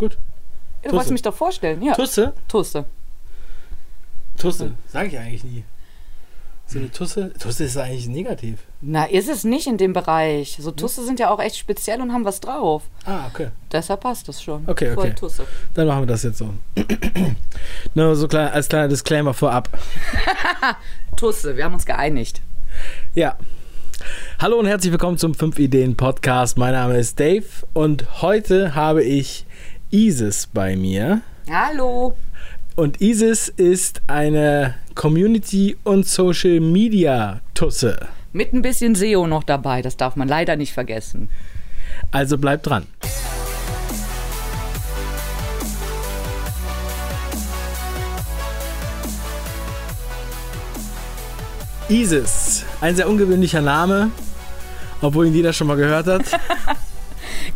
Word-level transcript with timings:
Gut. 0.00 0.12
Du 0.12 0.84
Tusse. 0.84 0.94
wolltest 0.94 1.12
mich 1.12 1.20
doch 1.20 1.34
vorstellen, 1.34 1.82
ja. 1.82 1.92
Tusse? 1.92 2.32
Tusse. 2.48 2.86
Tusse. 4.38 4.72
Sag 4.86 5.08
ich 5.08 5.18
eigentlich 5.18 5.44
nie. 5.44 5.62
So 6.66 6.78
eine 6.78 6.90
Tusse? 6.90 7.34
Tusse 7.38 7.64
ist 7.64 7.76
eigentlich 7.76 8.08
negativ. 8.08 8.60
Na, 8.80 9.04
ist 9.04 9.28
es 9.28 9.44
nicht 9.44 9.66
in 9.66 9.76
dem 9.76 9.92
Bereich. 9.92 10.56
So 10.58 10.70
Tusse 10.70 11.04
sind 11.04 11.20
ja 11.20 11.28
auch 11.28 11.38
echt 11.38 11.58
speziell 11.58 12.00
und 12.00 12.14
haben 12.14 12.24
was 12.24 12.40
drauf. 12.40 12.84
Ah, 13.04 13.26
okay. 13.30 13.48
Deshalb 13.70 14.00
passt 14.00 14.26
das 14.26 14.42
schon. 14.42 14.66
Okay, 14.66 14.94
Voll 14.94 15.08
okay. 15.08 15.14
Tusse. 15.14 15.44
Dann 15.74 15.86
machen 15.86 16.00
wir 16.00 16.06
das 16.06 16.22
jetzt 16.22 16.38
so. 16.38 16.54
Nur 17.94 18.16
so 18.16 18.26
klein, 18.26 18.48
als 18.52 18.70
kleiner 18.70 18.88
Disclaimer 18.88 19.34
vorab. 19.34 19.68
Tusse, 21.16 21.58
wir 21.58 21.64
haben 21.64 21.74
uns 21.74 21.84
geeinigt. 21.84 22.40
Ja. 23.14 23.36
Hallo 24.38 24.58
und 24.58 24.66
herzlich 24.66 24.92
willkommen 24.92 25.18
zum 25.18 25.34
5 25.34 25.58
Ideen 25.58 25.94
Podcast. 25.94 26.56
Mein 26.56 26.72
Name 26.72 26.98
ist 26.98 27.20
Dave 27.20 27.44
und 27.74 28.22
heute 28.22 28.74
habe 28.74 29.04
ich 29.04 29.44
Isis 29.92 30.46
bei 30.46 30.76
mir. 30.76 31.20
Hallo. 31.50 32.16
Und 32.76 33.00
Isis 33.00 33.48
ist 33.48 34.02
eine 34.06 34.76
Community- 34.94 35.76
und 35.82 36.06
Social-Media-Tusse. 36.06 38.06
Mit 38.32 38.52
ein 38.52 38.62
bisschen 38.62 38.94
SEO 38.94 39.26
noch 39.26 39.42
dabei, 39.42 39.82
das 39.82 39.96
darf 39.96 40.14
man 40.14 40.28
leider 40.28 40.54
nicht 40.54 40.72
vergessen. 40.72 41.28
Also 42.12 42.38
bleibt 42.38 42.68
dran. 42.68 42.86
Isis, 51.88 52.64
ein 52.80 52.94
sehr 52.94 53.08
ungewöhnlicher 53.08 53.60
Name, 53.60 54.12
obwohl 55.00 55.26
ihn 55.26 55.34
jeder 55.34 55.52
schon 55.52 55.66
mal 55.66 55.76
gehört 55.76 56.06
hat. 56.06 56.22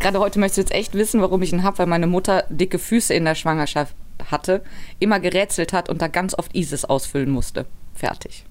Gerade 0.01 0.19
heute 0.19 0.39
möchtest 0.39 0.59
du 0.59 0.61
jetzt 0.63 0.75
echt 0.75 0.95
wissen, 0.95 1.21
warum 1.21 1.43
ich 1.43 1.53
ihn 1.53 1.63
habe, 1.63 1.79
weil 1.79 1.87
meine 1.87 2.07
Mutter 2.07 2.45
dicke 2.49 2.79
Füße 2.79 3.15
in 3.15 3.25
der 3.25 3.35
Schwangerschaft 3.35 3.95
hatte, 4.31 4.63
immer 4.99 5.21
gerätselt 5.21 5.73
hat 5.73 5.89
und 5.89 6.03
da 6.03 6.09
ganz 6.09 6.35
oft 6.39 6.55
Isis 6.55 6.85
ausfüllen 6.85 7.31
musste. 7.31 7.67
Fertig. 7.95 8.45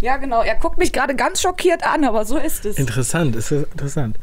Ja, 0.00 0.16
genau. 0.18 0.42
Er 0.42 0.56
guckt 0.56 0.76
mich 0.76 0.92
gerade 0.92 1.14
ganz 1.14 1.40
schockiert 1.40 1.86
an, 1.86 2.04
aber 2.04 2.24
so 2.24 2.36
ist 2.36 2.66
es. 2.66 2.76
Interessant, 2.78 3.36
ist 3.36 3.50
das 3.50 3.62
interessant. 3.62 4.18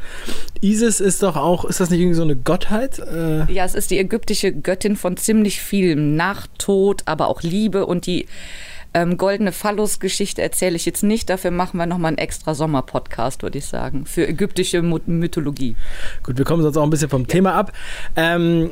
Isis 0.59 0.99
ist 0.99 1.23
doch 1.23 1.35
auch, 1.35 1.65
ist 1.65 1.79
das 1.79 1.89
nicht 1.89 2.01
irgendwie 2.01 2.15
so 2.17 2.21
eine 2.23 2.35
Gottheit? 2.35 2.99
Äh, 2.99 3.51
Ja, 3.51 3.65
es 3.65 3.73
ist 3.73 3.89
die 3.89 3.97
ägyptische 3.97 4.51
Göttin 4.51 4.95
von 4.95 5.17
ziemlich 5.17 5.61
vielem. 5.61 6.15
Nacht, 6.15 6.51
Tod, 6.59 7.03
aber 7.05 7.29
auch 7.29 7.41
Liebe 7.41 7.85
und 7.85 8.05
die 8.05 8.27
ähm, 8.93 9.17
goldene 9.17 9.51
Phallus-Geschichte 9.51 10.41
erzähle 10.41 10.75
ich 10.75 10.85
jetzt 10.85 11.03
nicht. 11.03 11.29
Dafür 11.29 11.51
machen 11.51 11.77
wir 11.77 11.85
nochmal 11.85 12.09
einen 12.09 12.17
extra 12.17 12.53
Sommer-Podcast, 12.55 13.43
würde 13.43 13.57
ich 13.57 13.65
sagen, 13.65 14.05
für 14.05 14.27
ägyptische 14.27 14.81
Mythologie. 14.81 15.75
Gut, 16.23 16.37
wir 16.37 16.45
kommen 16.45 16.61
sonst 16.61 16.77
auch 16.77 16.83
ein 16.83 16.89
bisschen 16.89 17.09
vom 17.09 17.27
Thema 17.27 17.53
ab. 17.53 17.71
Ähm, 18.15 18.71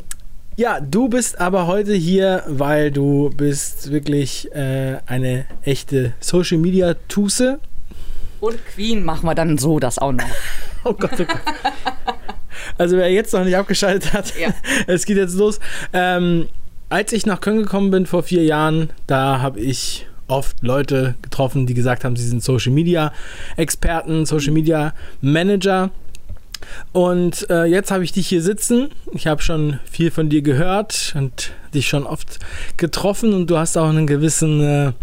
ja, 0.57 0.81
du 0.81 1.07
bist 1.07 1.39
aber 1.39 1.67
heute 1.67 1.93
hier, 1.93 2.43
weil 2.47 2.91
du 2.91 3.29
bist 3.29 3.91
wirklich 3.91 4.53
äh, 4.53 4.97
eine 5.05 5.45
echte 5.63 6.13
Social 6.19 6.57
Media 6.57 6.95
Tuse. 7.07 7.59
Und 8.41 8.57
Queen 8.73 9.05
machen 9.05 9.25
wir 9.25 9.35
dann 9.35 9.57
so 9.57 9.79
das 9.79 9.99
auch 9.99 10.11
noch. 10.11 10.23
Oh 10.85 10.93
Gott, 10.93 11.11
oh 11.19 11.25
Gott. 11.25 11.41
Also 12.77 12.95
wer 12.95 13.11
jetzt 13.11 13.33
noch 13.33 13.43
nicht 13.43 13.57
abgeschaltet 13.57 14.13
hat, 14.13 14.33
Ja. 14.39 14.53
es 14.87 15.05
geht 15.05 15.17
jetzt 15.17 15.35
los. 15.35 15.59
Ähm, 15.91 16.47
als 16.89 17.13
ich 17.13 17.25
nach 17.25 17.41
Köln 17.41 17.59
gekommen 17.59 17.91
bin 17.91 18.05
vor 18.05 18.23
vier 18.23 18.43
Jahren, 18.43 18.89
da 19.07 19.41
habe 19.41 19.59
ich 19.59 20.07
oft 20.27 20.61
Leute 20.61 21.15
getroffen, 21.21 21.65
die 21.65 21.73
gesagt 21.73 22.03
haben, 22.03 22.15
sie 22.15 22.27
sind 22.27 22.43
Social 22.43 22.71
Media 22.71 23.13
Experten, 23.57 24.25
Social 24.25 24.53
Media 24.53 24.93
Manager. 25.21 25.91
Und 26.91 27.49
äh, 27.49 27.65
jetzt 27.65 27.89
habe 27.89 28.03
ich 28.03 28.11
dich 28.11 28.27
hier 28.27 28.41
sitzen. 28.41 28.89
Ich 29.13 29.27
habe 29.27 29.41
schon 29.41 29.79
viel 29.89 30.11
von 30.11 30.29
dir 30.29 30.41
gehört 30.41 31.13
und 31.17 31.51
dich 31.73 31.87
schon 31.87 32.05
oft 32.05 32.39
getroffen 32.77 33.33
und 33.33 33.49
du 33.49 33.57
hast 33.57 33.77
auch 33.77 33.89
einen 33.89 34.07
gewissen 34.07 34.61
äh, 34.61 34.93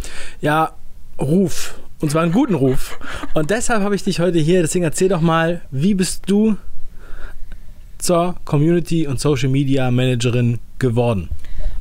ja, 0.41 0.73
Ruf. 1.21 1.78
Und 2.00 2.11
zwar 2.11 2.22
einen 2.22 2.32
guten 2.32 2.55
Ruf. 2.55 2.99
Und 3.32 3.50
deshalb 3.50 3.82
habe 3.82 3.94
ich 3.94 4.05
dich 4.05 4.21
heute 4.21 4.38
hier. 4.38 4.61
Deswegen 4.61 4.84
erzähl 4.84 5.09
doch 5.09 5.22
mal, 5.22 5.62
wie 5.71 5.94
bist 5.94 6.25
du 6.27 6.56
zur 7.99 8.37
Community 8.44 9.06
und 9.06 9.19
Social 9.19 9.49
Media 9.49 9.91
Managerin 9.91 10.59
geworden? 10.78 11.31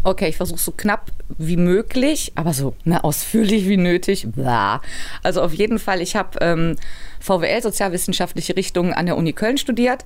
Okay, 0.06 0.30
ich 0.30 0.38
versuche 0.38 0.60
so 0.60 0.72
knapp 0.72 1.10
wie 1.40 1.58
möglich, 1.58 2.32
aber 2.36 2.54
so 2.54 2.76
ne, 2.84 3.04
ausführlich 3.04 3.68
wie 3.68 3.78
nötig. 3.78 4.28
Bla. 4.36 4.80
Also 5.24 5.42
auf 5.42 5.52
jeden 5.52 5.80
Fall, 5.80 6.00
ich 6.00 6.16
habe 6.16 6.38
ähm, 6.42 6.76
VWL, 7.20 7.64
sozialwissenschaftliche 7.64 8.56
Richtung 8.56 8.94
an 8.94 9.08
der 9.08 9.18
Uni 9.18 9.34
Köln 9.34 9.58
studiert. 9.58 10.06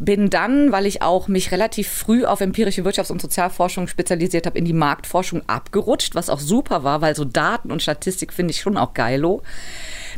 Bin 0.00 0.30
dann, 0.30 0.72
weil 0.72 0.84
ich 0.84 1.00
auch 1.00 1.28
mich 1.28 1.52
relativ 1.52 1.88
früh 1.88 2.24
auf 2.24 2.40
empirische 2.40 2.82
Wirtschafts- 2.82 3.12
und 3.12 3.22
Sozialforschung 3.22 3.86
spezialisiert 3.86 4.46
habe, 4.46 4.58
in 4.58 4.64
die 4.64 4.72
Marktforschung 4.72 5.42
abgerutscht, 5.46 6.16
was 6.16 6.28
auch 6.28 6.40
super 6.40 6.82
war, 6.82 7.00
weil 7.00 7.14
so 7.14 7.24
Daten 7.24 7.70
und 7.70 7.82
Statistik 7.82 8.32
finde 8.32 8.50
ich 8.50 8.60
schon 8.60 8.76
auch 8.76 8.94
geilo. 8.94 9.42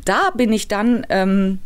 Da 0.06 0.31
bin 0.34 0.55
ich 0.55 0.69
dann 0.69 1.05
ähm, 1.10 1.59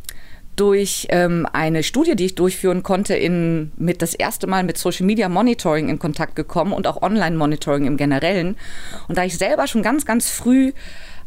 durch 0.56 1.06
ähm, 1.10 1.46
eine 1.52 1.82
Studie, 1.82 2.14
die 2.14 2.26
ich 2.26 2.34
durchführen 2.34 2.82
konnte, 2.82 3.14
in, 3.14 3.72
mit 3.76 4.02
das 4.02 4.14
erste 4.14 4.46
Mal 4.46 4.64
mit 4.64 4.76
Social 4.76 5.06
Media 5.06 5.28
Monitoring 5.28 5.88
in 5.88 5.98
Kontakt 5.98 6.36
gekommen 6.36 6.72
und 6.72 6.86
auch 6.86 7.00
Online 7.00 7.36
Monitoring 7.36 7.86
im 7.86 7.96
Generellen. 7.96 8.56
Und 9.08 9.16
da 9.16 9.24
ich 9.24 9.38
selber 9.38 9.66
schon 9.66 9.82
ganz, 9.82 10.04
ganz 10.04 10.30
früh 10.30 10.72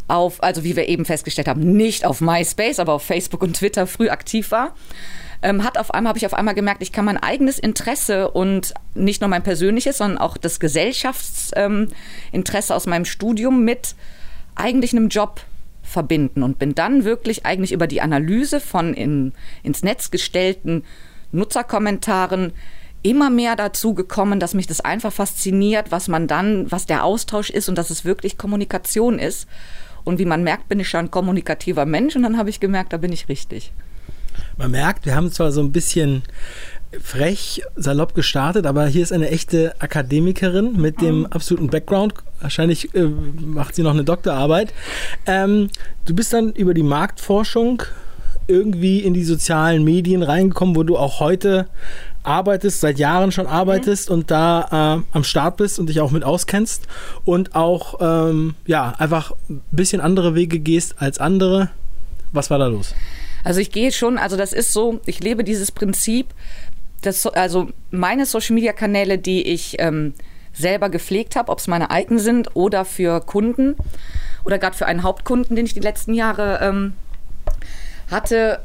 auf, 0.08 0.44
also 0.44 0.64
wie 0.64 0.76
wir 0.76 0.88
eben 0.88 1.06
festgestellt 1.06 1.48
haben, 1.48 1.76
nicht 1.76 2.06
auf 2.06 2.22
MySpace, 2.22 2.80
aber 2.80 2.94
auf 2.94 3.04
Facebook 3.04 3.42
und 3.42 3.56
Twitter 3.56 3.88
früh 3.88 4.10
aktiv 4.10 4.52
war, 4.52 4.76
ähm, 5.42 5.64
hat 5.64 5.78
auf 5.78 5.94
einmal 5.94 6.10
habe 6.10 6.20
ich 6.20 6.26
auf 6.26 6.34
einmal 6.34 6.54
gemerkt, 6.54 6.82
ich 6.82 6.92
kann 6.92 7.06
mein 7.06 7.18
eigenes 7.18 7.58
Interesse 7.58 8.30
und 8.30 8.74
nicht 8.94 9.22
nur 9.22 9.30
mein 9.30 9.44
persönliches, 9.44 9.98
sondern 9.98 10.20
auch 10.20 10.38
das 10.38 10.60
Gesellschaftsinteresse 10.60 12.74
ähm, 12.74 12.76
aus 12.76 12.86
meinem 12.86 13.06
Studium 13.06 13.64
mit 13.64 13.96
eigentlich 14.56 14.94
einem 14.94 15.10
Job 15.10 15.42
verbinden 15.86 16.44
und 16.44 16.60
bin 16.60 16.76
dann 16.76 17.04
wirklich 17.04 17.46
eigentlich 17.46 17.72
über 17.72 17.88
die 17.88 18.02
Analyse 18.02 18.60
von 18.60 18.94
in, 18.94 19.34
ins 19.64 19.84
Netz 19.84 20.12
gestellten 20.12 20.84
Nutzerkommentaren 21.32 22.54
immer 23.04 23.30
mehr 23.30 23.56
dazu 23.56 23.94
gekommen, 23.94 24.40
dass 24.40 24.56
mich 24.56 24.66
das 24.66 24.82
einfach 24.82 25.14
fasziniert, 25.14 25.92
was 25.92 26.08
man 26.08 26.28
dann, 26.28 26.72
was 26.72 26.88
der 26.88 27.04
Austausch 27.04 27.52
ist 27.52 27.70
und 27.70 27.78
dass 27.78 27.92
es 27.92 28.04
wirklich 28.04 28.38
Kommunikation 28.38 29.20
ist. 29.20 29.48
Und 30.04 30.18
wie 30.20 30.26
man 30.26 30.44
merkt, 30.44 30.68
bin 30.70 30.80
ich 30.80 30.90
schon 30.90 31.02
ein 31.02 31.12
kommunikativer 31.12 31.86
Mensch 31.86 32.16
und 32.16 32.24
dann 32.24 32.38
habe 32.38 32.50
ich 32.50 32.60
gemerkt, 32.60 32.94
da 32.94 32.98
bin 32.98 33.14
ich 33.14 33.30
richtig. 33.30 33.72
Man 34.58 34.72
merkt, 34.72 35.06
wir 35.06 35.16
haben 35.16 35.32
zwar 35.32 35.52
so 35.52 35.62
ein 35.62 35.72
bisschen 35.72 36.24
frech, 37.02 37.62
salopp 37.76 38.16
gestartet, 38.16 38.66
aber 38.66 38.88
hier 38.88 39.04
ist 39.04 39.14
eine 39.14 39.30
echte 39.30 39.74
Akademikerin 39.80 40.80
mit 40.80 41.02
dem 41.02 41.26
absoluten 41.28 41.68
Background. 41.68 42.14
Wahrscheinlich 42.42 42.94
äh, 42.94 43.04
macht 43.04 43.76
sie 43.76 43.84
noch 43.84 43.94
eine 43.94 44.04
Doktorarbeit. 44.04 44.74
Ähm, 45.26 45.70
du 46.06 46.16
bist 46.16 46.34
dann 46.34 46.54
über 46.54 46.74
die 46.74 46.84
Marktforschung 46.84 47.84
irgendwie 48.48 49.00
in 49.00 49.14
die 49.14 49.24
sozialen 49.24 49.84
Medien 49.84 50.22
reingekommen, 50.24 50.76
wo 50.76 50.84
du 50.84 50.98
auch 50.98 51.20
heute 51.20 51.68
arbeitest, 52.24 52.82
seit 52.82 53.00
Jahren 53.00 53.32
schon 53.32 53.48
arbeitest 53.48 54.10
und 54.10 54.32
da 54.32 54.98
äh, 54.98 55.16
am 55.16 55.24
Start 55.24 55.58
bist 55.58 55.80
und 55.80 55.88
dich 55.88 56.02
auch 56.02 56.12
mit 56.12 56.24
auskennst 56.24 56.88
und 57.24 57.56
auch 57.56 57.96
ähm, 58.00 58.56
ja 58.66 58.94
einfach 58.98 59.34
ein 59.50 59.62
bisschen 59.72 60.02
andere 60.02 60.36
Wege 60.36 60.60
gehst 60.60 60.96
als 61.00 61.20
andere. 61.20 61.70
Was 62.32 62.50
war 62.50 62.58
da 62.58 62.68
los? 62.68 62.94
Also 63.44 63.60
ich 63.60 63.72
gehe 63.72 63.92
schon, 63.92 64.18
also 64.18 64.38
das 64.38 64.54
ist 64.54 64.74
so, 64.74 65.00
ich 65.06 65.20
lebe 65.20 65.44
dieses 65.44 65.72
Prinzip, 65.72 66.34
dass, 67.06 67.22
so- 67.22 67.32
also 67.32 67.70
meine 67.92 68.26
Social-Media-Kanäle, 68.26 69.18
die 69.18 69.48
ich 69.48 69.76
ähm, 69.80 70.14
selber 70.54 70.90
gepflegt 70.90 71.36
habe, 71.36 71.52
ob 71.52 71.60
es 71.60 71.68
meine 71.68 71.92
eigenen 71.92 72.20
sind 72.20 72.56
oder 72.56 72.86
für 72.86 73.20
Kunden 73.22 73.76
oder 74.46 74.58
gerade 74.58 74.76
für 74.78 74.86
einen 74.86 75.04
Hauptkunden, 75.04 75.56
den 75.56 75.66
ich 75.66 75.74
die 75.74 75.80
letzten 75.80 76.14
Jahre 76.14 76.60
ähm, 76.62 76.94
hatte, 78.10 78.60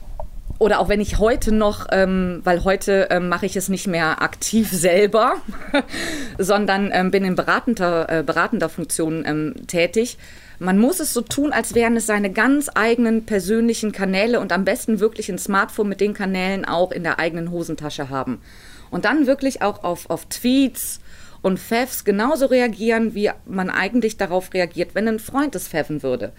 oder 0.60 0.78
auch 0.78 0.90
wenn 0.90 1.00
ich 1.00 1.18
heute 1.18 1.52
noch, 1.52 1.86
ähm, 1.90 2.42
weil 2.44 2.64
heute 2.64 3.08
ähm, 3.10 3.30
mache 3.30 3.46
ich 3.46 3.56
es 3.56 3.70
nicht 3.70 3.86
mehr 3.86 4.20
aktiv 4.20 4.70
selber, 4.70 5.36
sondern 6.38 6.90
ähm, 6.92 7.10
bin 7.10 7.24
in 7.24 7.34
beratender, 7.34 8.06
äh, 8.10 8.22
beratender 8.22 8.68
Funktion 8.68 9.24
ähm, 9.26 9.54
tätig. 9.66 10.18
Man 10.58 10.78
muss 10.78 11.00
es 11.00 11.14
so 11.14 11.22
tun, 11.22 11.54
als 11.54 11.74
wären 11.74 11.96
es 11.96 12.04
seine 12.04 12.30
ganz 12.30 12.70
eigenen 12.74 13.24
persönlichen 13.24 13.92
Kanäle 13.92 14.38
und 14.38 14.52
am 14.52 14.66
besten 14.66 15.00
wirklich 15.00 15.30
ein 15.30 15.38
Smartphone 15.38 15.88
mit 15.88 16.02
den 16.02 16.12
Kanälen 16.12 16.66
auch 16.66 16.92
in 16.92 17.04
der 17.04 17.18
eigenen 17.18 17.50
Hosentasche 17.50 18.10
haben. 18.10 18.42
Und 18.90 19.06
dann 19.06 19.26
wirklich 19.26 19.62
auch 19.62 19.82
auf, 19.82 20.10
auf 20.10 20.26
Tweets 20.26 21.00
und 21.40 21.58
Fevs 21.58 22.04
genauso 22.04 22.44
reagieren, 22.44 23.14
wie 23.14 23.30
man 23.46 23.70
eigentlich 23.70 24.18
darauf 24.18 24.52
reagiert, 24.52 24.90
wenn 24.94 25.08
ein 25.08 25.20
Freund 25.20 25.54
es 25.54 25.68
pfeffen 25.68 26.02
würde. 26.02 26.32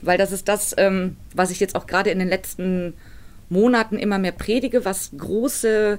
Weil 0.00 0.16
das 0.16 0.30
ist 0.30 0.46
das, 0.46 0.76
ähm, 0.78 1.16
was 1.34 1.50
ich 1.50 1.58
jetzt 1.58 1.74
auch 1.74 1.88
gerade 1.88 2.10
in 2.10 2.20
den 2.20 2.28
letzten 2.28 2.94
Monaten 3.48 3.98
immer 3.98 4.18
mehr 4.18 4.32
predige, 4.32 4.84
was 4.84 5.10
große 5.16 5.98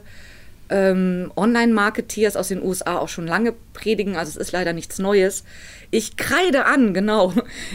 ähm, 0.70 1.32
Online-Marketeers 1.36 2.36
aus 2.36 2.48
den 2.48 2.64
USA 2.64 2.98
auch 2.98 3.10
schon 3.10 3.28
lange 3.28 3.54
predigen. 3.74 4.16
Also 4.16 4.32
es 4.32 4.48
ist 4.48 4.52
leider 4.52 4.74
nichts 4.74 5.00
Neues. 5.00 5.44
Ich 5.92 6.18
kreide 6.18 6.66
an, 6.66 6.94
genau. 6.96 7.34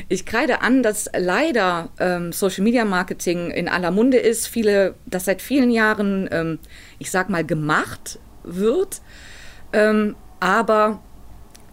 Ich 0.08 0.26
kreide 0.26 0.61
an, 0.62 0.82
dass 0.82 1.11
leider 1.17 1.90
ähm, 1.99 2.32
Social 2.32 2.64
Media 2.64 2.84
Marketing 2.84 3.50
in 3.50 3.69
aller 3.69 3.90
Munde 3.90 4.19
ist. 4.19 4.49
Viele, 4.49 4.94
das 5.06 5.25
seit 5.25 5.43
vielen 5.43 5.70
Jahren, 5.70 6.28
ähm, 6.32 6.58
ich 6.99 7.11
sag 7.11 7.31
mal, 7.31 7.44
gemacht 7.44 8.19
wird. 8.43 9.00
ähm, 9.72 10.17
aber 10.40 11.02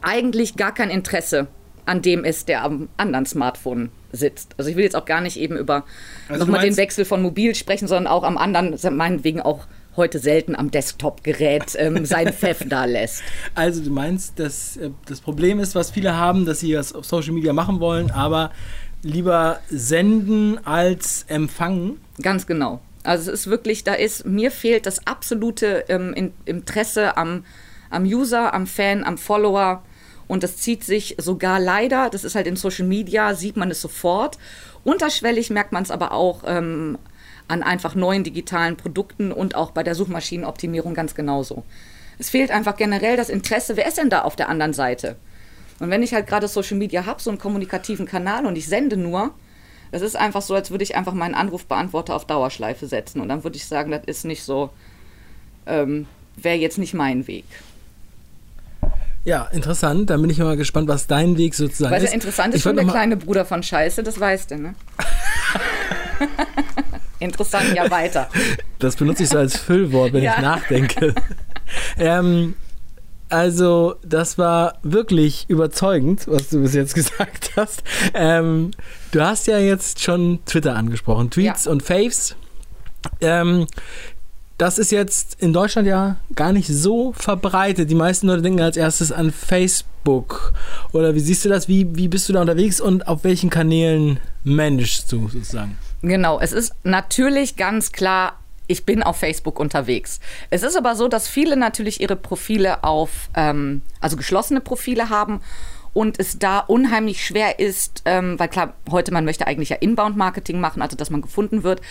eigentlich 0.02 0.58
gar 0.58 0.74
kein 0.74 0.90
Interesse 0.90 1.48
an 1.88 2.02
dem 2.02 2.24
ist, 2.24 2.48
der 2.48 2.64
am 2.64 2.90
anderen 2.98 3.26
Smartphone 3.26 3.90
sitzt. 4.12 4.56
Also 4.58 4.70
ich 4.70 4.76
will 4.76 4.84
jetzt 4.84 4.96
auch 4.96 5.06
gar 5.06 5.22
nicht 5.22 5.38
eben 5.38 5.58
über 5.58 5.86
Also 6.30 6.46
nochmal 6.46 6.66
den 6.66 6.78
Wechsel 6.78 7.06
von 7.06 7.22
mobil 7.22 7.56
sprechen, 7.56 7.88
sondern 7.88 8.12
auch 8.12 8.24
am 8.24 8.38
anderen, 8.38 8.78
meinetwegen 8.96 9.42
auch 9.42 9.68
heute 9.96 10.20
selten 10.20 10.56
am 10.56 10.70
Desktop-Gerät 10.70 11.76
ähm, 11.78 12.06
sein 12.06 12.32
Pfeff 12.32 12.64
da 12.68 12.86
lässt. 12.86 13.24
Also 13.56 13.84
du 13.84 13.90
meinst, 13.90 14.40
dass 14.40 14.78
äh, 14.78 14.92
das 15.06 15.22
Problem 15.22 15.60
ist, 15.60 15.76
was 15.76 15.92
viele 15.92 16.16
haben, 16.16 16.46
dass 16.46 16.60
sie 16.60 16.74
das 16.74 16.94
auf 16.94 17.06
Social 17.06 17.34
Media 17.34 17.54
machen 17.54 17.80
wollen, 17.80 18.12
aber 18.12 18.52
lieber 19.02 19.60
senden 19.70 20.66
als 20.66 21.26
empfangen. 21.28 22.00
Ganz 22.22 22.48
genau. 22.48 22.82
Also 23.04 23.32
es 23.32 23.42
ist 23.42 23.48
wirklich, 23.48 23.84
da 23.84 23.94
ist, 23.94 24.26
mir 24.26 24.52
fehlt 24.52 24.86
das 24.86 25.08
absolute 25.08 25.86
ähm, 25.88 26.14
in, 26.14 26.34
Interesse 26.46 27.16
am, 27.16 27.46
am 27.90 28.04
User, 28.04 28.54
am 28.54 28.68
Fan, 28.68 29.04
am 29.04 29.18
Follower. 29.18 29.84
Und 30.28 30.44
das 30.44 30.58
zieht 30.58 30.84
sich 30.84 31.16
sogar 31.20 31.60
leider, 31.60 32.10
das 32.10 32.24
ist 32.24 32.36
halt 32.36 32.48
in 32.48 32.56
Social 32.56 32.86
Media, 32.86 33.34
sieht 33.34 33.58
man 33.58 33.72
es 33.72 33.82
sofort. 33.82 34.38
Unterschwellig 34.84 35.50
merkt 35.50 35.72
man 35.72 35.84
es 35.84 35.92
aber 35.92 36.12
auch 36.12 36.44
ähm, 36.46 36.98
an 37.48 37.64
einfach 37.64 37.96
neuen 37.96 38.24
digitalen 38.24 38.76
Produkten 38.76 39.32
und 39.32 39.56
auch 39.56 39.72
bei 39.72 39.84
der 39.84 39.96
Suchmaschinenoptimierung 39.96 40.94
ganz 40.94 41.16
genauso. 41.16 41.64
Es 42.20 42.30
fehlt 42.30 42.52
einfach 42.52 42.76
generell 42.76 43.16
das 43.16 43.30
Interesse, 43.30 43.78
wer 43.78 43.88
ist 43.88 43.98
denn 43.98 44.10
da 44.10 44.24
auf 44.24 44.36
der 44.36 44.50
anderen 44.50 44.74
Seite? 44.74 45.16
Und 45.80 45.90
wenn 45.90 46.04
ich 46.04 46.14
halt 46.14 46.28
gerade 46.28 46.48
Social 46.48 46.78
Media 46.78 47.06
habe, 47.06 47.22
so 47.22 47.30
einen 47.30 47.40
kommunikativen 47.40 48.06
Kanal 48.06 48.46
und 48.46 48.58
ich 48.58 48.68
sende 48.68 48.98
nur, 48.98 49.34
es 49.92 50.02
ist 50.02 50.16
einfach 50.16 50.42
so, 50.42 50.56
als 50.56 50.72
würde 50.72 50.84
ich 50.84 50.96
einfach 50.96 51.14
meinen 51.14 51.36
Anrufbeantworter 51.36 52.16
auf 52.16 52.26
Dauerschleife 52.26 52.88
setzen. 52.88 53.22
Und 53.22 53.30
dann 53.30 53.44
würde 53.44 53.58
ich 53.58 53.66
sagen, 53.66 53.92
das 53.92 54.04
ist 54.06 54.26
nicht 54.26 54.44
so, 54.44 54.72
ähm, 55.66 56.08
wäre 56.36 56.58
jetzt 56.58 56.78
nicht 56.78 56.94
mein 56.94 57.28
Weg. 57.28 57.46
Ja, 59.28 59.44
interessant. 59.52 60.10
Dann 60.10 60.22
bin 60.22 60.30
ich 60.30 60.38
mal 60.38 60.56
gespannt, 60.56 60.88
was 60.88 61.06
dein 61.06 61.38
Weg 61.38 61.54
sozusagen 61.54 61.92
Weil 61.94 62.02
ist. 62.02 62.12
der 62.12 62.14
interessant 62.14 62.56
ist 62.56 62.62
schon 62.64 62.78
der 62.78 62.86
kleine 62.86 63.18
Bruder 63.18 63.44
von 63.44 63.62
Scheiße, 63.62 64.02
das 64.02 64.18
weißt 64.18 64.52
du, 64.52 64.58
ne? 64.58 64.76
interessant, 67.20 67.74
ja 67.76 67.92
weiter. 67.92 68.30
Das 68.80 68.96
benutze 68.96 69.24
ich 69.24 69.30
so 69.30 69.38
als 69.38 69.58
Füllwort, 69.58 70.14
wenn 70.14 70.24
Ja. 70.24 70.36
ich 70.36 70.42
nachdenke. 70.42 71.14
ähm, 71.98 72.56
also, 73.30 73.96
das 74.02 74.38
war 74.38 74.76
wirklich 74.84 75.44
überzeugend, 75.50 76.26
was 76.30 76.48
du 76.48 76.62
bis 76.62 76.74
jetzt 76.74 76.96
gesagt 76.96 77.52
hast. 77.58 77.84
Ähm, 78.14 78.72
du 79.12 79.20
hast 79.22 79.46
ja 79.48 79.60
jetzt 79.60 80.02
schon 80.02 80.40
Twitter 80.46 80.74
angesprochen, 80.78 81.30
Tweets 81.32 81.66
Ja. 81.66 81.72
und 81.72 81.84
Faves. 81.84 82.38
Ähm, 83.20 83.68
das 84.58 84.80
ist 84.80 84.92
jetzt 84.92 85.40
in 85.40 85.54
Deutschland 85.54 85.88
ja 85.88 86.18
gar 86.34 86.52
nicht 86.52 86.68
so 86.68 87.14
verbreitet. 87.14 87.90
Die 87.90 87.96
meisten 87.96 88.28
Leute 88.28 88.42
denken 88.42 88.62
als 88.62 88.76
erstes 88.76 89.12
an 89.12 89.32
Facebook. 89.32 90.54
Oder 90.94 91.14
wie 91.14 91.20
siehst 91.20 91.46
du 91.46 91.50
das? 91.50 91.68
Wie, 91.68 91.96
wie 91.96 92.08
bist 92.08 92.28
du 92.28 92.34
da 92.34 92.42
unterwegs 92.42 92.82
und 92.82 93.08
auf 93.08 93.24
welchen 93.24 93.50
Kanälen 93.50 94.20
managst 94.44 95.12
du 95.12 95.28
sozusagen? 95.30 95.78
Genau, 96.02 96.40
es 96.40 96.54
ist 96.54 96.74
natürlich 96.84 97.56
ganz 97.56 97.92
klar, 97.92 98.40
ich 98.66 98.86
bin 98.86 99.04
auf 99.04 99.18
Facebook 99.18 99.60
unterwegs. 99.60 100.20
Es 100.50 100.64
ist 100.64 100.76
aber 100.76 100.96
so, 100.96 101.08
dass 101.08 101.28
viele 101.28 101.56
natürlich 101.56 102.02
ihre 102.02 102.16
Profile 102.16 102.84
auf, 102.84 103.30
ähm, 103.36 103.82
also 104.02 104.18
geschlossene 104.18 104.62
Profile 104.62 105.10
haben 105.10 105.42
und 105.94 106.20
es 106.20 106.40
da 106.40 106.60
unheimlich 106.60 107.26
schwer 107.26 107.60
ist, 107.60 108.02
ähm, 108.06 108.40
weil 108.40 108.50
klar, 108.50 108.74
heute 108.90 109.12
man 109.12 109.26
möchte 109.26 109.48
eigentlich 109.48 109.70
ja 109.70 109.78
Inbound-Marketing 109.78 110.60
machen, 110.60 110.82
also 110.82 110.98
dass 110.98 111.10
man 111.10 111.22
gefunden 111.22 111.64
wird. 111.64 111.82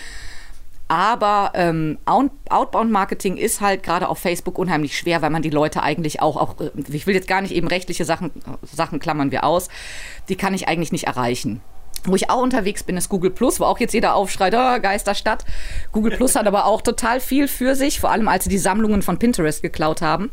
Aber 0.89 1.51
ähm, 1.53 1.97
Out- 2.05 2.31
Outbound-Marketing 2.49 3.35
ist 3.35 3.59
halt 3.59 3.83
gerade 3.83 4.07
auf 4.07 4.19
Facebook 4.19 4.57
unheimlich 4.57 4.97
schwer, 4.97 5.21
weil 5.21 5.29
man 5.29 5.41
die 5.41 5.49
Leute 5.49 5.83
eigentlich 5.83 6.21
auch, 6.21 6.37
auch, 6.37 6.61
äh, 6.61 6.71
ich 6.89 7.07
will 7.07 7.15
jetzt 7.15 7.27
gar 7.27 7.41
nicht 7.41 7.53
eben 7.53 7.67
rechtliche 7.67 8.05
Sachen, 8.05 8.31
Sachen 8.61 8.99
klammern 8.99 9.31
wir 9.31 9.43
aus, 9.43 9.67
die 10.29 10.37
kann 10.37 10.53
ich 10.53 10.67
eigentlich 10.67 10.93
nicht 10.93 11.05
erreichen. 11.05 11.61
Wo 12.05 12.15
ich 12.15 12.29
auch 12.29 12.41
unterwegs 12.41 12.83
bin, 12.83 12.95
ist 12.95 13.09
Google 13.09 13.31
Plus, 13.31 13.59
wo 13.59 13.65
auch 13.65 13.79
jetzt 13.79 13.93
jeder 13.93 14.15
aufschreit, 14.15 14.53
oh, 14.55 14.79
Geisterstadt. 14.79 15.43
Google 15.91 16.15
Plus 16.15 16.35
hat 16.35 16.47
aber 16.47 16.65
auch 16.65 16.81
total 16.81 17.19
viel 17.19 17.49
für 17.49 17.75
sich, 17.75 17.99
vor 17.99 18.11
allem 18.11 18.29
als 18.29 18.45
sie 18.45 18.49
die 18.49 18.57
Sammlungen 18.57 19.01
von 19.01 19.19
Pinterest 19.19 19.61
geklaut 19.61 20.01
haben. 20.01 20.31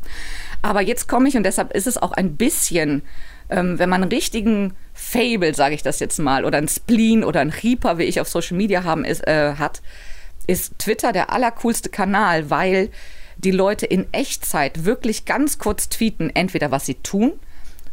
Aber 0.63 0.83
jetzt 0.83 1.09
komme 1.09 1.29
ich 1.29 1.37
und 1.37 1.43
deshalb 1.43 1.75
ist 1.75 1.89
es 1.89 2.01
auch 2.01 2.13
ein 2.13 2.37
bisschen, 2.37 3.03
ähm, 3.51 3.79
wenn 3.79 3.89
man 3.89 4.03
einen 4.03 4.13
richtigen 4.13 4.75
Fable, 4.93 5.55
sage 5.55 5.75
ich 5.75 5.83
das 5.83 5.99
jetzt 5.99 6.19
mal, 6.19 6.45
oder 6.45 6.59
ein 6.59 6.69
Spleen 6.69 7.25
oder 7.25 7.41
ein 7.41 7.51
Reaper, 7.51 7.99
wie 7.99 8.05
ich 8.05 8.21
auf 8.21 8.29
Social 8.29 8.57
Media 8.57 8.85
haben, 8.85 9.05
ist, 9.05 9.27
äh, 9.27 9.55
hat, 9.55 9.83
ist 10.47 10.79
Twitter 10.79 11.13
der 11.13 11.31
allercoolste 11.31 11.89
Kanal, 11.89 12.51
weil 12.51 12.91
die 13.37 13.51
Leute 13.51 13.87
in 13.87 14.07
Echtzeit 14.13 14.85
wirklich 14.85 15.25
ganz 15.25 15.59
kurz 15.59 15.89
tweeten, 15.89 16.31
entweder 16.35 16.71
was 16.71 16.87
sie 16.87 16.95
tun, 16.95 17.33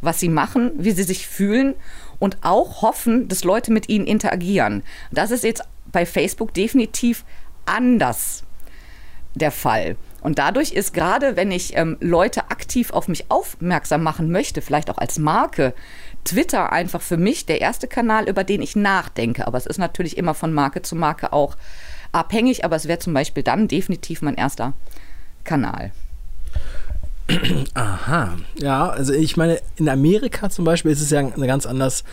was 0.01 0.19
sie 0.19 0.29
machen, 0.29 0.71
wie 0.77 0.91
sie 0.91 1.03
sich 1.03 1.27
fühlen 1.27 1.75
und 2.19 2.37
auch 2.41 2.81
hoffen, 2.81 3.27
dass 3.27 3.43
Leute 3.43 3.71
mit 3.71 3.89
ihnen 3.89 4.05
interagieren. 4.05 4.83
Das 5.11 5.31
ist 5.31 5.43
jetzt 5.43 5.63
bei 5.91 6.05
Facebook 6.05 6.53
definitiv 6.53 7.25
anders 7.65 8.43
der 9.35 9.51
Fall. 9.51 9.97
Und 10.21 10.37
dadurch 10.37 10.71
ist 10.71 10.93
gerade, 10.93 11.35
wenn 11.35 11.51
ich 11.51 11.75
ähm, 11.75 11.97
Leute 11.99 12.51
aktiv 12.51 12.91
auf 12.91 13.07
mich 13.07 13.31
aufmerksam 13.31 14.03
machen 14.03 14.31
möchte, 14.31 14.61
vielleicht 14.61 14.89
auch 14.91 14.99
als 14.99 15.17
Marke, 15.17 15.73
Twitter 16.23 16.71
einfach 16.71 17.01
für 17.01 17.17
mich 17.17 17.47
der 17.47 17.59
erste 17.59 17.87
Kanal, 17.87 18.29
über 18.29 18.43
den 18.43 18.61
ich 18.61 18.75
nachdenke. 18.75 19.47
Aber 19.47 19.57
es 19.57 19.65
ist 19.65 19.79
natürlich 19.79 20.17
immer 20.17 20.35
von 20.35 20.53
Marke 20.53 20.83
zu 20.83 20.95
Marke 20.95 21.33
auch 21.33 21.57
abhängig, 22.11 22.65
aber 22.65 22.75
es 22.75 22.87
wäre 22.87 22.99
zum 22.99 23.13
Beispiel 23.13 23.43
dann 23.43 23.67
definitiv 23.67 24.21
mein 24.21 24.35
erster 24.35 24.73
Kanal. 25.43 25.91
Aha, 27.73 28.37
ja, 28.59 28.89
also 28.89 29.13
ich 29.13 29.37
meine, 29.37 29.59
in 29.77 29.87
Amerika 29.87 30.49
zum 30.49 30.65
Beispiel 30.65 30.91
ist 30.91 31.01
es 31.01 31.11
ja 31.11 31.21
ganz 31.21 31.65
anders, 31.65 32.03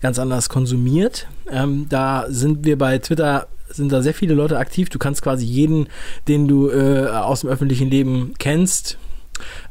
ganz 0.00 0.18
anders 0.18 0.48
konsumiert. 0.48 1.26
Ähm, 1.50 1.86
da 1.88 2.26
sind 2.28 2.64
wir 2.64 2.78
bei 2.78 2.98
Twitter, 2.98 3.48
sind 3.68 3.90
da 3.90 4.02
sehr 4.02 4.14
viele 4.14 4.34
Leute 4.34 4.58
aktiv. 4.58 4.88
Du 4.88 4.98
kannst 4.98 5.22
quasi 5.22 5.44
jeden, 5.44 5.88
den 6.28 6.46
du 6.46 6.70
äh, 6.70 7.08
aus 7.08 7.40
dem 7.40 7.50
öffentlichen 7.50 7.90
Leben 7.90 8.34
kennst, 8.38 8.98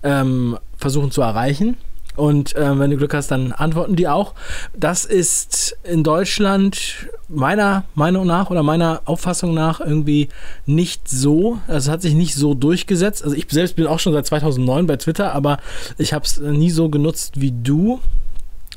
ähm, 0.04 0.58
versuchen 0.78 1.12
zu 1.12 1.22
erreichen. 1.22 1.78
Und 2.18 2.56
ähm, 2.58 2.80
wenn 2.80 2.90
du 2.90 2.98
Glück 2.98 3.14
hast, 3.14 3.30
dann 3.30 3.52
antworten 3.52 3.96
die 3.96 4.08
auch. 4.08 4.34
Das 4.76 5.06
ist 5.06 5.78
in 5.84 6.04
Deutschland 6.04 7.08
meiner 7.30 7.84
Meinung 7.94 8.26
nach 8.26 8.50
oder 8.50 8.64
meiner 8.64 9.02
Auffassung 9.06 9.54
nach 9.54 9.80
irgendwie 9.80 10.30
nicht 10.66 11.08
so. 11.08 11.60
Also 11.68 11.92
hat 11.92 12.02
sich 12.02 12.16
nicht 12.16 12.34
so 12.34 12.56
durchgesetzt. 12.56 13.24
Also 13.24 13.36
ich 13.36 13.46
selbst 13.50 13.76
bin 13.76 13.86
auch 13.86 14.00
schon 14.00 14.14
seit 14.14 14.26
2009 14.26 14.88
bei 14.88 14.98
Twitter, 14.98 15.34
aber 15.34 15.60
ich 16.00 16.12
habe 16.12 16.26
es 16.26 16.40
nie 16.40 16.72
so 16.72 16.90
genutzt 16.90 17.40
wie 17.40 17.52
du. 17.52 18.00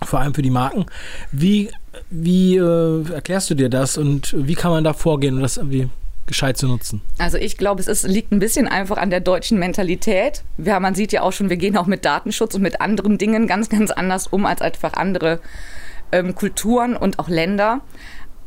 Vor 0.02 0.20
allem 0.20 0.34
für 0.34 0.42
die 0.42 0.50
Marken. 0.50 0.84
Wie, 1.32 1.70
wie 2.10 2.56
äh, 2.56 3.10
erklärst 3.10 3.48
du 3.48 3.54
dir 3.54 3.70
das 3.70 3.96
und 3.96 4.34
wie 4.36 4.54
kann 4.54 4.70
man 4.70 4.84
da 4.84 4.92
vorgehen, 4.92 5.36
um 5.36 5.42
das 5.42 5.56
irgendwie 5.56 5.88
gescheit 6.30 6.56
zu 6.56 6.66
nutzen? 6.66 7.02
Also 7.18 7.36
ich 7.36 7.58
glaube, 7.58 7.80
es 7.80 7.88
ist, 7.88 8.06
liegt 8.06 8.32
ein 8.32 8.38
bisschen 8.38 8.66
einfach 8.66 8.96
an 8.96 9.10
der 9.10 9.20
deutschen 9.20 9.58
Mentalität. 9.58 10.42
Wir, 10.56 10.80
man 10.80 10.94
sieht 10.94 11.12
ja 11.12 11.22
auch 11.22 11.32
schon, 11.32 11.50
wir 11.50 11.56
gehen 11.58 11.76
auch 11.76 11.86
mit 11.86 12.04
Datenschutz 12.04 12.54
und 12.54 12.62
mit 12.62 12.80
anderen 12.80 13.18
Dingen 13.18 13.46
ganz, 13.46 13.68
ganz 13.68 13.90
anders 13.90 14.26
um 14.28 14.46
als 14.46 14.62
einfach 14.62 14.94
andere 14.94 15.40
ähm, 16.12 16.34
Kulturen 16.34 16.96
und 16.96 17.18
auch 17.18 17.28
Länder. 17.28 17.82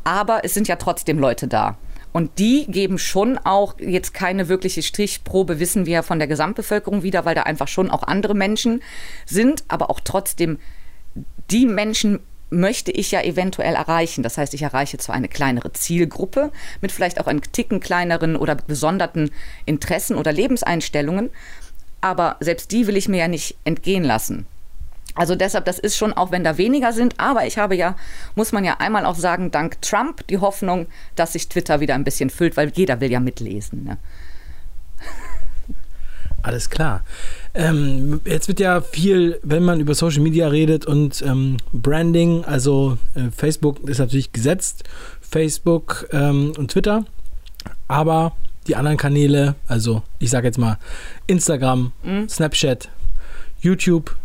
Aber 0.02 0.44
es 0.44 0.54
sind 0.54 0.66
ja 0.66 0.76
trotzdem 0.76 1.18
Leute 1.18 1.46
da. 1.46 1.78
Und 2.12 2.38
die 2.38 2.66
geben 2.66 2.98
schon 2.98 3.38
auch 3.38 3.74
jetzt 3.78 4.14
keine 4.14 4.48
wirkliche 4.48 4.82
Strichprobe, 4.82 5.58
wissen 5.58 5.84
wir 5.84 6.02
von 6.02 6.18
der 6.18 6.28
Gesamtbevölkerung 6.28 7.02
wieder, 7.02 7.24
weil 7.24 7.34
da 7.34 7.42
einfach 7.42 7.68
schon 7.68 7.90
auch 7.90 8.04
andere 8.04 8.34
Menschen 8.34 8.82
sind, 9.26 9.64
aber 9.68 9.90
auch 9.90 10.00
trotzdem 10.00 10.58
die 11.50 11.66
Menschen 11.66 12.20
möchte 12.50 12.90
ich 12.90 13.10
ja 13.10 13.22
eventuell 13.22 13.74
erreichen. 13.74 14.22
Das 14.22 14.38
heißt, 14.38 14.54
ich 14.54 14.62
erreiche 14.62 14.98
zwar 14.98 15.14
eine 15.14 15.28
kleinere 15.28 15.72
Zielgruppe 15.72 16.52
mit 16.80 16.92
vielleicht 16.92 17.20
auch 17.20 17.26
einem 17.26 17.42
Ticken 17.42 17.80
kleineren 17.80 18.36
oder 18.36 18.54
besonderten 18.54 19.30
Interessen 19.64 20.16
oder 20.16 20.32
Lebenseinstellungen, 20.32 21.30
aber 22.00 22.36
selbst 22.40 22.70
die 22.70 22.86
will 22.86 22.96
ich 22.96 23.08
mir 23.08 23.18
ja 23.18 23.28
nicht 23.28 23.56
entgehen 23.64 24.04
lassen. 24.04 24.46
Also 25.16 25.36
deshalb, 25.36 25.64
das 25.64 25.78
ist 25.78 25.96
schon, 25.96 26.12
auch 26.12 26.32
wenn 26.32 26.42
da 26.42 26.58
weniger 26.58 26.92
sind, 26.92 27.14
aber 27.18 27.46
ich 27.46 27.56
habe 27.56 27.76
ja, 27.76 27.96
muss 28.34 28.50
man 28.50 28.64
ja 28.64 28.78
einmal 28.78 29.06
auch 29.06 29.14
sagen, 29.14 29.52
dank 29.52 29.80
Trump 29.80 30.26
die 30.26 30.38
Hoffnung, 30.38 30.86
dass 31.14 31.34
sich 31.34 31.48
Twitter 31.48 31.78
wieder 31.78 31.94
ein 31.94 32.04
bisschen 32.04 32.30
füllt, 32.30 32.56
weil 32.56 32.72
jeder 32.74 33.00
will 33.00 33.12
ja 33.12 33.20
mitlesen. 33.20 33.84
Ne? 33.84 33.98
Alles 36.42 36.68
klar. 36.68 37.02
Ähm, 37.54 38.20
jetzt 38.24 38.48
wird 38.48 38.58
ja 38.58 38.80
viel, 38.80 39.38
wenn 39.44 39.62
man 39.62 39.78
über 39.78 39.94
Social 39.94 40.20
Media 40.22 40.48
redet 40.48 40.86
und 40.86 41.22
ähm, 41.22 41.58
Branding, 41.72 42.44
also 42.44 42.98
äh, 43.14 43.30
Facebook 43.30 43.88
ist 43.88 43.98
natürlich 43.98 44.32
gesetzt, 44.32 44.82
Facebook 45.20 46.08
ähm, 46.12 46.52
und 46.58 46.72
Twitter, 46.72 47.04
aber 47.86 48.32
die 48.66 48.74
anderen 48.74 48.96
Kanäle, 48.96 49.54
also 49.68 50.02
ich 50.18 50.30
sage 50.30 50.48
jetzt 50.48 50.58
mal 50.58 50.78
Instagram, 51.26 51.92
Snapchat, 52.28 52.88
YouTube, 53.60 54.16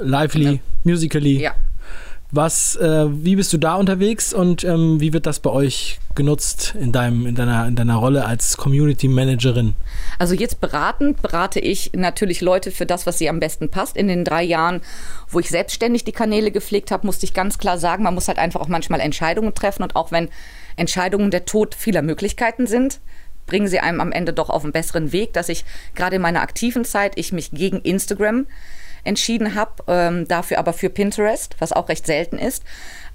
Lively, 0.00 0.52
Ja. 0.52 0.58
Musically, 0.84 1.40
Ja. 1.40 1.54
Was, 2.30 2.76
äh, 2.76 3.06
wie 3.08 3.36
bist 3.36 3.54
du 3.54 3.58
da 3.58 3.76
unterwegs 3.76 4.34
und 4.34 4.62
ähm, 4.62 5.00
wie 5.00 5.14
wird 5.14 5.24
das 5.24 5.40
bei 5.40 5.48
euch 5.48 5.98
genutzt 6.14 6.74
in, 6.78 6.92
deinem, 6.92 7.24
in, 7.24 7.34
deiner, 7.34 7.66
in 7.66 7.74
deiner 7.74 7.96
Rolle 7.96 8.26
als 8.26 8.58
Community 8.58 9.08
Managerin? 9.08 9.74
Also 10.18 10.34
jetzt 10.34 10.60
beratend 10.60 11.22
berate 11.22 11.58
ich 11.58 11.92
natürlich 11.94 12.42
Leute 12.42 12.70
für 12.70 12.84
das, 12.84 13.06
was 13.06 13.16
sie 13.16 13.30
am 13.30 13.40
besten 13.40 13.70
passt. 13.70 13.96
In 13.96 14.08
den 14.08 14.26
drei 14.26 14.42
Jahren, 14.42 14.82
wo 15.30 15.40
ich 15.40 15.48
selbstständig 15.48 16.04
die 16.04 16.12
Kanäle 16.12 16.50
gepflegt 16.50 16.90
habe, 16.90 17.06
musste 17.06 17.24
ich 17.24 17.32
ganz 17.32 17.56
klar 17.56 17.78
sagen, 17.78 18.02
man 18.02 18.14
muss 18.14 18.28
halt 18.28 18.38
einfach 18.38 18.60
auch 18.60 18.68
manchmal 18.68 19.00
Entscheidungen 19.00 19.54
treffen 19.54 19.82
und 19.82 19.96
auch 19.96 20.12
wenn 20.12 20.28
Entscheidungen 20.76 21.30
der 21.30 21.46
Tod 21.46 21.74
vieler 21.74 22.02
Möglichkeiten 22.02 22.66
sind, 22.66 23.00
bringen 23.46 23.68
sie 23.68 23.80
einem 23.80 24.02
am 24.02 24.12
Ende 24.12 24.34
doch 24.34 24.50
auf 24.50 24.64
einen 24.64 24.72
besseren 24.72 25.12
Weg, 25.12 25.32
dass 25.32 25.48
ich 25.48 25.64
gerade 25.94 26.16
in 26.16 26.22
meiner 26.22 26.42
aktiven 26.42 26.84
Zeit 26.84 27.12
ich 27.16 27.32
mich 27.32 27.52
gegen 27.52 27.80
Instagram 27.80 28.46
entschieden 29.04 29.54
habe, 29.54 29.82
ähm, 29.86 30.28
dafür 30.28 30.58
aber 30.58 30.72
für 30.72 30.90
Pinterest, 30.90 31.56
was 31.58 31.72
auch 31.72 31.88
recht 31.88 32.06
selten 32.06 32.38
ist. 32.38 32.64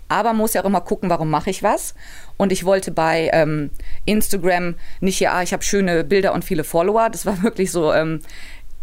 Aber 0.09 0.33
muss 0.33 0.53
ja 0.53 0.61
auch 0.61 0.65
immer 0.65 0.81
gucken, 0.81 1.09
warum 1.09 1.29
mache 1.29 1.49
ich 1.49 1.63
was. 1.63 1.95
Und 2.37 2.51
ich 2.51 2.65
wollte 2.65 2.91
bei 2.91 3.29
ähm, 3.33 3.71
Instagram 4.05 4.75
nicht, 4.99 5.19
ja, 5.19 5.41
ich 5.41 5.53
habe 5.53 5.63
schöne 5.63 6.03
Bilder 6.03 6.33
und 6.33 6.45
viele 6.45 6.63
Follower. 6.63 7.09
Das 7.09 7.25
war 7.25 7.41
wirklich 7.43 7.71
so, 7.71 7.91
ähm, 7.93 8.19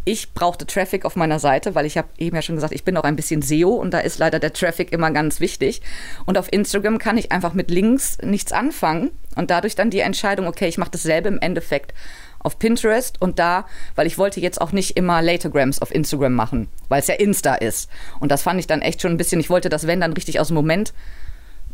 ich 0.04 0.32
brauchte 0.32 0.66
Traffic 0.66 1.04
auf 1.04 1.16
meiner 1.16 1.38
Seite, 1.38 1.74
weil 1.74 1.84
ich 1.84 1.98
habe 1.98 2.08
eben 2.18 2.34
ja 2.34 2.42
schon 2.42 2.54
gesagt, 2.54 2.72
ich 2.72 2.84
bin 2.84 2.96
auch 2.96 3.04
ein 3.04 3.16
bisschen 3.16 3.42
SEO 3.42 3.70
und 3.70 3.92
da 3.92 4.00
ist 4.00 4.18
leider 4.18 4.38
der 4.38 4.52
Traffic 4.52 4.92
immer 4.92 5.10
ganz 5.10 5.40
wichtig. 5.40 5.82
Und 6.24 6.38
auf 6.38 6.50
Instagram 6.52 6.98
kann 6.98 7.18
ich 7.18 7.32
einfach 7.32 7.52
mit 7.52 7.70
Links 7.70 8.18
nichts 8.22 8.52
anfangen 8.52 9.10
und 9.36 9.50
dadurch 9.50 9.74
dann 9.74 9.90
die 9.90 10.00
Entscheidung, 10.00 10.46
okay, 10.46 10.68
ich 10.68 10.78
mache 10.78 10.90
dasselbe 10.90 11.28
im 11.28 11.38
Endeffekt 11.38 11.92
auf 12.40 12.58
Pinterest 12.58 13.20
und 13.20 13.38
da, 13.38 13.66
weil 13.94 14.06
ich 14.06 14.18
wollte 14.18 14.40
jetzt 14.40 14.60
auch 14.60 14.72
nicht 14.72 14.96
immer 14.96 15.22
Latergrams 15.22 15.80
auf 15.80 15.94
Instagram 15.94 16.34
machen, 16.34 16.68
weil 16.88 17.00
es 17.00 17.06
ja 17.06 17.14
Insta 17.14 17.54
ist. 17.54 17.88
Und 18.18 18.30
das 18.32 18.42
fand 18.42 18.58
ich 18.58 18.66
dann 18.66 18.82
echt 18.82 19.02
schon 19.02 19.12
ein 19.12 19.16
bisschen, 19.16 19.40
ich 19.40 19.50
wollte 19.50 19.68
das, 19.68 19.86
wenn, 19.86 20.00
dann 20.00 20.12
richtig 20.12 20.40
aus 20.40 20.48
dem 20.48 20.54
Moment 20.54 20.92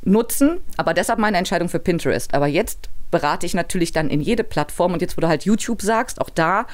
nutzen, 0.03 0.59
aber 0.77 0.95
deshalb 0.95 1.19
meine 1.19 1.39
Entscheidung 1.39 1.69
für 1.69 1.79
Pinterest. 1.79 2.35
Aber 2.35 2.47
jetzt 2.47 2.91
berate 3.11 3.47
ich 3.47 3.55
natürlich 3.55 3.93
dann 3.93 4.11
in 4.11 4.21
jede 4.21 4.45
Plattform 4.45 4.93
und 4.93 5.01
jetzt, 5.01 5.17
wo 5.17 5.21
du 5.21 5.29
halt 5.29 5.45
YouTube 5.45 5.83
sagst, 5.83 6.21
auch 6.21 6.31
da 6.31 6.67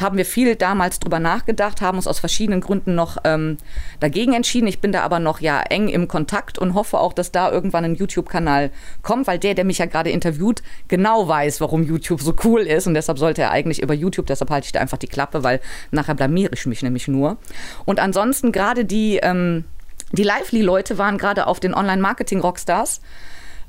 haben 0.00 0.16
wir 0.16 0.24
viel 0.24 0.56
damals 0.56 1.00
drüber 1.00 1.18
nachgedacht, 1.18 1.80
haben 1.80 1.98
uns 1.98 2.06
aus 2.06 2.18
verschiedenen 2.18 2.60
Gründen 2.60 2.94
noch 2.94 3.18
ähm, 3.24 3.58
dagegen 4.00 4.32
entschieden. 4.32 4.66
Ich 4.66 4.80
bin 4.80 4.92
da 4.92 5.02
aber 5.02 5.18
noch 5.18 5.40
ja 5.40 5.60
eng 5.60 5.88
im 5.88 6.08
Kontakt 6.08 6.58
und 6.58 6.74
hoffe 6.74 6.98
auch, 6.98 7.12
dass 7.12 7.32
da 7.32 7.50
irgendwann 7.50 7.84
ein 7.84 7.94
YouTube-Kanal 7.94 8.70
kommt, 9.02 9.26
weil 9.26 9.38
der, 9.38 9.54
der 9.54 9.64
mich 9.64 9.78
ja 9.78 9.86
gerade 9.86 10.10
interviewt, 10.10 10.62
genau 10.88 11.28
weiß, 11.28 11.60
warum 11.60 11.82
YouTube 11.82 12.20
so 12.20 12.34
cool 12.44 12.60
ist 12.60 12.86
und 12.86 12.94
deshalb 12.94 13.18
sollte 13.18 13.42
er 13.42 13.50
eigentlich 13.50 13.82
über 13.82 13.94
YouTube, 13.94 14.26
deshalb 14.26 14.50
halte 14.50 14.66
ich 14.66 14.72
da 14.72 14.80
einfach 14.80 14.98
die 14.98 15.08
Klappe, 15.08 15.42
weil 15.42 15.60
nachher 15.90 16.14
blamiere 16.14 16.52
ich 16.54 16.66
mich 16.66 16.82
nämlich 16.82 17.08
nur. 17.08 17.36
Und 17.84 18.00
ansonsten 18.00 18.52
gerade 18.52 18.84
die, 18.84 19.18
ähm, 19.22 19.64
die 20.12 20.22
Lively-Leute 20.22 20.98
waren 20.98 21.18
gerade 21.18 21.46
auf 21.46 21.60
den 21.60 21.74
Online-Marketing-Rockstars 21.74 23.00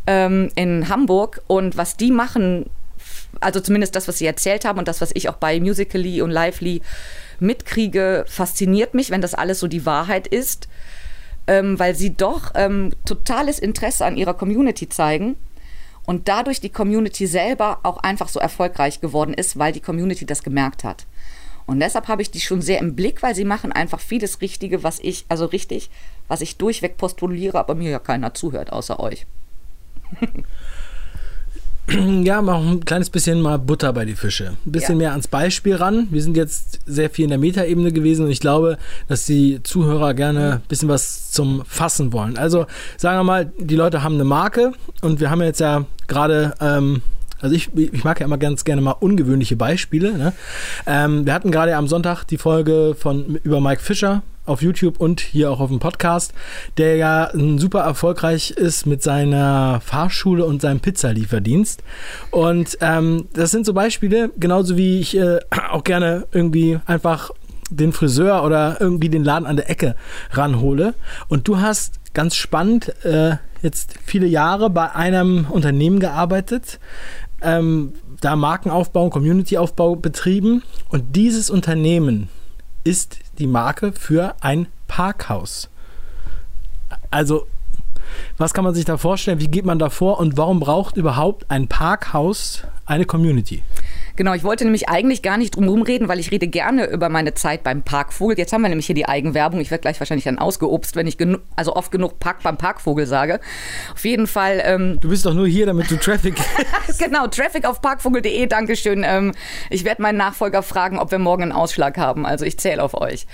ähm, 0.07 0.49
in 0.55 0.89
Hamburg 0.89 1.41
und 1.47 1.77
was 1.77 1.97
die 1.97 2.11
machen, 2.11 2.69
also 3.39 3.59
zumindest 3.59 3.95
das, 3.95 4.07
was 4.07 4.17
sie 4.17 4.25
erzählt 4.25 4.65
haben 4.65 4.79
und 4.79 4.87
das, 4.87 5.01
was 5.01 5.11
ich 5.13 5.29
auch 5.29 5.35
bei 5.35 5.59
Musically 5.59 6.21
und 6.21 6.31
Lively 6.31 6.81
mitkriege, 7.39 8.25
fasziniert 8.27 8.93
mich, 8.93 9.11
wenn 9.11 9.21
das 9.21 9.33
alles 9.33 9.59
so 9.59 9.67
die 9.67 9.85
Wahrheit 9.85 10.27
ist, 10.27 10.67
ähm, 11.47 11.79
weil 11.79 11.95
sie 11.95 12.15
doch 12.15 12.51
ähm, 12.55 12.91
totales 13.05 13.59
Interesse 13.59 14.05
an 14.05 14.17
ihrer 14.17 14.33
Community 14.33 14.89
zeigen 14.89 15.35
und 16.05 16.27
dadurch 16.27 16.59
die 16.59 16.69
Community 16.69 17.27
selber 17.27 17.79
auch 17.83 17.97
einfach 17.97 18.29
so 18.29 18.39
erfolgreich 18.39 18.99
geworden 18.99 19.33
ist, 19.33 19.59
weil 19.59 19.71
die 19.71 19.79
Community 19.79 20.25
das 20.25 20.43
gemerkt 20.43 20.83
hat. 20.83 21.05
Und 21.65 21.79
deshalb 21.79 22.07
habe 22.07 22.23
ich 22.23 22.31
die 22.31 22.39
schon 22.39 22.63
sehr 22.63 22.79
im 22.79 22.95
Blick, 22.95 23.21
weil 23.21 23.35
sie 23.35 23.45
machen 23.45 23.71
einfach 23.71 23.99
vieles 23.99 24.41
Richtige, 24.41 24.81
was 24.81 24.97
ich, 24.99 25.25
also 25.29 25.45
richtig, 25.45 25.91
was 26.27 26.41
ich 26.41 26.57
durchweg 26.57 26.97
postuliere, 26.97 27.59
aber 27.59 27.75
mir 27.75 27.91
ja 27.91 27.99
keiner 27.99 28.33
zuhört, 28.33 28.71
außer 28.71 28.99
euch. 28.99 29.27
ja, 32.23 32.41
mach 32.41 32.59
ein 32.59 32.85
kleines 32.85 33.09
bisschen 33.09 33.41
mal 33.41 33.57
Butter 33.57 33.93
bei 33.93 34.05
die 34.05 34.15
Fische. 34.15 34.53
Ein 34.65 34.71
bisschen 34.71 34.95
ja. 34.95 34.97
mehr 34.97 35.11
ans 35.11 35.27
Beispiel 35.27 35.75
ran. 35.75 36.07
Wir 36.11 36.21
sind 36.21 36.37
jetzt 36.37 36.79
sehr 36.85 37.09
viel 37.09 37.23
in 37.23 37.29
der 37.29 37.39
Metaebene 37.39 37.91
gewesen 37.91 38.25
und 38.25 38.31
ich 38.31 38.39
glaube, 38.39 38.77
dass 39.07 39.25
die 39.25 39.61
Zuhörer 39.63 40.13
gerne 40.13 40.53
ein 40.53 40.61
bisschen 40.67 40.89
was 40.89 41.31
zum 41.31 41.63
Fassen 41.65 42.13
wollen. 42.13 42.37
Also 42.37 42.65
sagen 42.97 43.17
wir 43.19 43.23
mal, 43.23 43.51
die 43.57 43.75
Leute 43.75 44.03
haben 44.03 44.15
eine 44.15 44.23
Marke 44.23 44.73
und 45.01 45.19
wir 45.19 45.29
haben 45.29 45.41
jetzt 45.41 45.59
ja 45.59 45.85
gerade 46.07 46.53
ähm, 46.61 47.01
also 47.41 47.55
ich, 47.55 47.69
ich 47.75 48.03
mag 48.03 48.19
ja 48.19 48.25
immer 48.25 48.37
ganz 48.37 48.63
gerne 48.65 48.81
mal 48.81 48.91
ungewöhnliche 48.91 49.55
Beispiele. 49.55 50.17
Ne? 50.17 50.33
Ähm, 50.85 51.25
wir 51.25 51.33
hatten 51.33 51.51
gerade 51.51 51.75
am 51.75 51.87
Sonntag 51.87 52.25
die 52.25 52.37
Folge 52.37 52.95
von 52.97 53.39
über 53.43 53.61
Mike 53.61 53.81
Fischer 53.81 54.23
auf 54.45 54.61
YouTube 54.61 54.99
und 54.99 55.21
hier 55.21 55.51
auch 55.51 55.59
auf 55.59 55.69
dem 55.69 55.79
Podcast, 55.79 56.33
der 56.77 56.95
ja 56.95 57.31
super 57.57 57.81
erfolgreich 57.81 58.51
ist 58.51 58.87
mit 58.87 59.03
seiner 59.03 59.79
Fahrschule 59.81 60.43
und 60.43 60.61
seinem 60.61 60.79
Pizzalieferdienst. 60.79 61.83
Und 62.31 62.77
ähm, 62.81 63.27
das 63.33 63.51
sind 63.51 63.65
so 63.65 63.73
Beispiele, 63.73 64.31
genauso 64.37 64.75
wie 64.75 64.99
ich 64.99 65.15
äh, 65.15 65.39
auch 65.71 65.83
gerne 65.83 66.27
irgendwie 66.31 66.79
einfach 66.85 67.29
den 67.69 67.93
Friseur 67.93 68.43
oder 68.43 68.77
irgendwie 68.79 69.09
den 69.09 69.23
Laden 69.23 69.45
an 69.45 69.55
der 69.55 69.69
Ecke 69.69 69.95
ranhole. 70.31 70.95
Und 71.27 71.47
du 71.47 71.59
hast 71.59 71.99
ganz 72.13 72.35
spannend 72.35 72.93
äh, 73.05 73.35
jetzt 73.61 73.95
viele 74.03 74.25
Jahre 74.25 74.69
bei 74.69 74.91
einem 74.93 75.45
Unternehmen 75.49 75.99
gearbeitet, 75.99 76.79
ähm, 77.41 77.93
da 78.21 78.35
Markenaufbau, 78.35 79.09
Communityaufbau 79.09 79.95
betrieben. 79.95 80.63
Und 80.89 81.15
dieses 81.15 81.49
Unternehmen 81.49 82.29
ist 82.83 83.19
die 83.37 83.47
Marke 83.47 83.91
für 83.91 84.35
ein 84.41 84.67
Parkhaus. 84.87 85.69
Also, 87.11 87.47
was 88.37 88.53
kann 88.53 88.63
man 88.63 88.73
sich 88.73 88.85
da 88.85 88.97
vorstellen? 88.97 89.39
Wie 89.39 89.47
geht 89.47 89.65
man 89.65 89.79
da 89.79 89.89
vor 89.89 90.19
und 90.19 90.37
warum 90.37 90.59
braucht 90.59 90.97
überhaupt 90.97 91.49
ein 91.49 91.67
Parkhaus 91.67 92.63
eine 92.85 93.05
Community? 93.05 93.63
Genau, 94.19 94.33
ich 94.33 94.43
wollte 94.43 94.65
nämlich 94.65 94.89
eigentlich 94.89 95.21
gar 95.21 95.37
nicht 95.37 95.55
drum 95.55 95.81
reden, 95.81 96.09
weil 96.09 96.19
ich 96.19 96.29
rede 96.29 96.49
gerne 96.49 96.87
über 96.87 97.07
meine 97.07 97.35
Zeit 97.35 97.63
beim 97.63 97.83
Parkvogel. 97.83 98.37
Jetzt 98.37 98.51
haben 98.51 98.61
wir 98.61 98.67
nämlich 98.67 98.85
hier 98.85 98.93
die 98.93 99.07
Eigenwerbung. 99.07 99.61
Ich 99.61 99.71
werde 99.71 99.81
gleich 99.81 99.97
wahrscheinlich 100.01 100.25
dann 100.25 100.37
ausgeobst, 100.37 100.97
wenn 100.97 101.07
ich 101.07 101.15
also 101.55 101.73
oft 101.73 101.89
genug 101.89 102.19
Park 102.19 102.43
beim 102.43 102.57
Parkvogel 102.57 103.05
sage. 103.05 103.39
Auf 103.93 104.03
jeden 104.03 104.27
Fall. 104.27 104.61
Ähm, 104.65 104.99
du 104.99 105.07
bist 105.07 105.25
doch 105.25 105.33
nur 105.33 105.47
hier, 105.47 105.67
damit 105.67 105.89
du 105.89 105.95
Traffic. 105.95 106.35
genau, 106.99 107.27
Traffic 107.27 107.63
auf 107.63 107.81
parkvogel.de. 107.81 108.45
Dankeschön. 108.47 109.05
Ähm, 109.07 109.31
ich 109.69 109.85
werde 109.85 110.01
meinen 110.01 110.17
Nachfolger 110.17 110.63
fragen, 110.63 110.99
ob 110.99 111.11
wir 111.11 111.19
morgen 111.19 111.43
einen 111.43 111.51
Ausschlag 111.53 111.97
haben. 111.97 112.25
Also 112.25 112.43
ich 112.43 112.59
zähle 112.59 112.83
auf 112.83 112.95
euch. 112.95 113.25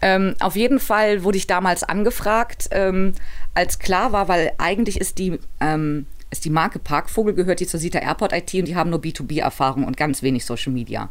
Ähm, 0.00 0.36
auf 0.38 0.54
jeden 0.54 0.78
Fall 0.78 1.24
wurde 1.24 1.38
ich 1.38 1.48
damals 1.48 1.82
angefragt, 1.82 2.68
ähm, 2.70 3.14
als 3.54 3.80
klar 3.80 4.12
war, 4.12 4.28
weil 4.28 4.52
eigentlich 4.58 5.00
ist 5.00 5.18
die 5.18 5.40
ähm, 5.60 6.06
ist 6.34 6.44
die 6.44 6.50
Marke 6.50 6.78
Parkvogel, 6.78 7.34
gehört 7.34 7.60
die 7.60 7.66
zur 7.66 7.78
Sita 7.78 8.00
Airport 8.00 8.32
IT 8.32 8.52
und 8.54 8.66
die 8.66 8.74
haben 8.74 8.90
nur 8.90 8.98
B2B-Erfahrung 8.98 9.84
und 9.84 9.96
ganz 9.96 10.22
wenig 10.22 10.44
Social 10.44 10.72
Media. 10.72 11.02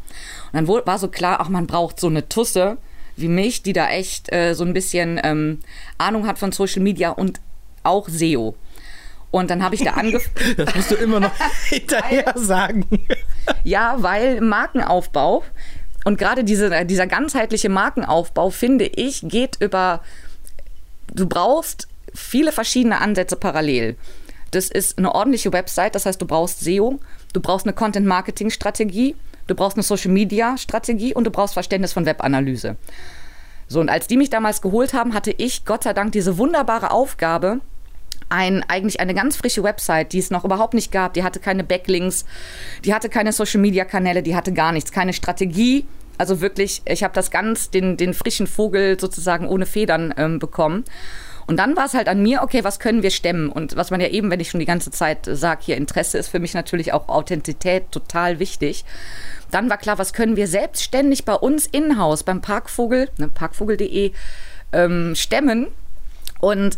Und 0.51 0.53
dann 0.53 0.68
war 0.68 1.00
so 1.00 1.08
klar, 1.08 1.39
auch 1.39 1.50
man 1.50 1.65
braucht 1.65 2.00
so 2.00 2.08
eine 2.08 2.27
Tusse 2.27 2.77
wie 3.15 3.30
mich, 3.30 3.63
die 3.63 3.74
da 3.74 3.89
echt 3.89 4.34
äh, 4.34 4.53
so 4.53 4.63
ein 4.65 4.74
bisschen 4.74 5.20
ähm, 5.24 5.60
Ahnung 5.98 6.27
hat 6.27 6.39
von 6.39 6.51
Social 6.51 6.82
Media 6.82 7.12
und 7.12 7.39
auch 7.84 8.10
SEO. 8.10 8.56
Und 9.32 9.50
dann 9.50 9.63
habe 9.63 9.75
ich 9.75 9.84
da 9.84 9.92
angefangen. 9.92 10.56
das 10.58 10.75
musst 10.75 10.92
du 10.92 10.96
immer 10.96 11.20
noch 11.20 11.32
hinterher 11.70 12.34
sagen. 12.36 12.86
ja, 13.63 13.96
weil 14.00 14.42
Markenaufbau 14.42 15.44
und 16.03 16.18
gerade 16.18 16.44
diese, 16.44 16.86
dieser 16.86 17.08
ganzheitliche 17.08 17.70
Markenaufbau, 17.70 18.50
finde 18.50 18.86
ich, 18.86 19.22
geht 19.24 19.58
über. 19.60 20.01
Du 21.13 21.27
brauchst 21.27 21.88
viele 22.13 22.51
verschiedene 22.51 23.00
Ansätze 23.00 23.36
parallel. 23.36 23.96
Das 24.55 24.69
ist 24.69 24.98
eine 24.98 25.13
ordentliche 25.13 25.51
Website, 25.51 25.95
das 25.95 26.05
heißt, 26.05 26.22
du 26.22 26.25
brauchst 26.25 26.60
SEO, 26.60 27.00
du 27.33 27.41
brauchst 27.41 27.65
eine 27.65 27.74
Content-Marketing-Strategie, 27.74 29.15
du 29.48 29.55
brauchst 29.55 29.77
eine 29.77 29.83
Social-Media-Strategie 29.83 31.13
und 31.13 31.24
du 31.25 31.31
brauchst 31.31 31.53
Verständnis 31.53 31.93
von 31.93 32.05
Webanalyse. 32.05 32.75
So, 33.67 33.79
und 33.79 33.89
als 33.89 34.07
die 34.07 34.17
mich 34.17 34.29
damals 34.29 34.62
geholt 34.62 34.93
haben, 34.93 35.15
hatte 35.15 35.31
ich 35.31 35.65
Gott 35.65 35.83
sei 35.83 35.93
Dank 35.93 36.12
diese 36.12 36.38
wunderbare 36.38 36.91
Aufgabe, 36.91 37.62
ein, 38.29 38.63
eigentlich 38.67 39.00
eine 39.00 39.13
ganz 39.13 39.36
frische 39.36 39.63
Website, 39.63 40.13
die 40.13 40.19
es 40.19 40.29
noch 40.31 40.45
überhaupt 40.45 40.74
nicht 40.74 40.91
gab. 40.91 41.13
Die 41.13 41.24
hatte 41.24 41.39
keine 41.39 41.63
Backlinks, 41.63 42.25
die 42.86 42.93
hatte 42.93 43.10
keine 43.10 43.31
Social-Media-Kanäle, 43.31 44.24
die 44.24 44.36
hatte 44.36 44.53
gar 44.53 44.72
nichts, 44.72 44.91
keine 44.91 45.13
Strategie. 45.13 45.86
Also 46.17 46.41
wirklich, 46.41 46.81
ich 46.86 47.03
habe 47.03 47.13
das 47.13 47.31
ganz, 47.31 47.69
den, 47.69 47.98
den 47.98 48.13
frischen 48.13 48.48
Vogel 48.48 49.00
sozusagen 49.00 49.48
ohne 49.48 49.65
Federn 49.65 50.13
ähm, 50.17 50.39
bekommen. 50.39 50.83
Und 51.48 51.58
dann 51.58 51.76
war 51.76 51.86
es 51.86 51.94
halt 51.94 52.08
an 52.08 52.22
mir, 52.22 52.42
okay, 52.42 52.64
was 52.64 52.80
können 52.80 53.04
wir 53.04 53.12
stemmen? 53.12 53.50
Und 53.50 53.76
was 53.76 53.92
man 53.92 54.02
ja 54.02 54.08
eben, 54.08 54.32
wenn 54.32 54.40
ich 54.40 54.50
schon 54.50 54.60
die 54.60 54.66
ganze 54.66 54.92
Zeit 54.92 55.28
sage, 55.30 55.62
hier 55.64 55.78
Interesse 55.78 56.18
ist 56.18 56.30
für 56.30 56.40
mich 56.40 56.54
natürlich 56.54 56.94
auch 56.94 57.10
Authentizität 57.10 57.92
total 57.92 58.40
wichtig. 58.40 58.86
Dann 59.52 59.70
war 59.70 59.78
klar, 59.78 59.98
was 59.98 60.14
können 60.14 60.36
wir 60.36 60.48
selbstständig 60.48 61.26
bei 61.26 61.36
uns 61.36 61.66
in-house, 61.68 62.24
beim 62.24 62.42
Parkvogel, 62.42 63.10
ne, 63.18 63.28
parkvogel.de, 63.28 64.12
ähm, 64.72 65.16
stemmen? 65.16 65.68
Und 66.40 66.78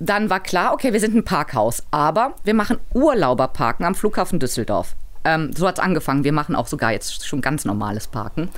dann 0.00 0.30
war 0.30 0.40
klar, 0.40 0.72
okay, 0.72 0.92
wir 0.92 1.00
sind 1.00 1.14
ein 1.14 1.24
Parkhaus, 1.24 1.84
aber 1.90 2.34
wir 2.44 2.54
machen 2.54 2.78
Urlauberparken 2.94 3.86
am 3.86 3.94
Flughafen 3.94 4.38
Düsseldorf. 4.38 4.96
Ähm, 5.24 5.52
so 5.54 5.66
hat 5.66 5.78
es 5.78 5.84
angefangen. 5.84 6.24
Wir 6.24 6.32
machen 6.32 6.56
auch 6.56 6.66
sogar 6.66 6.92
jetzt 6.92 7.26
schon 7.26 7.40
ganz 7.40 7.64
normales 7.64 8.08
Parken. 8.08 8.50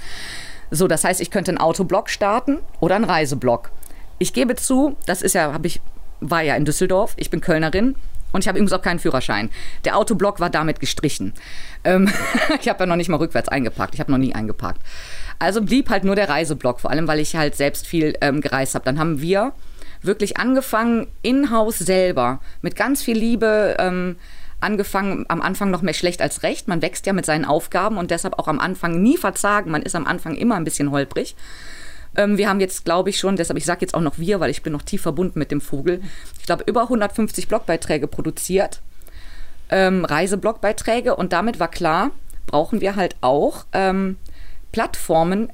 So, 0.70 0.88
das 0.88 1.04
heißt, 1.04 1.20
ich 1.20 1.30
könnte 1.30 1.50
einen 1.50 1.58
Autoblock 1.58 2.10
starten 2.10 2.58
oder 2.80 2.96
einen 2.96 3.04
Reiseblock. 3.04 3.70
Ich 4.18 4.32
gebe 4.32 4.56
zu, 4.56 4.96
das 5.06 5.22
ist 5.22 5.34
ja, 5.34 5.52
habe 5.52 5.66
ich 5.66 5.80
war 6.20 6.42
ja 6.42 6.56
in 6.56 6.64
Düsseldorf, 6.64 7.14
ich 7.16 7.30
bin 7.30 7.40
Kölnerin 7.40 7.94
und 8.32 8.42
ich 8.42 8.48
habe 8.48 8.58
übrigens 8.58 8.72
auch 8.72 8.82
keinen 8.82 8.98
Führerschein. 8.98 9.50
Der 9.84 9.96
Autoblock 9.96 10.40
war 10.40 10.50
damit 10.50 10.80
gestrichen. 10.80 11.34
Ähm, 11.84 12.10
ich 12.60 12.68
habe 12.68 12.80
ja 12.80 12.86
noch 12.86 12.96
nicht 12.96 13.08
mal 13.08 13.16
rückwärts 13.16 13.48
eingepackt. 13.48 13.94
Ich 13.94 14.00
habe 14.00 14.10
noch 14.10 14.18
nie 14.18 14.34
eingeparkt. 14.34 14.80
Also 15.38 15.62
blieb 15.62 15.90
halt 15.90 16.04
nur 16.04 16.16
der 16.16 16.28
Reiseblock, 16.28 16.80
vor 16.80 16.90
allem 16.90 17.06
weil 17.06 17.20
ich 17.20 17.36
halt 17.36 17.54
selbst 17.54 17.86
viel 17.86 18.16
ähm, 18.20 18.40
gereist 18.40 18.74
habe. 18.74 18.84
Dann 18.84 18.98
haben 18.98 19.20
wir 19.20 19.52
wirklich 20.02 20.38
angefangen, 20.38 21.06
in-house 21.22 21.78
selber, 21.78 22.40
mit 22.62 22.76
ganz 22.76 23.02
viel 23.02 23.18
Liebe. 23.18 23.76
Ähm, 23.78 24.16
angefangen, 24.58 25.26
am 25.28 25.42
Anfang 25.42 25.70
noch 25.70 25.82
mehr 25.82 25.94
schlecht 25.94 26.22
als 26.22 26.42
recht. 26.42 26.66
Man 26.66 26.80
wächst 26.80 27.06
ja 27.06 27.12
mit 27.12 27.26
seinen 27.26 27.44
Aufgaben 27.44 27.98
und 27.98 28.10
deshalb 28.10 28.38
auch 28.38 28.48
am 28.48 28.58
Anfang 28.58 29.02
nie 29.02 29.16
verzagen. 29.16 29.70
Man 29.70 29.82
ist 29.82 29.94
am 29.94 30.06
Anfang 30.06 30.34
immer 30.34 30.56
ein 30.56 30.64
bisschen 30.64 30.90
holprig. 30.90 31.36
Ähm, 32.16 32.38
wir 32.38 32.48
haben 32.48 32.60
jetzt, 32.60 32.84
glaube 32.84 33.10
ich, 33.10 33.18
schon, 33.18 33.36
deshalb 33.36 33.58
ich 33.58 33.64
sage 33.64 33.82
jetzt 33.82 33.94
auch 33.94 34.00
noch 34.00 34.18
wir, 34.18 34.40
weil 34.40 34.50
ich 34.50 34.62
bin 34.62 34.72
noch 34.72 34.82
tief 34.82 35.02
verbunden 35.02 35.38
mit 35.38 35.50
dem 35.50 35.60
Vogel. 35.60 36.00
Ich 36.40 36.46
glaube, 36.46 36.64
über 36.66 36.82
150 36.82 37.48
Blogbeiträge 37.48 38.06
produziert, 38.06 38.80
ähm, 39.70 40.04
Reiseblogbbeiträge 40.04 41.16
und 41.16 41.32
damit 41.32 41.60
war 41.60 41.68
klar, 41.68 42.10
brauchen 42.46 42.80
wir 42.80 42.96
halt 42.96 43.16
auch 43.20 43.66
ähm, 43.72 44.16
Plattformen, 44.72 45.52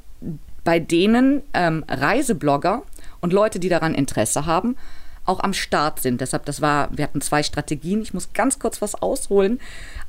bei 0.64 0.78
denen 0.78 1.42
ähm, 1.54 1.84
Reiseblogger 1.88 2.82
und 3.20 3.32
Leute, 3.32 3.58
die 3.58 3.68
daran 3.68 3.94
Interesse 3.94 4.46
haben, 4.46 4.76
auch 5.24 5.40
am 5.40 5.54
Start 5.54 6.00
sind. 6.00 6.20
Deshalb, 6.20 6.44
das 6.46 6.60
war, 6.60 6.88
wir 6.96 7.04
hatten 7.04 7.20
zwei 7.20 7.42
Strategien. 7.42 8.02
Ich 8.02 8.14
muss 8.14 8.32
ganz 8.32 8.58
kurz 8.58 8.82
was 8.82 8.94
ausholen. 8.94 9.60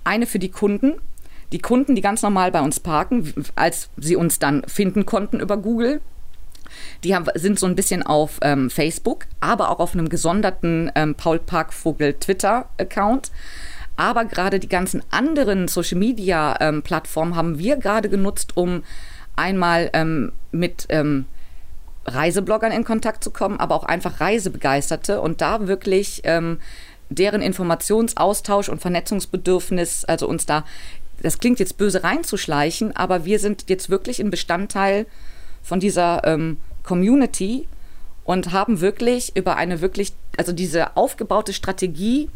Eine 0.03 0.25
für 0.25 0.39
die 0.39 0.49
Kunden. 0.49 0.95
Die 1.51 1.59
Kunden, 1.59 1.95
die 1.95 2.01
ganz 2.01 2.23
normal 2.23 2.51
bei 2.51 2.61
uns 2.61 2.79
parken, 2.79 3.31
als 3.55 3.89
sie 3.97 4.15
uns 4.15 4.39
dann 4.39 4.63
finden 4.67 5.05
konnten 5.05 5.39
über 5.39 5.57
Google, 5.57 6.01
die 7.03 7.15
haben, 7.15 7.25
sind 7.35 7.59
so 7.59 7.65
ein 7.65 7.75
bisschen 7.75 8.03
auf 8.03 8.39
ähm, 8.41 8.69
Facebook, 8.69 9.25
aber 9.39 9.69
auch 9.69 9.79
auf 9.79 9.93
einem 9.93 10.09
gesonderten 10.09 10.91
ähm, 10.95 11.15
Paul 11.15 11.39
Parkvogel 11.39 12.13
Twitter-Account. 12.13 13.31
Aber 13.95 14.25
gerade 14.25 14.59
die 14.59 14.69
ganzen 14.69 15.03
anderen 15.11 15.67
Social-Media-Plattformen 15.67 17.31
ähm, 17.33 17.37
haben 17.37 17.59
wir 17.59 17.77
gerade 17.77 18.09
genutzt, 18.09 18.57
um 18.57 18.83
einmal 19.35 19.89
ähm, 19.93 20.31
mit 20.51 20.87
ähm, 20.89 21.25
Reisebloggern 22.05 22.71
in 22.71 22.83
Kontakt 22.83 23.23
zu 23.23 23.31
kommen, 23.31 23.59
aber 23.59 23.75
auch 23.75 23.83
einfach 23.83 24.19
Reisebegeisterte 24.19 25.21
und 25.21 25.41
da 25.41 25.67
wirklich 25.67 26.21
ähm, 26.23 26.59
deren 27.09 27.41
Informationsaustausch 27.41 28.69
und 28.69 28.81
Vernetzungsbedürfnis, 28.81 30.05
also 30.05 30.27
uns 30.27 30.45
da, 30.45 30.65
das 31.21 31.39
klingt 31.39 31.59
jetzt 31.59 31.77
böse 31.77 32.03
reinzuschleichen, 32.03 32.95
aber 32.95 33.25
wir 33.25 33.39
sind 33.39 33.69
jetzt 33.69 33.89
wirklich 33.89 34.19
ein 34.19 34.31
Bestandteil 34.31 35.05
von 35.63 35.79
dieser 35.79 36.25
ähm, 36.25 36.57
Community 36.83 37.67
und 38.25 38.51
haben 38.51 38.81
wirklich 38.81 39.35
über 39.35 39.55
eine 39.55 39.81
wirklich, 39.81 40.13
also 40.37 40.51
diese 40.51 40.95
aufgebaute 40.95 41.53
Strategie 41.53 42.29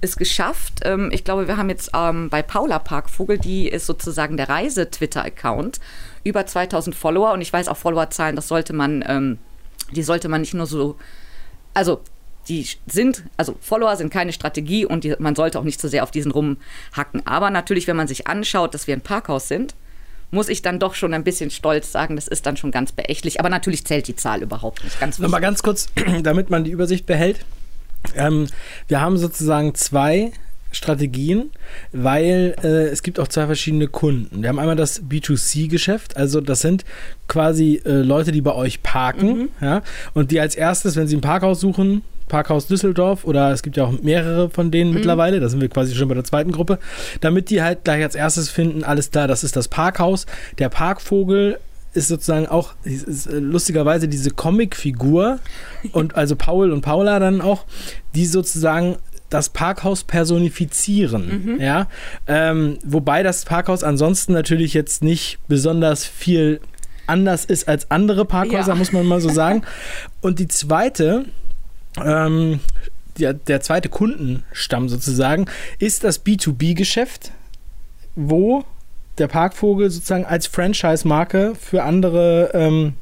es 0.00 0.16
geschafft. 0.16 0.80
Ähm, 0.84 1.10
ich 1.12 1.24
glaube, 1.24 1.48
wir 1.48 1.56
haben 1.56 1.70
jetzt 1.70 1.90
ähm, 1.94 2.28
bei 2.30 2.42
Paula 2.42 2.78
Parkvogel, 2.78 3.38
die 3.38 3.68
ist 3.68 3.86
sozusagen 3.86 4.36
der 4.36 4.48
Reise-Twitter-Account, 4.48 5.80
über 6.22 6.46
2000 6.46 6.94
Follower 6.94 7.32
und 7.32 7.40
ich 7.40 7.52
weiß 7.52 7.68
auch 7.68 7.76
Followerzahlen, 7.76 8.36
das 8.36 8.48
sollte 8.48 8.72
man, 8.72 9.04
ähm, 9.06 9.38
die 9.92 10.02
sollte 10.02 10.28
man 10.28 10.40
nicht 10.40 10.54
nur 10.54 10.66
so, 10.66 10.96
also 11.74 12.00
die 12.48 12.66
sind, 12.86 13.24
also 13.36 13.56
Follower 13.60 13.96
sind 13.96 14.12
keine 14.12 14.32
Strategie 14.32 14.84
und 14.84 15.04
die, 15.04 15.14
man 15.18 15.34
sollte 15.34 15.58
auch 15.58 15.64
nicht 15.64 15.80
so 15.80 15.88
sehr 15.88 16.02
auf 16.02 16.10
diesen 16.10 16.30
rumhacken. 16.30 17.26
Aber 17.26 17.50
natürlich, 17.50 17.86
wenn 17.86 17.96
man 17.96 18.08
sich 18.08 18.26
anschaut, 18.26 18.74
dass 18.74 18.86
wir 18.86 18.94
ein 18.94 19.00
Parkhaus 19.00 19.48
sind, 19.48 19.74
muss 20.30 20.48
ich 20.48 20.62
dann 20.62 20.78
doch 20.78 20.94
schon 20.94 21.14
ein 21.14 21.24
bisschen 21.24 21.50
stolz 21.50 21.92
sagen, 21.92 22.16
das 22.16 22.28
ist 22.28 22.46
dann 22.46 22.56
schon 22.56 22.70
ganz 22.70 22.92
beächtlich. 22.92 23.40
Aber 23.40 23.48
natürlich 23.48 23.84
zählt 23.84 24.08
die 24.08 24.16
Zahl 24.16 24.42
überhaupt 24.42 24.82
nicht. 24.84 24.98
Ganz 25.00 25.18
Mal 25.18 25.40
ganz 25.40 25.62
kurz, 25.62 25.88
damit 26.22 26.50
man 26.50 26.64
die 26.64 26.70
Übersicht 26.70 27.06
behält. 27.06 27.44
Ähm, 28.14 28.48
wir 28.88 29.00
haben 29.00 29.16
sozusagen 29.16 29.74
zwei 29.74 30.32
Strategien, 30.74 31.50
weil 31.92 32.56
äh, 32.62 32.88
es 32.88 33.02
gibt 33.02 33.20
auch 33.20 33.28
zwei 33.28 33.46
verschiedene 33.46 33.86
Kunden. 33.86 34.42
Wir 34.42 34.48
haben 34.48 34.58
einmal 34.58 34.76
das 34.76 35.02
B2C-Geschäft, 35.02 36.16
also 36.16 36.40
das 36.40 36.60
sind 36.60 36.84
quasi 37.28 37.80
äh, 37.84 37.90
Leute, 37.90 38.32
die 38.32 38.40
bei 38.40 38.54
euch 38.54 38.82
parken, 38.82 39.36
mhm. 39.36 39.48
ja, 39.60 39.82
und 40.12 40.30
die 40.30 40.40
als 40.40 40.54
erstes, 40.54 40.96
wenn 40.96 41.06
sie 41.06 41.16
ein 41.16 41.20
Parkhaus 41.20 41.60
suchen, 41.60 42.02
Parkhaus 42.28 42.66
Düsseldorf 42.66 43.24
oder 43.24 43.50
es 43.50 43.62
gibt 43.62 43.76
ja 43.76 43.84
auch 43.84 43.92
mehrere 44.02 44.50
von 44.50 44.70
denen 44.70 44.90
mhm. 44.90 44.96
mittlerweile, 44.96 45.40
da 45.40 45.48
sind 45.48 45.60
wir 45.60 45.68
quasi 45.68 45.94
schon 45.94 46.08
bei 46.08 46.14
der 46.14 46.24
zweiten 46.24 46.52
Gruppe, 46.52 46.78
damit 47.20 47.50
die 47.50 47.62
halt 47.62 47.84
gleich 47.84 48.02
als 48.02 48.14
erstes 48.14 48.50
finden, 48.50 48.84
alles 48.84 49.10
klar, 49.10 49.28
das 49.28 49.44
ist 49.44 49.56
das 49.56 49.68
Parkhaus. 49.68 50.26
Der 50.58 50.68
Parkvogel 50.68 51.58
ist 51.92 52.08
sozusagen 52.08 52.46
auch 52.46 52.74
ist, 52.84 53.26
äh, 53.26 53.38
lustigerweise 53.38 54.08
diese 54.08 54.30
Comicfigur 54.30 55.38
und 55.92 56.16
also 56.16 56.36
Paul 56.36 56.72
und 56.72 56.82
Paula 56.82 57.18
dann 57.18 57.40
auch, 57.40 57.64
die 58.14 58.26
sozusagen 58.26 58.96
das 59.30 59.48
Parkhaus 59.48 60.04
personifizieren. 60.04 61.44
Mhm. 61.44 61.60
Ja? 61.60 61.88
Ähm, 62.26 62.78
wobei 62.84 63.22
das 63.22 63.44
Parkhaus 63.44 63.82
ansonsten 63.82 64.32
natürlich 64.32 64.74
jetzt 64.74 65.02
nicht 65.02 65.38
besonders 65.48 66.04
viel 66.04 66.60
anders 67.06 67.44
ist 67.44 67.68
als 67.68 67.90
andere 67.90 68.24
Parkhäuser, 68.24 68.72
ja. 68.72 68.74
muss 68.74 68.92
man 68.92 69.06
mal 69.06 69.20
so 69.20 69.28
sagen. 69.30 69.62
Und 70.20 70.38
die 70.38 70.48
zweite, 70.48 71.24
ähm, 72.02 72.60
der, 73.18 73.34
der 73.34 73.60
zweite 73.60 73.88
Kundenstamm 73.88 74.88
sozusagen, 74.88 75.46
ist 75.78 76.04
das 76.04 76.24
B2B-Geschäft, 76.24 77.30
wo 78.16 78.64
der 79.18 79.28
Parkvogel 79.28 79.90
sozusagen 79.90 80.24
als 80.24 80.46
Franchise-Marke 80.46 81.54
für 81.54 81.84
andere 81.84 82.50
ähm, 82.54 82.94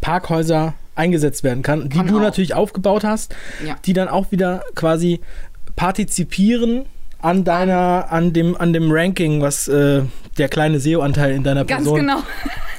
Parkhäuser 0.00 0.74
eingesetzt 0.94 1.42
werden 1.42 1.62
kann, 1.62 1.88
die 1.88 1.96
kann 1.96 2.06
du 2.06 2.16
auch. 2.18 2.22
natürlich 2.22 2.54
aufgebaut 2.54 3.04
hast, 3.04 3.34
ja. 3.66 3.76
die 3.84 3.92
dann 3.92 4.08
auch 4.08 4.30
wieder 4.30 4.62
quasi 4.74 5.20
partizipieren 5.76 6.86
an 7.22 7.44
deiner, 7.44 8.08
an 8.10 8.32
dem, 8.32 8.56
an 8.56 8.72
dem 8.72 8.90
Ranking, 8.90 9.40
was 9.40 9.68
äh, 9.68 10.02
der 10.38 10.48
kleine 10.48 10.80
SEO-Anteil 10.80 11.32
in 11.32 11.44
deiner 11.44 11.64
ganz 11.64 11.84
Person 11.84 12.00
genau. 12.00 12.22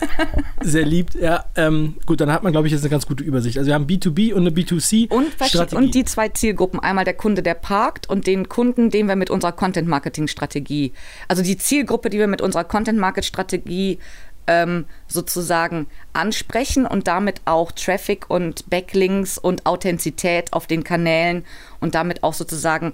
sehr 0.62 0.86
liebt. 0.86 1.16
Ja, 1.16 1.46
ähm, 1.56 1.96
gut, 2.06 2.20
dann 2.20 2.32
hat 2.32 2.44
man, 2.44 2.52
glaube 2.52 2.68
ich, 2.68 2.74
jetzt 2.74 2.84
eine 2.84 2.90
ganz 2.90 3.08
gute 3.08 3.24
Übersicht. 3.24 3.58
Also 3.58 3.68
wir 3.68 3.74
haben 3.74 3.86
B2B 3.86 4.34
und 4.34 4.42
eine 4.42 4.50
B2C. 4.50 5.10
Und, 5.10 5.74
und 5.74 5.96
die 5.96 6.04
zwei 6.04 6.30
Zielgruppen. 6.30 6.80
Einmal 6.80 7.06
der 7.06 7.14
Kunde, 7.14 7.42
der 7.42 7.54
parkt 7.54 8.10
und 8.10 8.28
den 8.28 8.50
Kunden, 8.50 8.90
den 8.90 9.08
wir 9.08 9.16
mit 9.16 9.30
unserer 9.30 9.54
Content-Marketing-Strategie, 9.54 10.94
also 11.28 11.42
die 11.42 11.58
Zielgruppe, 11.58 12.10
die 12.10 12.20
wir 12.20 12.28
mit 12.28 12.42
unserer 12.42 12.66
Content-Market-Strategie 12.66 14.00
ähm, 14.48 14.86
sozusagen 15.08 15.88
ansprechen 16.14 16.86
und 16.86 17.08
damit 17.08 17.42
auch 17.46 17.72
Traffic 17.72 18.30
und 18.30 18.70
Backlinks 18.70 19.38
und 19.38 19.66
Authentizität 19.66 20.54
auf 20.54 20.68
den 20.68 20.84
Kanälen 20.84 21.46
und 21.80 21.96
damit 21.96 22.24
auch 22.24 22.34
sozusagen 22.34 22.94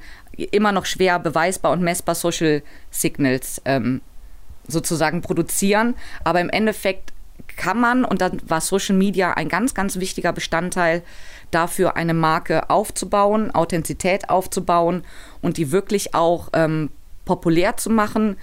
immer 0.51 0.71
noch 0.71 0.85
schwer 0.85 1.19
beweisbar 1.19 1.71
und 1.71 1.81
messbar 1.81 2.15
Social 2.15 2.61
Signals 2.91 3.61
ähm, 3.65 4.01
sozusagen 4.67 5.21
produzieren. 5.21 5.95
Aber 6.23 6.39
im 6.39 6.49
Endeffekt 6.49 7.13
kann 7.55 7.79
man, 7.79 8.05
und 8.05 8.21
dann 8.21 8.41
war 8.47 8.61
Social 8.61 8.95
Media 8.95 9.33
ein 9.33 9.49
ganz, 9.49 9.73
ganz 9.73 9.99
wichtiger 9.99 10.33
Bestandteil 10.33 11.03
dafür, 11.51 11.95
eine 11.95 12.13
Marke 12.13 12.69
aufzubauen, 12.69 13.51
Authentizität 13.51 14.29
aufzubauen 14.29 15.03
und 15.41 15.57
die 15.57 15.71
wirklich 15.71 16.13
auch 16.13 16.49
ähm, 16.53 16.89
populär 17.25 17.77
zu 17.77 17.89
machen 17.89 18.37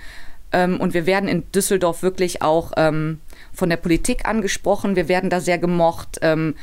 ähm, 0.52 0.80
und 0.80 0.94
wir 0.94 1.06
werden 1.06 1.28
in 1.28 1.50
Düsseldorf 1.52 2.02
wirklich 2.02 2.42
auch 2.42 2.72
ähm, 2.76 3.20
von 3.52 3.68
der 3.68 3.76
Politik 3.76 4.26
angesprochen. 4.26 4.96
Wir 4.96 5.08
werden 5.08 5.30
da 5.30 5.40
sehr 5.40 5.58
gemocht. 5.58 6.18
Ähm, 6.22 6.54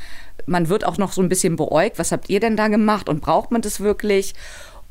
man 0.46 0.68
wird 0.68 0.84
auch 0.84 0.98
noch 0.98 1.12
so 1.12 1.22
ein 1.22 1.28
bisschen 1.28 1.56
beäugt. 1.56 1.98
Was 1.98 2.12
habt 2.12 2.30
ihr 2.30 2.40
denn 2.40 2.56
da 2.56 2.68
gemacht 2.68 3.08
und 3.08 3.20
braucht 3.20 3.50
man 3.50 3.62
das 3.62 3.80
wirklich? 3.80 4.34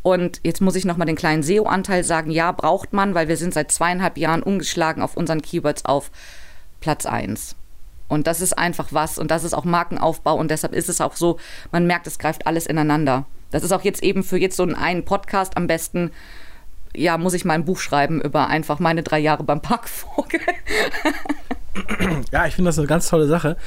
Und 0.02 0.42
jetzt 0.44 0.62
muss 0.62 0.76
ich 0.76 0.86
nochmal 0.86 1.08
den 1.08 1.16
kleinen 1.16 1.44
SEO-Anteil 1.44 2.04
sagen. 2.04 2.30
Ja, 2.30 2.52
braucht 2.52 2.94
man, 2.94 3.16
weil 3.16 3.30
wir 3.30 3.38
sind 3.38 3.54
seit 3.54 3.72
zweieinhalb 3.72 4.18
Jahren 4.18 4.44
umgeschlagen 4.44 5.02
auf 5.02 5.16
unseren 5.16 5.42
Keywords 5.42 5.86
auf 5.86 6.12
Platz 6.82 7.06
1. 7.06 7.56
Und 8.10 8.28
das 8.28 8.42
ist 8.42 8.58
einfach 8.58 8.90
was 8.92 9.18
und 9.18 9.32
das 9.32 9.44
ist 9.44 9.54
auch 9.54 9.64
Markenaufbau 9.64 10.36
und 10.36 10.52
deshalb 10.52 10.74
ist 10.74 10.90
es 10.90 11.02
auch 11.02 11.16
so, 11.16 11.40
man 11.72 11.88
merkt, 11.88 12.06
es 12.06 12.20
greift 12.20 12.46
alles 12.46 12.68
ineinander. 12.68 13.26
Das 13.50 13.64
ist 13.64 13.72
auch 13.72 13.82
jetzt 13.82 14.04
eben 14.04 14.24
für 14.24 14.38
jetzt 14.38 14.58
so 14.58 14.64
einen 14.64 15.06
Podcast 15.06 15.58
am 15.58 15.68
besten 15.68 16.12
ja, 16.96 17.18
muss 17.18 17.34
ich 17.34 17.46
mal 17.46 17.54
ein 17.54 17.66
Buch 17.66 17.80
schreiben 17.80 18.22
über 18.22 18.48
einfach 18.48 18.80
meine 18.80 19.04
drei 19.04 19.20
Jahre 19.20 19.44
beim 19.44 19.62
Parkvogel. 19.62 20.42
Ja, 22.32 22.46
ich 22.46 22.54
finde 22.54 22.70
das 22.70 22.78
eine 22.78 22.88
ganz 22.88 23.10
tolle 23.10 23.28
Sache. 23.28 23.58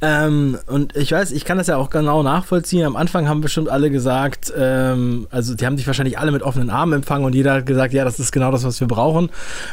Ähm, 0.00 0.58
und 0.66 0.94
ich 0.96 1.10
weiß, 1.10 1.32
ich 1.32 1.44
kann 1.44 1.58
das 1.58 1.66
ja 1.66 1.76
auch 1.76 1.90
genau 1.90 2.22
nachvollziehen. 2.22 2.84
Am 2.84 2.96
Anfang 2.96 3.28
haben 3.28 3.40
bestimmt 3.40 3.68
alle 3.68 3.90
gesagt, 3.90 4.52
ähm, 4.56 5.26
also 5.30 5.54
die 5.54 5.66
haben 5.66 5.76
dich 5.76 5.86
wahrscheinlich 5.86 6.18
alle 6.18 6.30
mit 6.30 6.42
offenen 6.42 6.70
Armen 6.70 6.92
empfangen 6.92 7.24
und 7.24 7.34
jeder 7.34 7.54
hat 7.54 7.66
gesagt, 7.66 7.92
ja, 7.92 8.04
das 8.04 8.20
ist 8.20 8.30
genau 8.30 8.52
das, 8.52 8.64
was 8.64 8.80
wir 8.80 8.86
brauchen. 8.86 9.30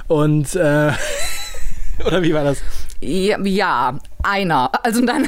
Und 0.07 0.55
äh, 0.55 0.91
oder 2.05 2.21
wie 2.21 2.33
war 2.33 2.43
das? 2.43 2.59
Ja, 2.99 3.39
ja 3.43 3.99
einer. 4.23 4.71
Also 4.83 5.05
dann, 5.05 5.27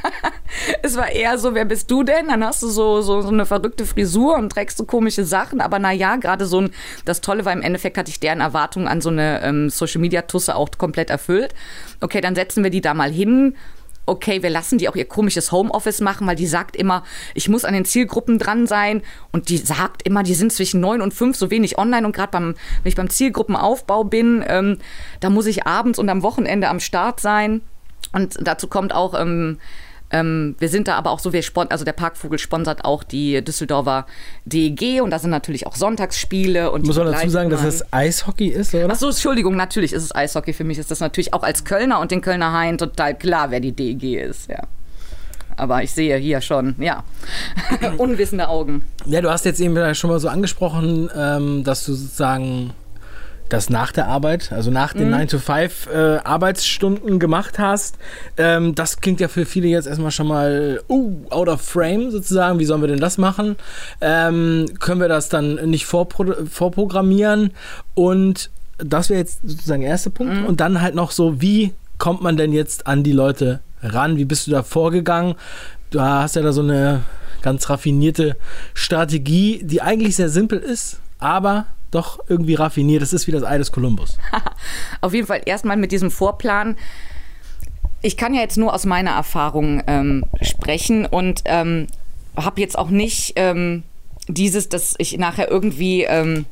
es 0.82 0.96
war 0.96 1.10
eher 1.10 1.38
so, 1.38 1.54
wer 1.54 1.64
bist 1.64 1.90
du 1.90 2.02
denn? 2.02 2.28
Dann 2.28 2.44
hast 2.44 2.62
du 2.62 2.68
so, 2.68 3.02
so, 3.02 3.20
so 3.20 3.28
eine 3.28 3.46
verrückte 3.46 3.84
Frisur 3.84 4.36
und 4.36 4.50
trägst 4.50 4.78
so 4.78 4.84
komische 4.84 5.24
Sachen. 5.24 5.60
Aber 5.60 5.78
naja, 5.78 6.16
gerade 6.16 6.46
so 6.46 6.62
ein, 6.62 6.70
das 7.04 7.20
Tolle 7.20 7.44
war 7.44 7.52
im 7.52 7.62
Endeffekt, 7.62 7.98
hatte 7.98 8.10
ich 8.10 8.20
deren 8.20 8.40
Erwartungen 8.40 8.88
an 8.88 9.00
so 9.00 9.10
eine 9.10 9.42
ähm, 9.42 9.70
Social-Media-Tusse 9.70 10.56
auch 10.56 10.70
komplett 10.78 11.10
erfüllt. 11.10 11.54
Okay, 12.00 12.20
dann 12.20 12.34
setzen 12.34 12.64
wir 12.64 12.70
die 12.70 12.80
da 12.80 12.94
mal 12.94 13.10
hin 13.10 13.54
okay, 14.06 14.42
wir 14.42 14.50
lassen 14.50 14.78
die 14.78 14.88
auch 14.88 14.96
ihr 14.96 15.04
komisches 15.04 15.52
Homeoffice 15.52 16.00
machen, 16.00 16.26
weil 16.26 16.36
die 16.36 16.46
sagt 16.46 16.76
immer, 16.76 17.02
ich 17.34 17.48
muss 17.48 17.64
an 17.64 17.74
den 17.74 17.84
Zielgruppen 17.84 18.38
dran 18.38 18.66
sein 18.66 19.02
und 19.32 19.48
die 19.48 19.58
sagt 19.58 20.02
immer, 20.02 20.22
die 20.22 20.34
sind 20.34 20.52
zwischen 20.52 20.80
neun 20.80 21.02
und 21.02 21.12
fünf 21.12 21.36
so 21.36 21.50
wenig 21.50 21.76
online 21.76 22.06
und 22.06 22.14
gerade 22.14 22.30
beim, 22.30 22.54
wenn 22.82 22.88
ich 22.88 22.96
beim 22.96 23.10
Zielgruppenaufbau 23.10 24.04
bin, 24.04 24.44
ähm, 24.46 24.78
da 25.20 25.28
muss 25.28 25.46
ich 25.46 25.66
abends 25.66 25.98
und 25.98 26.08
am 26.08 26.22
Wochenende 26.22 26.68
am 26.68 26.80
Start 26.80 27.20
sein. 27.20 27.62
Und 28.12 28.36
dazu 28.40 28.68
kommt 28.68 28.94
auch, 28.94 29.20
ähm, 29.20 29.58
ähm, 30.10 30.54
wir 30.58 30.68
sind 30.68 30.88
da 30.88 30.94
aber 30.94 31.10
auch 31.10 31.18
so, 31.18 31.32
wir 31.32 31.42
also 31.68 31.84
der 31.84 31.92
Parkvogel 31.92 32.38
sponsert 32.38 32.84
auch 32.84 33.02
die 33.02 33.42
Düsseldorfer 33.42 34.06
DEG 34.44 35.02
und 35.02 35.10
da 35.10 35.18
sind 35.18 35.30
natürlich 35.30 35.66
auch 35.66 35.74
Sonntagsspiele. 35.74 36.70
Und 36.70 36.86
Muss 36.86 36.96
man 36.96 37.10
dazu 37.10 37.28
sagen, 37.28 37.50
dass 37.50 37.64
es 37.64 37.92
Eishockey 37.92 38.48
ist, 38.48 38.74
oder? 38.74 38.88
Ach 38.90 38.96
so, 38.96 39.08
Entschuldigung, 39.08 39.56
natürlich 39.56 39.92
ist 39.92 40.04
es 40.04 40.14
Eishockey. 40.14 40.52
Für 40.52 40.64
mich 40.64 40.78
ist 40.78 40.90
das 40.90 41.00
natürlich 41.00 41.34
auch 41.34 41.42
als 41.42 41.64
Kölner 41.64 42.00
und 42.00 42.10
den 42.10 42.20
Kölner 42.20 42.52
Hain 42.52 42.78
total 42.78 43.16
klar, 43.16 43.50
wer 43.50 43.60
die 43.60 43.72
DEG 43.72 44.20
ist, 44.20 44.48
ja. 44.48 44.62
Aber 45.58 45.82
ich 45.82 45.92
sehe 45.92 46.16
hier 46.18 46.42
schon, 46.42 46.76
ja, 46.78 47.02
unwissende 47.96 48.48
Augen. 48.48 48.84
Ja, 49.06 49.22
du 49.22 49.30
hast 49.30 49.46
jetzt 49.46 49.58
eben 49.58 49.94
schon 49.94 50.10
mal 50.10 50.20
so 50.20 50.28
angesprochen, 50.28 51.08
ähm, 51.16 51.64
dass 51.64 51.84
du 51.86 51.94
sozusagen 51.94 52.74
das 53.48 53.70
nach 53.70 53.92
der 53.92 54.08
Arbeit, 54.08 54.52
also 54.52 54.70
nach 54.70 54.92
den 54.92 55.08
mhm. 55.08 55.14
9-to-5 55.14 57.14
äh, 57.14 57.18
gemacht 57.18 57.58
hast. 57.58 57.98
Ähm, 58.36 58.74
das 58.74 59.00
klingt 59.00 59.20
ja 59.20 59.28
für 59.28 59.46
viele 59.46 59.68
jetzt 59.68 59.86
erstmal 59.86 60.10
schon 60.10 60.28
mal 60.28 60.80
uh, 60.88 61.12
out 61.30 61.48
of 61.48 61.60
frame 61.60 62.10
sozusagen. 62.10 62.58
Wie 62.58 62.64
sollen 62.64 62.80
wir 62.80 62.88
denn 62.88 63.00
das 63.00 63.18
machen? 63.18 63.56
Ähm, 64.00 64.66
können 64.80 65.00
wir 65.00 65.08
das 65.08 65.28
dann 65.28 65.54
nicht 65.70 65.86
vorpro 65.86 66.26
vorprogrammieren? 66.50 67.52
Und 67.94 68.50
das 68.78 69.10
wäre 69.10 69.20
jetzt 69.20 69.40
sozusagen 69.42 69.82
der 69.82 69.90
erste 69.90 70.10
Punkt. 70.10 70.34
Mhm. 70.34 70.46
Und 70.46 70.60
dann 70.60 70.80
halt 70.80 70.94
noch 70.94 71.10
so, 71.10 71.40
wie 71.40 71.72
kommt 71.98 72.22
man 72.22 72.36
denn 72.36 72.52
jetzt 72.52 72.86
an 72.86 73.02
die 73.02 73.12
Leute 73.12 73.60
ran? 73.82 74.16
Wie 74.16 74.24
bist 74.24 74.46
du 74.46 74.50
da 74.50 74.62
vorgegangen? 74.62 75.34
Du 75.90 76.00
hast 76.00 76.36
ja 76.36 76.42
da 76.42 76.52
so 76.52 76.62
eine 76.62 77.02
ganz 77.42 77.70
raffinierte 77.70 78.36
Strategie, 78.74 79.60
die 79.62 79.80
eigentlich 79.80 80.16
sehr 80.16 80.28
simpel 80.28 80.58
ist, 80.58 81.00
aber 81.18 81.66
doch 81.90 82.20
irgendwie 82.28 82.54
raffiniert. 82.54 83.02
Das 83.02 83.12
ist 83.12 83.26
wie 83.26 83.32
das 83.32 83.42
Ei 83.42 83.58
des 83.58 83.72
Kolumbus. 83.72 84.18
Auf 85.00 85.14
jeden 85.14 85.26
Fall 85.26 85.42
erstmal 85.44 85.76
mit 85.76 85.92
diesem 85.92 86.10
Vorplan. 86.10 86.76
Ich 88.02 88.16
kann 88.16 88.34
ja 88.34 88.40
jetzt 88.40 88.58
nur 88.58 88.74
aus 88.74 88.84
meiner 88.84 89.12
Erfahrung 89.12 89.82
ähm, 89.86 90.24
sprechen 90.42 91.06
und 91.06 91.42
ähm, 91.46 91.86
habe 92.36 92.60
jetzt 92.60 92.78
auch 92.78 92.90
nicht 92.90 93.32
ähm, 93.36 93.82
dieses, 94.28 94.68
dass 94.68 94.94
ich 94.98 95.16
nachher 95.18 95.50
irgendwie 95.50 96.02
ähm, 96.04 96.46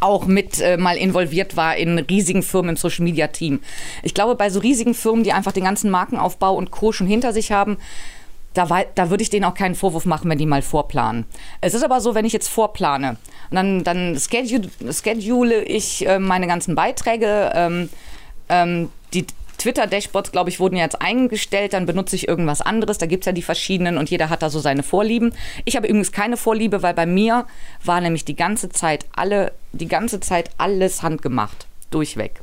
auch 0.00 0.26
mit 0.26 0.60
äh, 0.60 0.76
mal 0.76 0.96
involviert 0.96 1.56
war 1.56 1.76
in 1.76 1.98
riesigen 1.98 2.42
Firmen 2.42 2.70
im 2.70 2.76
Social 2.76 3.04
Media 3.04 3.28
Team. 3.28 3.60
Ich 4.02 4.14
glaube, 4.14 4.34
bei 4.34 4.50
so 4.50 4.60
riesigen 4.60 4.94
Firmen, 4.94 5.24
die 5.24 5.32
einfach 5.32 5.52
den 5.52 5.64
ganzen 5.64 5.90
Markenaufbau 5.90 6.54
und 6.54 6.70
Co. 6.70 6.92
schon 6.92 7.06
hinter 7.06 7.32
sich 7.32 7.52
haben, 7.52 7.78
da, 8.56 8.84
da 8.94 9.10
würde 9.10 9.22
ich 9.22 9.30
denen 9.30 9.44
auch 9.44 9.54
keinen 9.54 9.74
Vorwurf 9.74 10.06
machen, 10.06 10.30
wenn 10.30 10.38
die 10.38 10.46
mal 10.46 10.62
vorplanen. 10.62 11.26
Es 11.60 11.74
ist 11.74 11.82
aber 11.82 12.00
so, 12.00 12.14
wenn 12.14 12.24
ich 12.24 12.32
jetzt 12.32 12.48
vorplane 12.48 13.16
dann, 13.50 13.84
dann 13.84 14.18
schedule, 14.18 14.68
schedule 14.92 15.62
ich 15.64 16.06
äh, 16.06 16.18
meine 16.18 16.46
ganzen 16.46 16.74
Beiträge, 16.74 17.52
ähm, 17.54 17.88
ähm, 18.48 18.90
die 19.12 19.26
Twitter-Dashboards, 19.58 20.32
glaube 20.32 20.50
ich, 20.50 20.60
wurden 20.60 20.76
jetzt 20.76 21.00
eingestellt, 21.00 21.72
dann 21.72 21.86
benutze 21.86 22.16
ich 22.16 22.28
irgendwas 22.28 22.60
anderes. 22.60 22.98
Da 22.98 23.06
gibt 23.06 23.22
es 23.22 23.26
ja 23.26 23.32
die 23.32 23.42
verschiedenen 23.42 23.98
und 23.98 24.10
jeder 24.10 24.28
hat 24.28 24.42
da 24.42 24.50
so 24.50 24.60
seine 24.60 24.82
Vorlieben. 24.82 25.32
Ich 25.64 25.76
habe 25.76 25.86
übrigens 25.86 26.12
keine 26.12 26.36
Vorliebe, 26.36 26.82
weil 26.82 26.94
bei 26.94 27.06
mir 27.06 27.46
war 27.82 28.00
nämlich 28.00 28.24
die 28.24 28.36
ganze 28.36 28.68
Zeit 28.68 29.06
alle, 29.14 29.52
die 29.72 29.88
ganze 29.88 30.20
Zeit 30.20 30.50
alles 30.58 31.02
handgemacht. 31.02 31.66
Durchweg. 31.90 32.42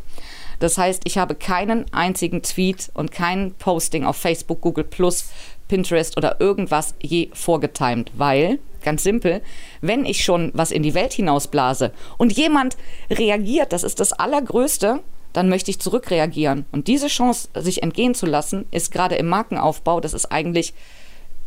Das 0.60 0.78
heißt, 0.78 1.02
ich 1.06 1.18
habe 1.18 1.36
keinen 1.36 1.92
einzigen 1.94 2.42
Tweet 2.42 2.90
und 2.94 3.12
kein 3.12 3.54
Posting 3.56 4.06
auf 4.06 4.16
Facebook, 4.16 4.62
Google 4.62 4.86
Plus, 4.86 5.26
Pinterest 5.74 6.18
oder 6.18 6.40
irgendwas 6.40 6.94
je 7.02 7.30
vorgetimt, 7.34 8.12
weil, 8.16 8.60
ganz 8.84 9.02
simpel, 9.02 9.42
wenn 9.82 10.06
ich 10.06 10.24
schon 10.24 10.52
was 10.54 10.70
in 10.70 10.84
die 10.84 10.94
Welt 10.94 11.14
hinausblase 11.14 11.92
und 12.20 12.32
jemand 12.32 12.78
reagiert, 13.10 13.74
das 13.74 13.84
ist 13.84 14.00
das 14.00 14.14
Allergrößte, 14.14 15.00
dann 15.34 15.50
möchte 15.50 15.72
ich 15.72 15.80
zurückreagieren. 15.80 16.66
Und 16.72 16.88
diese 16.88 17.08
Chance, 17.08 17.50
sich 17.56 17.82
entgehen 17.82 18.14
zu 18.14 18.28
lassen, 18.28 18.68
ist 18.70 18.92
gerade 18.92 19.16
im 19.16 19.28
Markenaufbau, 19.28 20.00
das 20.00 20.14
ist 20.14 20.32
eigentlich, 20.32 20.76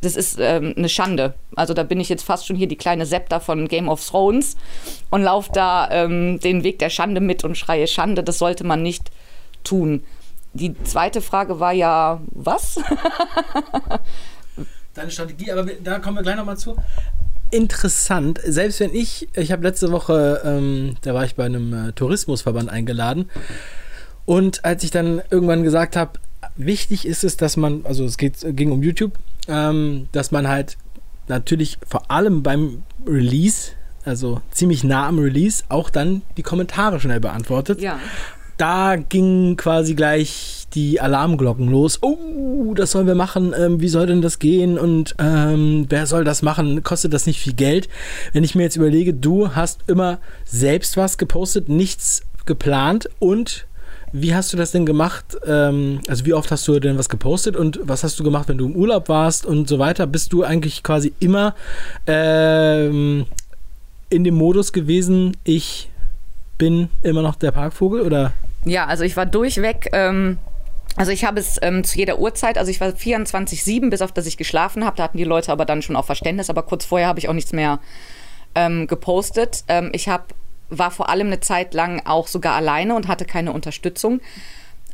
das 0.01 0.17
ist 0.17 0.39
ähm, 0.41 0.75
eine 0.77 0.89
Schande. 0.89 1.35
Also 1.55 1.73
da 1.73 1.85
bin 1.85 2.01
ich 2.01 2.09
jetzt 2.09 2.25
fast 2.25 2.49
schon 2.49 2.57
hier 2.57 2.67
die 2.67 2.75
kleine 2.75 3.07
Septa 3.07 3.39
von 3.39 3.69
Game 3.69 3.89
of 3.89 4.05
Thrones 4.05 4.57
und 5.09 5.23
laufe 5.23 5.53
da 5.53 5.89
ähm, 5.93 6.41
den 6.41 6.65
Weg 6.65 6.81
der 6.81 6.91
Schande 6.91 7.21
mit 7.21 7.45
und 7.45 7.57
schreie 7.57 7.87
Schande. 7.87 8.25
Das 8.25 8.39
sollte 8.39 8.65
man 8.65 8.83
nicht 8.83 9.13
tun. 9.63 10.03
Die 10.57 10.75
zweite 10.85 11.21
Frage 11.21 11.61
war 11.61 11.73
ja, 11.73 12.21
was? 12.31 12.81
Deine 14.95 15.11
Strategie, 15.11 15.53
aber 15.53 15.67
da 15.85 15.99
kommen 15.99 16.17
wir 16.17 16.23
gleich 16.23 16.37
nochmal 16.37 16.57
zu. 16.57 16.77
Interessant, 17.51 18.41
selbst 18.43 18.81
wenn 18.81 18.95
ich, 18.95 19.29
ich 19.35 19.53
habe 19.53 19.63
letzte 19.63 19.93
Woche, 19.93 20.41
ähm, 20.45 20.97
da 21.03 21.13
war 21.13 21.25
ich 21.25 21.35
bei 21.35 21.45
einem 21.45 21.89
äh, 21.89 21.93
Tourismusverband 21.93 22.71
eingeladen 22.71 23.31
und 24.25 24.65
als 24.65 24.83
ich 24.83 24.91
dann 24.91 25.21
irgendwann 25.31 25.63
gesagt 25.63 25.95
habe, 25.95 26.19
wichtig 26.57 27.07
ist 27.07 27.23
es, 27.23 27.37
dass 27.37 27.59
man, 27.59 27.85
also 27.85 28.05
es 28.05 28.17
geht, 28.17 28.39
ging 28.57 28.73
um 28.73 28.83
YouTube, 28.83 29.13
ähm, 29.47 30.09
dass 30.13 30.31
man 30.31 30.49
halt 30.49 30.79
natürlich 31.29 31.79
vor 31.87 32.11
allem 32.11 32.43
beim 32.43 32.83
Release, 33.07 33.73
also 34.05 34.41
ziemlich 34.51 34.83
nah 34.83 35.07
am 35.07 35.19
Release, 35.19 35.63
auch 35.69 35.91
dann 35.91 36.23
die 36.39 36.43
Kommentare 36.43 36.99
schnell 36.99 37.21
beantwortet. 37.21 37.81
Ja 37.81 38.01
da 38.57 38.97
ging 38.97 39.57
quasi 39.57 39.95
gleich 39.95 40.67
die 40.75 41.01
Alarmglocken 41.01 41.69
los. 41.69 41.99
Oh, 42.03 42.75
das 42.75 42.91
sollen 42.91 43.07
wir 43.07 43.15
machen. 43.15 43.55
Ähm, 43.59 43.81
wie 43.81 43.89
soll 43.89 44.07
denn 44.07 44.23
das 44.23 44.39
gehen? 44.39 44.79
Und 44.79 45.15
ähm, 45.19 45.87
wer 45.89 46.07
soll 46.07 46.25
das 46.25 46.43
machen? 46.43 46.83
Kostet 46.83 47.13
das 47.13 47.27
nicht 47.27 47.41
viel 47.41 47.55
Geld? 47.55 47.89
Wenn 48.33 48.45
ich 48.45 48.55
mir 48.55 48.65
jetzt 48.65 48.77
überlege, 48.77 49.15
du 49.15 49.55
hast 49.55 49.81
immer 49.87 50.19
selbst 50.45 50.97
was 50.97 51.19
gepostet, 51.19 51.69
nichts 51.69 52.23
geplant 52.45 53.09
und 53.19 53.67
wie 54.13 54.35
hast 54.35 54.53
du 54.53 54.57
das 54.57 54.71
denn 54.71 54.87
gemacht? 54.87 55.37
Ähm, 55.47 56.01
also 56.09 56.25
wie 56.25 56.33
oft 56.33 56.51
hast 56.51 56.67
du 56.69 56.79
denn 56.79 56.97
was 56.97 57.09
gepostet 57.09 57.57
und 57.57 57.81
was 57.83 58.05
hast 58.05 58.19
du 58.19 58.25
gemacht, 58.25 58.49
wenn 58.49 58.59
du 58.59 58.67
im 58.67 58.77
Urlaub 58.77 59.09
warst 59.09 59.45
und 59.45 59.69
so 59.69 59.79
weiter? 59.79 60.07
Bist 60.07 60.33
du 60.33 60.43
eigentlich 60.45 60.83
quasi 60.83 61.13
immer 61.19 61.55
ähm, 62.07 63.27
in 64.09 64.25
dem 64.25 64.35
Modus 64.35 64.73
gewesen, 64.73 65.37
ich 65.45 65.91
bin 66.59 66.89
immer 67.03 67.23
noch 67.23 67.35
der 67.35 67.51
Parkvogel 67.51 68.01
oder? 68.01 68.33
Ja, 68.67 68.87
also 68.87 69.05
ich 69.05 69.17
war 69.17 69.27
durchweg. 69.27 69.89
Ähm 69.93 70.39
also 70.97 71.13
ich 71.13 71.27
habe 71.27 71.39
es 71.39 71.59
ähm, 71.61 71.85
zu 71.85 71.99
jeder 71.99 72.19
Uhrzeit, 72.19 72.57
also 72.57 72.71
ich 72.71 72.81
war 72.81 72.89
24-7, 72.89 73.91
bis 73.91 74.01
auf 74.01 74.13
dass 74.13 74.25
ich 74.25 74.39
geschlafen 74.39 74.85
habe. 74.85 74.97
Da 74.97 75.03
hatten 75.03 75.19
die 75.19 75.25
Leute 75.25 75.53
aber 75.53 75.67
dann 75.67 75.83
schon 75.83 75.95
auch 75.95 76.07
Verständnis. 76.07 76.49
Aber 76.49 76.63
kurz 76.63 76.87
vorher 76.87 77.07
habe 77.07 77.19
ich 77.19 77.29
auch 77.29 77.35
nichts 77.35 77.53
mehr 77.53 77.81
ähm, 78.55 78.87
gepostet. 78.87 79.65
Ähm, 79.69 79.91
ich 79.93 80.09
hab, 80.09 80.33
war 80.71 80.91
vor 80.91 81.11
allem 81.11 81.27
eine 81.27 81.41
Zeit 81.41 81.75
lang 81.75 82.01
auch 82.07 82.29
sogar 82.29 82.55
alleine 82.55 82.95
und 82.95 83.09
hatte 83.09 83.27
keine 83.27 83.53
Unterstützung. 83.53 84.21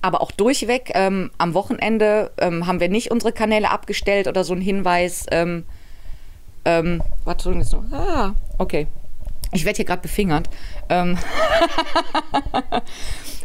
Aber 0.01 0.21
auch 0.21 0.33
durchweg 0.33 0.91
ähm, 0.95 1.31
am 1.39 1.55
Wochenende 1.55 2.33
ähm, 2.39 2.67
haben 2.67 2.81
wir 2.81 2.89
nicht 2.89 3.13
unsere 3.13 3.33
Kanäle 3.33 3.71
abgestellt 3.71 4.27
oder 4.27 4.43
so 4.43 4.55
einen 4.55 4.63
Hinweis. 4.63 5.27
Ähm, 5.31 5.65
ähm, 6.65 7.01
warte, 7.25 7.53
jetzt 7.53 7.73
noch. 7.73 7.85
Ah, 7.93 8.35
okay. 8.59 8.89
Ich 9.53 9.65
werde 9.65 9.77
hier 9.77 9.85
gerade 9.85 10.03
befingert. 10.03 10.49
Ähm 10.89 11.17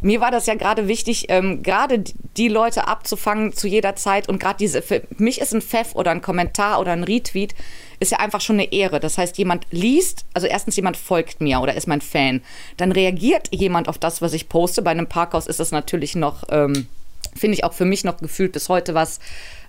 Mir 0.02 0.22
war 0.22 0.32
das 0.32 0.46
ja 0.46 0.56
gerade 0.56 0.88
wichtig, 0.88 1.26
ähm, 1.30 1.64
gerade 1.64 2.04
die 2.38 2.48
Leute 2.48 2.88
abzufangen 2.88 3.54
zu 3.54 3.68
jeder 3.68 3.96
Zeit 3.96 4.30
und 4.30 4.40
gerade 4.40 4.58
diese, 4.60 4.82
für 4.82 5.02
mich 5.18 5.42
ist 5.42 5.54
ein 5.54 5.62
Pfeff 5.62 5.96
oder 5.96 6.12
ein 6.12 6.22
Kommentar 6.22 6.80
oder 6.80 6.92
ein 6.92 7.04
Retweet 7.04 7.56
ist 8.00 8.12
ja 8.12 8.20
einfach 8.20 8.42
schon 8.42 8.58
eine 8.58 8.72
Ehre. 8.72 9.00
Das 9.00 9.18
heißt, 9.18 9.38
jemand 9.38 9.66
liest, 9.72 10.26
also 10.34 10.48
erstens 10.48 10.76
jemand 10.76 10.98
folgt 10.98 11.42
mir 11.42 11.60
oder 11.60 11.74
ist 11.74 11.88
mein 11.88 12.02
Fan, 12.02 12.42
dann 12.78 12.92
reagiert 12.92 13.50
jemand 13.52 13.90
auf 13.90 13.98
das, 13.98 14.22
was 14.22 14.34
ich 14.34 14.50
poste. 14.50 14.82
Bei 14.82 14.92
einem 14.92 15.08
Parkhaus 15.08 15.48
ist 15.48 15.60
das 15.60 15.72
natürlich 15.72 16.16
noch, 16.16 16.44
ähm, 16.50 16.88
finde 17.36 17.56
ich 17.56 17.64
auch 17.64 17.74
für 17.74 17.86
mich 17.86 18.04
noch 18.04 18.18
gefühlt 18.18 18.52
bis 18.52 18.70
heute 18.70 18.94
was 18.94 19.20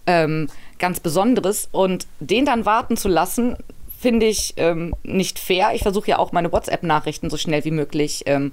ähm, 0.06 0.48
ganz 0.78 1.00
Besonderes 1.00 1.68
und 1.72 2.06
den 2.20 2.44
dann 2.44 2.64
warten 2.64 2.96
zu 2.96 3.08
lassen, 3.08 3.56
finde 3.98 4.26
ich 4.26 4.54
ähm, 4.56 4.94
nicht 5.02 5.38
fair. 5.38 5.70
Ich 5.74 5.82
versuche 5.82 6.08
ja 6.08 6.18
auch 6.18 6.32
meine 6.32 6.52
WhatsApp-Nachrichten 6.52 7.30
so 7.30 7.36
schnell 7.36 7.64
wie 7.64 7.70
möglich 7.72 8.22
ähm, 8.26 8.52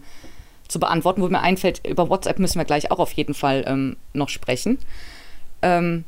zu 0.68 0.80
beantworten, 0.80 1.22
wo 1.22 1.28
mir 1.28 1.42
einfällt, 1.42 1.86
über 1.88 2.10
WhatsApp 2.10 2.40
müssen 2.40 2.60
wir 2.60 2.66
gleich 2.66 2.92
auch 2.92 3.00
auf 3.00 3.12
jeden 3.14 3.34
Fall 3.34 3.64
ähm, 3.68 3.98
noch 4.14 4.30
sprechen. 4.30 4.80
Ähm, 5.62 6.06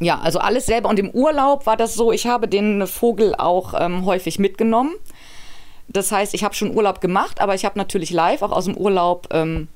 ja, 0.00 0.18
also 0.18 0.38
alles 0.38 0.66
selber. 0.66 0.88
Und 0.88 0.98
im 0.98 1.10
Urlaub 1.10 1.66
war 1.66 1.76
das 1.76 1.94
so, 1.94 2.12
ich 2.12 2.26
habe 2.26 2.48
den 2.48 2.86
Vogel 2.86 3.34
auch 3.36 3.74
ähm, 3.78 4.04
häufig 4.04 4.38
mitgenommen. 4.38 4.94
Das 5.88 6.10
heißt, 6.10 6.34
ich 6.34 6.44
habe 6.44 6.54
schon 6.54 6.74
Urlaub 6.74 7.00
gemacht, 7.00 7.40
aber 7.40 7.54
ich 7.54 7.64
habe 7.64 7.78
natürlich 7.78 8.10
live 8.10 8.42
auch 8.42 8.52
aus 8.52 8.64
dem 8.64 8.76
Urlaub 8.76 9.28
ähm, 9.32 9.68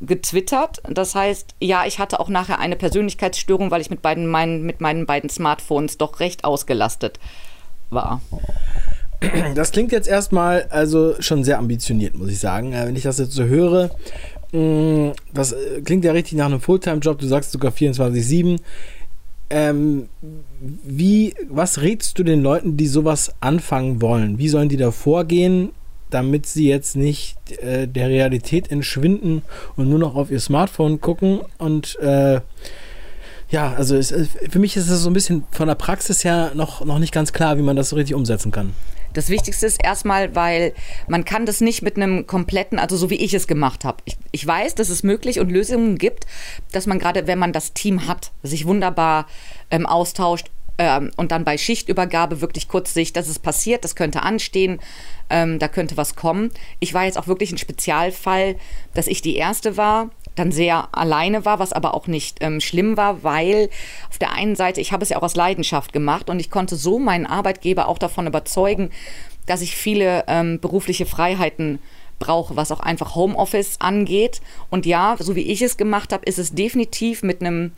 getwittert. 0.00 0.80
Das 0.88 1.14
heißt, 1.14 1.54
ja, 1.60 1.86
ich 1.86 1.98
hatte 1.98 2.20
auch 2.20 2.28
nachher 2.28 2.58
eine 2.58 2.76
Persönlichkeitsstörung, 2.76 3.70
weil 3.70 3.80
ich 3.80 3.90
mit, 3.90 4.02
beiden, 4.02 4.26
meinen, 4.26 4.62
mit 4.62 4.80
meinen 4.80 5.06
beiden 5.06 5.30
Smartphones 5.30 5.98
doch 5.98 6.20
recht 6.20 6.44
ausgelastet 6.44 7.18
war. 7.90 8.20
Das 9.54 9.72
klingt 9.72 9.92
jetzt 9.92 10.08
erstmal 10.08 10.66
also 10.70 11.14
schon 11.20 11.44
sehr 11.44 11.58
ambitioniert, 11.58 12.16
muss 12.16 12.30
ich 12.30 12.38
sagen. 12.38 12.72
Äh, 12.72 12.86
wenn 12.86 12.96
ich 12.96 13.02
das 13.02 13.18
jetzt 13.18 13.32
so 13.32 13.44
höre, 13.44 13.90
mm, 14.52 15.10
das 15.34 15.52
äh, 15.52 15.82
klingt 15.84 16.04
ja 16.04 16.12
richtig 16.12 16.38
nach 16.38 16.46
einem 16.46 16.60
Fulltime-Job, 16.60 17.18
du 17.18 17.26
sagst 17.26 17.52
sogar 17.52 17.72
24-7. 17.72 18.58
Ähm, 19.50 20.08
wie, 20.60 21.34
was 21.48 21.80
rätst 21.80 22.18
du 22.18 22.22
den 22.22 22.42
Leuten, 22.42 22.76
die 22.76 22.86
sowas 22.86 23.34
anfangen 23.40 24.02
wollen? 24.02 24.38
Wie 24.38 24.48
sollen 24.48 24.68
die 24.68 24.76
da 24.76 24.90
vorgehen, 24.90 25.70
damit 26.10 26.46
sie 26.46 26.68
jetzt 26.68 26.96
nicht 26.96 27.36
äh, 27.62 27.86
der 27.88 28.08
Realität 28.08 28.70
entschwinden 28.70 29.42
und 29.76 29.88
nur 29.88 29.98
noch 29.98 30.14
auf 30.14 30.30
ihr 30.30 30.40
Smartphone 30.40 31.00
gucken 31.00 31.40
und 31.58 31.98
äh, 32.00 32.40
ja, 33.50 33.72
also 33.72 33.96
es, 33.96 34.14
für 34.50 34.58
mich 34.58 34.76
ist 34.76 34.90
es 34.90 35.02
so 35.02 35.08
ein 35.08 35.14
bisschen 35.14 35.44
von 35.50 35.68
der 35.68 35.74
Praxis 35.74 36.22
her 36.22 36.52
noch, 36.54 36.84
noch 36.84 36.98
nicht 36.98 37.14
ganz 37.14 37.32
klar, 37.32 37.56
wie 37.56 37.62
man 37.62 37.76
das 37.76 37.88
so 37.88 37.96
richtig 37.96 38.14
umsetzen 38.14 38.52
kann. 38.52 38.74
Das 39.18 39.30
Wichtigste 39.30 39.66
ist 39.66 39.82
erstmal, 39.82 40.36
weil 40.36 40.74
man 41.08 41.24
kann 41.24 41.44
das 41.44 41.60
nicht 41.60 41.82
mit 41.82 41.96
einem 41.96 42.28
kompletten, 42.28 42.78
also 42.78 42.96
so 42.96 43.10
wie 43.10 43.16
ich 43.16 43.34
es 43.34 43.48
gemacht 43.48 43.84
habe. 43.84 44.00
Ich, 44.04 44.16
ich 44.30 44.46
weiß, 44.46 44.76
dass 44.76 44.90
es 44.90 45.02
möglich 45.02 45.40
und 45.40 45.50
Lösungen 45.50 45.98
gibt, 45.98 46.24
dass 46.70 46.86
man 46.86 47.00
gerade, 47.00 47.26
wenn 47.26 47.40
man 47.40 47.52
das 47.52 47.72
Team 47.72 48.06
hat, 48.06 48.30
sich 48.44 48.64
wunderbar 48.64 49.26
ähm, 49.72 49.86
austauscht 49.86 50.52
ähm, 50.78 51.10
und 51.16 51.32
dann 51.32 51.42
bei 51.42 51.58
Schichtübergabe 51.58 52.40
wirklich 52.40 52.68
kurz 52.68 52.94
sich, 52.94 53.12
dass 53.12 53.26
es 53.26 53.40
passiert, 53.40 53.82
das 53.82 53.96
könnte 53.96 54.22
anstehen, 54.22 54.78
ähm, 55.30 55.58
da 55.58 55.66
könnte 55.66 55.96
was 55.96 56.14
kommen. 56.14 56.52
Ich 56.78 56.94
war 56.94 57.04
jetzt 57.04 57.18
auch 57.18 57.26
wirklich 57.26 57.50
ein 57.50 57.58
Spezialfall, 57.58 58.54
dass 58.94 59.08
ich 59.08 59.20
die 59.20 59.34
Erste 59.34 59.76
war, 59.76 60.10
dann 60.38 60.52
sehr 60.52 60.88
alleine 60.92 61.44
war, 61.44 61.58
was 61.58 61.72
aber 61.72 61.94
auch 61.94 62.06
nicht 62.06 62.38
ähm, 62.40 62.60
schlimm 62.60 62.96
war, 62.96 63.22
weil 63.22 63.70
auf 64.08 64.18
der 64.18 64.32
einen 64.32 64.56
Seite, 64.56 64.80
ich 64.80 64.92
habe 64.92 65.02
es 65.02 65.08
ja 65.08 65.18
auch 65.18 65.22
aus 65.22 65.36
Leidenschaft 65.36 65.92
gemacht 65.92 66.30
und 66.30 66.40
ich 66.40 66.50
konnte 66.50 66.76
so 66.76 66.98
meinen 66.98 67.26
Arbeitgeber 67.26 67.88
auch 67.88 67.98
davon 67.98 68.26
überzeugen, 68.26 68.90
dass 69.46 69.62
ich 69.62 69.76
viele 69.76 70.24
ähm, 70.28 70.60
berufliche 70.60 71.06
Freiheiten 71.06 71.78
brauche, 72.18 72.56
was 72.56 72.72
auch 72.72 72.80
einfach 72.80 73.14
Homeoffice 73.14 73.76
angeht. 73.80 74.40
Und 74.70 74.86
ja, 74.86 75.16
so 75.18 75.36
wie 75.36 75.50
ich 75.50 75.62
es 75.62 75.76
gemacht 75.76 76.12
habe, 76.12 76.26
ist 76.26 76.38
es 76.38 76.54
definitiv 76.54 77.22
mit 77.22 77.40
einem 77.40 77.72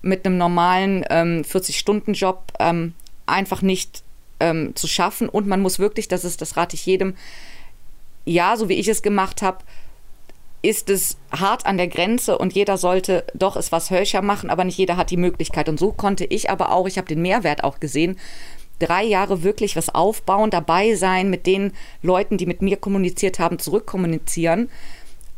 mit 0.00 0.24
einem 0.24 0.38
normalen 0.38 1.04
ähm, 1.10 1.42
40-Stunden-Job 1.42 2.52
ähm, 2.60 2.94
einfach 3.26 3.62
nicht 3.62 4.02
ähm, 4.40 4.74
zu 4.76 4.86
schaffen. 4.86 5.28
Und 5.28 5.46
man 5.46 5.60
muss 5.60 5.78
wirklich, 5.78 6.08
das 6.08 6.24
ist, 6.24 6.40
das 6.40 6.56
rate 6.56 6.76
ich 6.76 6.86
jedem, 6.86 7.14
ja, 8.24 8.56
so 8.56 8.68
wie 8.68 8.74
ich 8.74 8.88
es 8.88 9.02
gemacht 9.02 9.42
habe, 9.42 9.58
ist 10.62 10.90
es 10.90 11.16
hart 11.30 11.66
an 11.66 11.76
der 11.76 11.88
Grenze 11.88 12.38
und 12.38 12.52
jeder 12.52 12.78
sollte 12.78 13.24
doch 13.34 13.56
es 13.56 13.70
was 13.70 13.90
höher 13.90 14.22
machen, 14.22 14.50
aber 14.50 14.64
nicht 14.64 14.78
jeder 14.78 14.96
hat 14.96 15.10
die 15.10 15.16
Möglichkeit. 15.16 15.68
Und 15.68 15.78
so 15.78 15.92
konnte 15.92 16.24
ich 16.24 16.50
aber 16.50 16.72
auch, 16.72 16.86
ich 16.86 16.98
habe 16.98 17.08
den 17.08 17.22
Mehrwert 17.22 17.62
auch 17.64 17.80
gesehen, 17.80 18.18
drei 18.78 19.04
Jahre 19.04 19.42
wirklich 19.42 19.76
was 19.76 19.94
aufbauen, 19.94 20.50
dabei 20.50 20.94
sein, 20.94 21.30
mit 21.30 21.46
den 21.46 21.72
Leuten, 22.02 22.38
die 22.38 22.46
mit 22.46 22.62
mir 22.62 22.76
kommuniziert 22.76 23.38
haben, 23.38 23.58
zurückkommunizieren. 23.58 24.70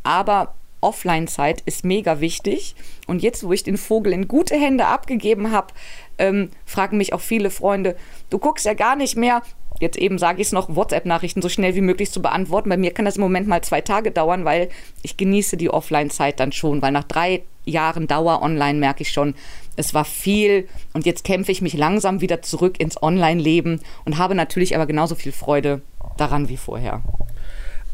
Aber 0.03 0.53
Offline-Zeit 0.81 1.61
ist 1.61 1.85
mega 1.85 2.19
wichtig. 2.19 2.75
Und 3.07 3.21
jetzt, 3.21 3.43
wo 3.43 3.53
ich 3.53 3.63
den 3.63 3.77
Vogel 3.77 4.13
in 4.13 4.27
gute 4.27 4.55
Hände 4.55 4.87
abgegeben 4.87 5.51
habe, 5.51 5.73
ähm, 6.21 6.49
fragen 6.65 6.97
mich 6.97 7.13
auch 7.13 7.19
viele 7.19 7.49
Freunde, 7.49 7.95
du 8.29 8.37
guckst 8.37 8.65
ja 8.65 8.73
gar 8.73 8.95
nicht 8.95 9.17
mehr, 9.17 9.41
jetzt 9.79 9.97
eben 9.97 10.17
sage 10.17 10.39
ich 10.39 10.47
es 10.47 10.53
noch, 10.53 10.75
WhatsApp-Nachrichten 10.75 11.41
so 11.41 11.49
schnell 11.49 11.75
wie 11.75 11.81
möglich 11.81 12.11
zu 12.11 12.21
beantworten. 12.21 12.69
Bei 12.69 12.77
mir 12.77 12.91
kann 12.91 13.05
das 13.05 13.15
im 13.15 13.23
Moment 13.23 13.47
mal 13.47 13.61
zwei 13.61 13.81
Tage 13.81 14.11
dauern, 14.11 14.45
weil 14.45 14.69
ich 15.01 15.17
genieße 15.17 15.57
die 15.57 15.69
Offline-Zeit 15.69 16.39
dann 16.39 16.51
schon, 16.51 16.81
weil 16.81 16.91
nach 16.91 17.03
drei 17.03 17.41
Jahren 17.65 18.07
Dauer 18.07 18.41
online 18.41 18.79
merke 18.79 19.01
ich 19.01 19.11
schon, 19.11 19.35
es 19.75 19.93
war 19.93 20.05
viel 20.05 20.67
und 20.93 21.05
jetzt 21.05 21.23
kämpfe 21.23 21.51
ich 21.51 21.61
mich 21.61 21.73
langsam 21.73 22.21
wieder 22.21 22.41
zurück 22.41 22.79
ins 22.79 23.01
Online-Leben 23.01 23.81
und 24.05 24.17
habe 24.17 24.35
natürlich 24.35 24.75
aber 24.75 24.85
genauso 24.85 25.15
viel 25.15 25.31
Freude 25.31 25.81
daran 26.17 26.49
wie 26.49 26.57
vorher. 26.57 27.01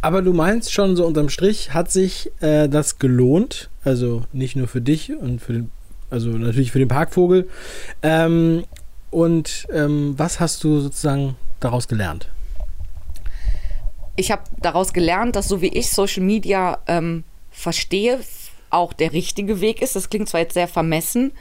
Aber 0.02 0.22
du 0.22 0.34
meinst 0.34 0.72
schon 0.74 0.96
so 0.96 1.06
unterm 1.06 1.30
Strich 1.30 1.74
hat 1.74 1.92
sich 1.92 2.32
äh, 2.40 2.68
das 2.68 3.00
gelohnt, 3.00 3.70
also 3.84 4.24
nicht 4.32 4.56
nur 4.56 4.68
für 4.68 4.82
dich 4.82 5.16
und 5.16 5.42
für 5.42 5.54
den, 5.54 5.72
also 6.10 6.30
natürlich 6.30 6.72
für 6.72 6.80
den 6.80 6.88
Parkvogel. 6.88 7.50
Ähm, 8.02 8.64
und 9.10 9.68
ähm, 9.72 10.14
was 10.18 10.40
hast 10.40 10.64
du 10.64 10.80
sozusagen 10.80 11.36
daraus 11.60 11.88
gelernt? 11.88 12.30
Ich 14.16 14.32
habe 14.32 14.44
daraus 14.60 14.94
gelernt, 14.94 15.36
dass 15.36 15.48
so 15.48 15.62
wie 15.62 15.68
ich 15.68 15.92
Social 15.92 16.24
Media 16.24 16.80
ähm, 16.88 17.24
verstehe, 17.52 18.20
auch 18.70 18.94
der 18.94 19.14
richtige 19.14 19.62
Weg 19.62 19.82
ist. 19.82 19.96
Das 19.96 20.10
klingt 20.10 20.28
zwar 20.28 20.42
jetzt 20.42 20.56
sehr 20.56 20.68
vermessen, 20.68 21.32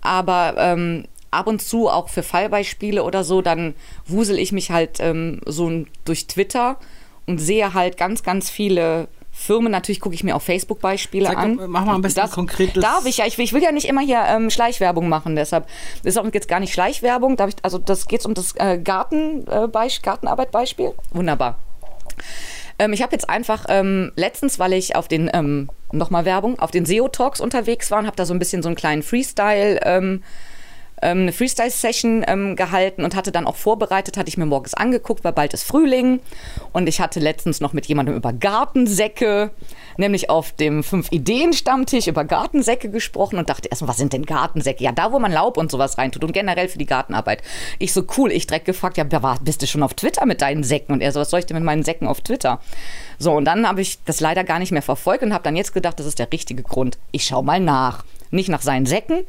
aber 0.00 0.54
ähm, 0.58 1.04
ab 1.30 1.46
und 1.46 1.62
zu 1.62 1.88
auch 1.88 2.08
für 2.08 2.22
Fallbeispiele 2.22 3.02
oder 3.04 3.22
so, 3.22 3.42
dann 3.42 3.74
wusel 4.06 4.38
ich 4.38 4.52
mich 4.52 4.70
halt 4.70 4.98
ähm, 5.00 5.40
so 5.46 5.84
durch 6.04 6.26
Twitter 6.26 6.78
und 7.26 7.38
sehe 7.38 7.74
halt 7.74 7.96
ganz, 7.96 8.22
ganz 8.22 8.50
viele 8.50 9.08
Firmen, 9.38 9.70
natürlich 9.70 10.00
gucke 10.00 10.14
ich 10.14 10.24
mir 10.24 10.34
auch 10.34 10.40
Facebook-Beispiele 10.40 11.36
an. 11.36 11.60
Mach 11.66 11.84
mal 11.84 11.94
am 11.94 12.00
besten 12.00 12.20
das 12.20 12.30
konkretes. 12.30 12.82
Darf 12.82 13.04
ich 13.04 13.18
ja. 13.18 13.26
Ich 13.26 13.36
will, 13.36 13.44
ich 13.44 13.52
will 13.52 13.62
ja 13.62 13.70
nicht 13.70 13.86
immer 13.86 14.00
hier 14.00 14.24
ähm, 14.26 14.48
Schleichwerbung 14.48 15.10
machen, 15.10 15.36
deshalb 15.36 15.68
ist 16.02 16.18
auch 16.18 16.24
jetzt 16.32 16.48
gar 16.48 16.58
nicht 16.58 16.72
Schleichwerbung. 16.72 17.36
Darf 17.36 17.50
ich, 17.50 17.56
also 17.62 17.76
das 17.78 18.08
geht 18.08 18.24
um 18.24 18.32
das 18.32 18.54
äh, 18.56 18.78
Garten, 18.78 19.46
äh, 19.46 19.68
Gartenarbeit-Beispiel. 20.02 20.94
Wunderbar. 21.12 21.58
Ähm, 22.78 22.94
ich 22.94 23.02
habe 23.02 23.12
jetzt 23.12 23.28
einfach 23.28 23.66
ähm, 23.68 24.10
letztens, 24.16 24.58
weil 24.58 24.72
ich 24.72 24.96
auf 24.96 25.06
den, 25.06 25.30
ähm, 25.32 25.70
nochmal 25.92 26.24
Werbung, 26.24 26.58
auf 26.58 26.70
den 26.70 26.86
SEO-Talks 26.86 27.40
unterwegs 27.40 27.90
war 27.90 27.98
und 27.98 28.06
habe 28.06 28.16
da 28.16 28.24
so 28.24 28.32
ein 28.32 28.38
bisschen 28.38 28.62
so 28.62 28.70
einen 28.70 28.76
kleinen 28.76 29.02
Freestyle- 29.02 29.80
ähm, 29.84 30.22
ähm, 31.02 31.22
eine 31.22 31.32
Freestyle-Session 31.32 32.24
ähm, 32.26 32.56
gehalten 32.56 33.04
und 33.04 33.14
hatte 33.14 33.32
dann 33.32 33.46
auch 33.46 33.56
vorbereitet, 33.56 34.16
hatte 34.16 34.28
ich 34.28 34.38
mir 34.38 34.46
morgens 34.46 34.74
angeguckt, 34.74 35.24
weil 35.24 35.32
bald 35.32 35.52
ist 35.52 35.64
Frühling. 35.64 36.20
Und 36.72 36.88
ich 36.88 37.00
hatte 37.00 37.20
letztens 37.20 37.60
noch 37.60 37.72
mit 37.72 37.86
jemandem 37.86 38.16
über 38.16 38.32
Gartensäcke, 38.32 39.50
nämlich 39.96 40.30
auf 40.30 40.52
dem 40.52 40.82
Fünf-Ideen-Stammtisch 40.82 42.06
über 42.06 42.24
Gartensäcke 42.24 42.90
gesprochen 42.90 43.38
und 43.38 43.50
dachte 43.50 43.68
erstmal, 43.68 43.88
was 43.88 43.98
sind 43.98 44.12
denn 44.12 44.24
Gartensäcke? 44.24 44.84
Ja, 44.84 44.92
da, 44.92 45.12
wo 45.12 45.18
man 45.18 45.32
Laub 45.32 45.58
und 45.58 45.70
sowas 45.70 45.98
reintut 45.98 46.24
und 46.24 46.32
generell 46.32 46.68
für 46.68 46.78
die 46.78 46.86
Gartenarbeit. 46.86 47.42
Ich 47.78 47.92
so, 47.92 48.04
cool, 48.16 48.32
ich 48.32 48.46
direkt 48.46 48.66
gefragt, 48.66 48.96
ja, 48.96 49.04
bist 49.42 49.62
du 49.62 49.66
schon 49.66 49.82
auf 49.82 49.94
Twitter 49.94 50.26
mit 50.26 50.40
deinen 50.40 50.64
Säcken? 50.64 50.92
Und 50.92 51.00
er 51.02 51.12
so, 51.12 51.20
was 51.20 51.30
soll 51.30 51.40
ich 51.40 51.46
denn 51.46 51.56
mit 51.56 51.64
meinen 51.64 51.82
Säcken 51.82 52.08
auf 52.08 52.20
Twitter? 52.20 52.60
So, 53.18 53.32
und 53.32 53.44
dann 53.44 53.68
habe 53.68 53.80
ich 53.80 53.98
das 54.04 54.20
leider 54.20 54.44
gar 54.44 54.58
nicht 54.58 54.72
mehr 54.72 54.82
verfolgt 54.82 55.22
und 55.22 55.32
habe 55.32 55.44
dann 55.44 55.56
jetzt 55.56 55.74
gedacht, 55.74 55.98
das 55.98 56.06
ist 56.06 56.18
der 56.18 56.32
richtige 56.32 56.62
Grund. 56.62 56.98
Ich 57.12 57.24
schaue 57.24 57.44
mal 57.44 57.60
nach. 57.60 58.04
Nicht 58.32 58.48
nach 58.48 58.62
seinen 58.62 58.86
Säcken, 58.86 59.24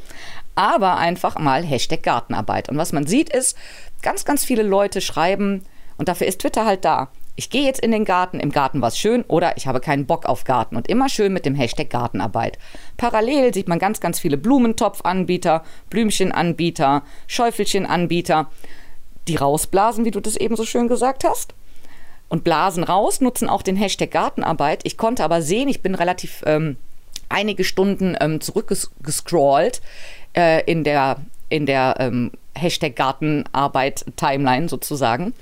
aber 0.57 0.97
einfach 0.97 1.37
mal 1.37 1.63
Hashtag 1.63 2.03
Gartenarbeit. 2.03 2.69
Und 2.69 2.77
was 2.77 2.91
man 2.91 3.05
sieht 3.05 3.29
ist, 3.29 3.57
ganz, 4.01 4.25
ganz 4.25 4.43
viele 4.43 4.63
Leute 4.63 5.01
schreiben, 5.01 5.63
und 5.97 6.07
dafür 6.07 6.27
ist 6.27 6.41
Twitter 6.41 6.65
halt 6.65 6.85
da. 6.85 7.09
Ich 7.35 7.49
gehe 7.49 7.63
jetzt 7.63 7.81
in 7.81 7.91
den 7.91 8.05
Garten, 8.05 8.39
im 8.39 8.51
Garten 8.51 8.81
war 8.81 8.87
es 8.87 8.97
schön 8.97 9.23
oder 9.27 9.57
ich 9.57 9.67
habe 9.67 9.79
keinen 9.79 10.07
Bock 10.07 10.25
auf 10.25 10.43
Garten 10.43 10.75
und 10.75 10.87
immer 10.87 11.07
schön 11.07 11.33
mit 11.33 11.45
dem 11.45 11.53
Hashtag 11.53 11.89
Gartenarbeit. 11.89 12.57
Parallel 12.97 13.53
sieht 13.53 13.67
man 13.67 13.77
ganz, 13.77 13.99
ganz 13.99 14.19
viele 14.19 14.37
Blumentopfanbieter, 14.37 15.63
Blümchenanbieter, 15.89 17.03
Schäufelchenanbieter, 17.27 18.49
die 19.27 19.35
rausblasen, 19.35 20.05
wie 20.05 20.11
du 20.11 20.19
das 20.19 20.35
eben 20.35 20.55
so 20.55 20.65
schön 20.65 20.87
gesagt 20.87 21.23
hast. 21.23 21.53
Und 22.27 22.43
blasen 22.43 22.83
raus, 22.83 23.21
nutzen 23.21 23.49
auch 23.49 23.61
den 23.61 23.75
Hashtag 23.75 24.11
Gartenarbeit. 24.11 24.81
Ich 24.83 24.97
konnte 24.97 25.23
aber 25.23 25.41
sehen, 25.43 25.69
ich 25.69 25.81
bin 25.81 25.93
relativ 25.93 26.43
ähm, 26.45 26.77
einige 27.29 27.63
Stunden 27.63 28.17
ähm, 28.19 28.41
zurückgescrollt 28.41 29.81
äh, 30.37 30.63
in 30.69 30.83
der, 30.83 31.17
in 31.49 31.65
der 31.65 31.95
ähm, 31.99 32.31
Hashtag 32.55 32.95
Gartenarbeit 32.95 34.05
Timeline 34.15 34.69
sozusagen 34.69 35.33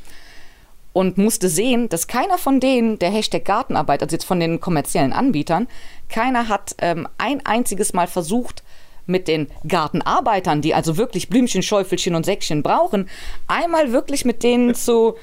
und 0.93 1.17
musste 1.17 1.49
sehen, 1.49 1.89
dass 1.89 2.07
keiner 2.07 2.37
von 2.37 2.61
denen, 2.61 2.97
der 2.99 3.11
Hashtag 3.11 3.43
Gartenarbeit, 3.43 4.01
also 4.01 4.15
jetzt 4.15 4.25
von 4.25 4.39
den 4.39 4.61
kommerziellen 4.61 5.11
Anbietern, 5.11 5.67
keiner 6.07 6.47
hat 6.47 6.75
ähm, 6.79 7.07
ein 7.17 7.45
einziges 7.45 7.93
Mal 7.93 8.07
versucht, 8.07 8.63
mit 9.07 9.27
den 9.27 9.47
Gartenarbeitern, 9.67 10.61
die 10.61 10.73
also 10.73 10.97
wirklich 10.97 11.29
Blümchen, 11.29 11.61
Schäufelchen 11.61 12.15
und 12.15 12.25
Säckchen 12.25 12.63
brauchen, 12.63 13.09
einmal 13.47 13.91
wirklich 13.91 14.25
mit 14.25 14.41
denen 14.41 14.73
zu, 14.73 15.15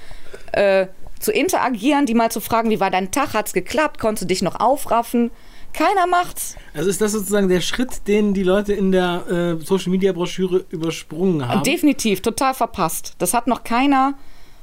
äh, 0.53 0.87
zu 1.19 1.33
interagieren, 1.33 2.07
die 2.07 2.15
mal 2.15 2.31
zu 2.31 2.41
fragen, 2.41 2.71
wie 2.71 2.79
war 2.79 2.91
dein 2.91 3.11
Tag, 3.11 3.35
hat's 3.35 3.53
geklappt, 3.53 3.99
konntest 3.99 4.23
du 4.23 4.27
dich 4.29 4.43
noch 4.43 4.61
aufraffen? 4.61 5.31
Keiner 5.73 6.07
macht's. 6.07 6.57
Also 6.75 6.91
ist 6.91 7.01
das 7.01 7.13
sozusagen 7.13 7.49
der 7.49 7.61
Schritt, 7.61 8.07
den 8.07 8.35
die 8.35 8.43
Leute 8.43 8.73
in 8.73 8.93
der 8.93 9.59
äh, 9.61 9.65
Social 9.65 9.91
Media 9.91 10.13
Broschüre 10.13 10.65
übersprungen 10.71 11.47
haben? 11.47 11.63
Definitiv, 11.63 12.21
total 12.21 12.55
verpasst. 12.55 13.15
Das 13.19 13.35
hat 13.35 13.47
noch 13.47 13.65
keiner 13.65 14.15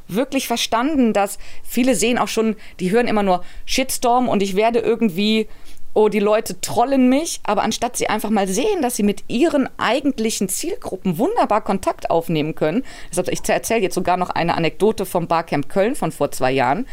wirklich 0.07 0.47
verstanden, 0.47 1.13
dass 1.13 1.37
viele 1.63 1.95
sehen 1.95 2.17
auch 2.17 2.27
schon, 2.27 2.55
die 2.79 2.91
hören 2.91 3.07
immer 3.07 3.23
nur 3.23 3.43
Shitstorm 3.65 4.27
und 4.27 4.41
ich 4.41 4.55
werde 4.55 4.79
irgendwie 4.79 5.47
oh, 5.93 6.07
die 6.07 6.19
Leute 6.19 6.61
trollen 6.61 7.09
mich, 7.09 7.39
aber 7.43 7.63
anstatt 7.63 7.97
sie 7.97 8.07
einfach 8.09 8.29
mal 8.29 8.47
sehen, 8.47 8.81
dass 8.81 8.95
sie 8.95 9.03
mit 9.03 9.23
ihren 9.27 9.69
eigentlichen 9.77 10.47
Zielgruppen 10.47 11.17
wunderbar 11.17 11.61
Kontakt 11.61 12.09
aufnehmen 12.09 12.55
können. 12.55 12.83
Deshalb, 13.09 13.29
ich 13.29 13.47
erzähle 13.47 13.81
jetzt 13.81 13.95
sogar 13.95 14.17
noch 14.17 14.29
eine 14.29 14.55
Anekdote 14.55 15.05
vom 15.05 15.27
Barcamp 15.27 15.67
Köln 15.69 15.95
von 15.95 16.11
vor 16.11 16.31
zwei 16.31 16.51
Jahren. 16.51 16.85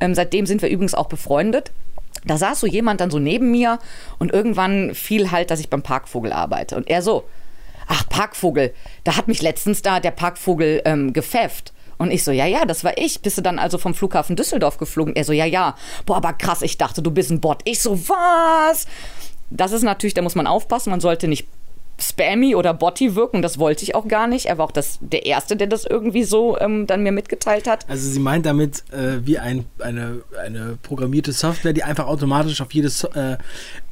Ähm, 0.00 0.14
seitdem 0.14 0.46
sind 0.46 0.62
wir 0.62 0.68
übrigens 0.68 0.94
auch 0.94 1.08
befreundet. 1.08 1.72
Da 2.26 2.36
saß 2.36 2.60
so 2.60 2.66
jemand 2.66 3.00
dann 3.00 3.10
so 3.10 3.18
neben 3.18 3.50
mir 3.50 3.78
und 4.18 4.32
irgendwann 4.32 4.94
fiel 4.94 5.30
halt, 5.30 5.50
dass 5.50 5.60
ich 5.60 5.68
beim 5.68 5.82
Parkvogel 5.82 6.32
arbeite. 6.32 6.76
Und 6.76 6.88
er 6.88 7.02
so, 7.02 7.24
ach, 7.86 8.08
Parkvogel, 8.08 8.74
da 9.04 9.16
hat 9.16 9.28
mich 9.28 9.42
letztens 9.42 9.82
da 9.82 10.00
der 10.00 10.10
Parkvogel 10.10 10.82
ähm, 10.84 11.12
gepfefft. 11.12 11.72
Und 11.96 12.10
ich 12.10 12.24
so, 12.24 12.32
ja, 12.32 12.46
ja, 12.46 12.64
das 12.64 12.82
war 12.82 12.98
ich. 12.98 13.20
Bist 13.22 13.38
du 13.38 13.42
dann 13.42 13.58
also 13.58 13.78
vom 13.78 13.94
Flughafen 13.94 14.36
Düsseldorf 14.36 14.78
geflogen? 14.78 15.14
Er 15.14 15.24
so, 15.24 15.32
ja, 15.32 15.44
ja. 15.44 15.76
Boah, 16.06 16.16
aber 16.16 16.32
krass, 16.32 16.62
ich 16.62 16.76
dachte, 16.76 17.02
du 17.02 17.10
bist 17.10 17.30
ein 17.30 17.40
Bot. 17.40 17.60
Ich 17.64 17.80
so, 17.80 18.08
was? 18.08 18.86
Das 19.50 19.72
ist 19.72 19.82
natürlich, 19.82 20.14
da 20.14 20.22
muss 20.22 20.34
man 20.34 20.46
aufpassen, 20.46 20.90
man 20.90 21.00
sollte 21.00 21.28
nicht 21.28 21.46
spammy 22.00 22.54
oder 22.54 22.74
botty 22.74 23.14
wirken. 23.14 23.40
Das 23.42 23.58
wollte 23.58 23.84
ich 23.84 23.94
auch 23.94 24.08
gar 24.08 24.26
nicht. 24.26 24.46
Er 24.46 24.58
war 24.58 24.64
auch 24.66 24.72
das, 24.72 24.98
der 25.00 25.26
Erste, 25.26 25.56
der 25.56 25.66
das 25.68 25.84
irgendwie 25.84 26.24
so 26.24 26.58
ähm, 26.58 26.86
dann 26.86 27.02
mir 27.02 27.12
mitgeteilt 27.12 27.68
hat. 27.68 27.88
Also 27.88 28.08
sie 28.08 28.20
meint 28.20 28.46
damit 28.46 28.82
äh, 28.92 29.24
wie 29.24 29.38
ein, 29.38 29.64
eine, 29.78 30.22
eine 30.44 30.76
programmierte 30.82 31.32
Software, 31.32 31.72
die 31.72 31.84
einfach 31.84 32.06
automatisch 32.06 32.60
auf 32.60 32.72
jedes 32.72 33.04
äh, 33.04 33.36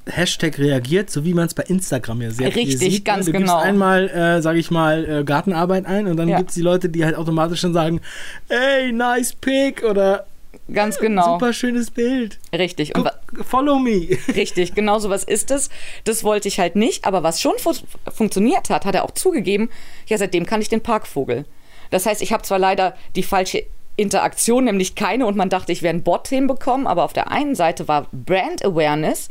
Hashtag 0.06 0.58
reagiert, 0.58 1.10
so 1.10 1.24
wie 1.24 1.32
man 1.32 1.46
es 1.46 1.54
bei 1.54 1.62
Instagram 1.62 2.22
ja 2.22 2.30
sehr 2.32 2.48
Richtig, 2.48 2.78
viel 2.78 2.90
sieht. 2.90 3.04
ganz 3.04 3.26
du 3.26 3.32
genau. 3.32 3.54
gibst 3.54 3.66
einmal, 3.68 4.08
äh, 4.08 4.42
sage 4.42 4.58
ich 4.58 4.70
mal, 4.72 5.08
äh, 5.20 5.24
Gartenarbeit 5.24 5.86
ein 5.86 6.08
und 6.08 6.16
dann 6.16 6.28
Ja. 6.28 6.38
gibt 6.38 6.50
es 6.50 6.54
die 6.56 6.62
Leute, 6.62 6.88
die 6.88 7.04
halt 7.04 7.14
automatisch 7.14 7.60
schon 7.60 7.72
sagen, 7.72 8.00
ey, 8.48 8.90
nice 8.92 9.32
pic 9.34 9.84
oder 9.84 10.26
Ganz 10.72 10.98
genau. 10.98 11.34
super 11.34 11.52
schönes 11.52 11.90
Bild. 11.90 12.38
Richtig. 12.52 12.94
Und 12.94 13.04
Guck, 13.04 13.44
follow 13.44 13.78
me. 13.78 14.08
Richtig, 14.34 14.74
genau 14.74 14.98
so 14.98 15.10
was 15.10 15.24
ist 15.24 15.50
es. 15.50 15.70
Das 16.04 16.24
wollte 16.24 16.48
ich 16.48 16.58
halt 16.58 16.76
nicht, 16.76 17.04
aber 17.04 17.22
was 17.22 17.40
schon 17.40 17.58
fu 17.58 17.72
funktioniert 18.12 18.70
hat, 18.70 18.84
hat 18.84 18.94
er 18.94 19.04
auch 19.04 19.12
zugegeben, 19.12 19.70
ja, 20.06 20.18
seitdem 20.18 20.46
kann 20.46 20.60
ich 20.60 20.68
den 20.68 20.80
Parkvogel. 20.80 21.44
Das 21.90 22.06
heißt, 22.06 22.22
ich 22.22 22.32
habe 22.32 22.42
zwar 22.42 22.58
leider 22.58 22.96
die 23.16 23.22
falsche 23.22 23.64
Interaktion, 23.96 24.64
nämlich 24.64 24.94
keine, 24.94 25.26
und 25.26 25.36
man 25.36 25.50
dachte, 25.50 25.72
ich 25.72 25.82
wäre 25.82 25.94
ein 25.94 26.02
Bot 26.02 26.28
hinbekommen, 26.28 26.86
aber 26.86 27.04
auf 27.04 27.12
der 27.12 27.30
einen 27.30 27.54
Seite 27.54 27.88
war 27.88 28.08
Brand 28.12 28.64
Awareness 28.64 29.28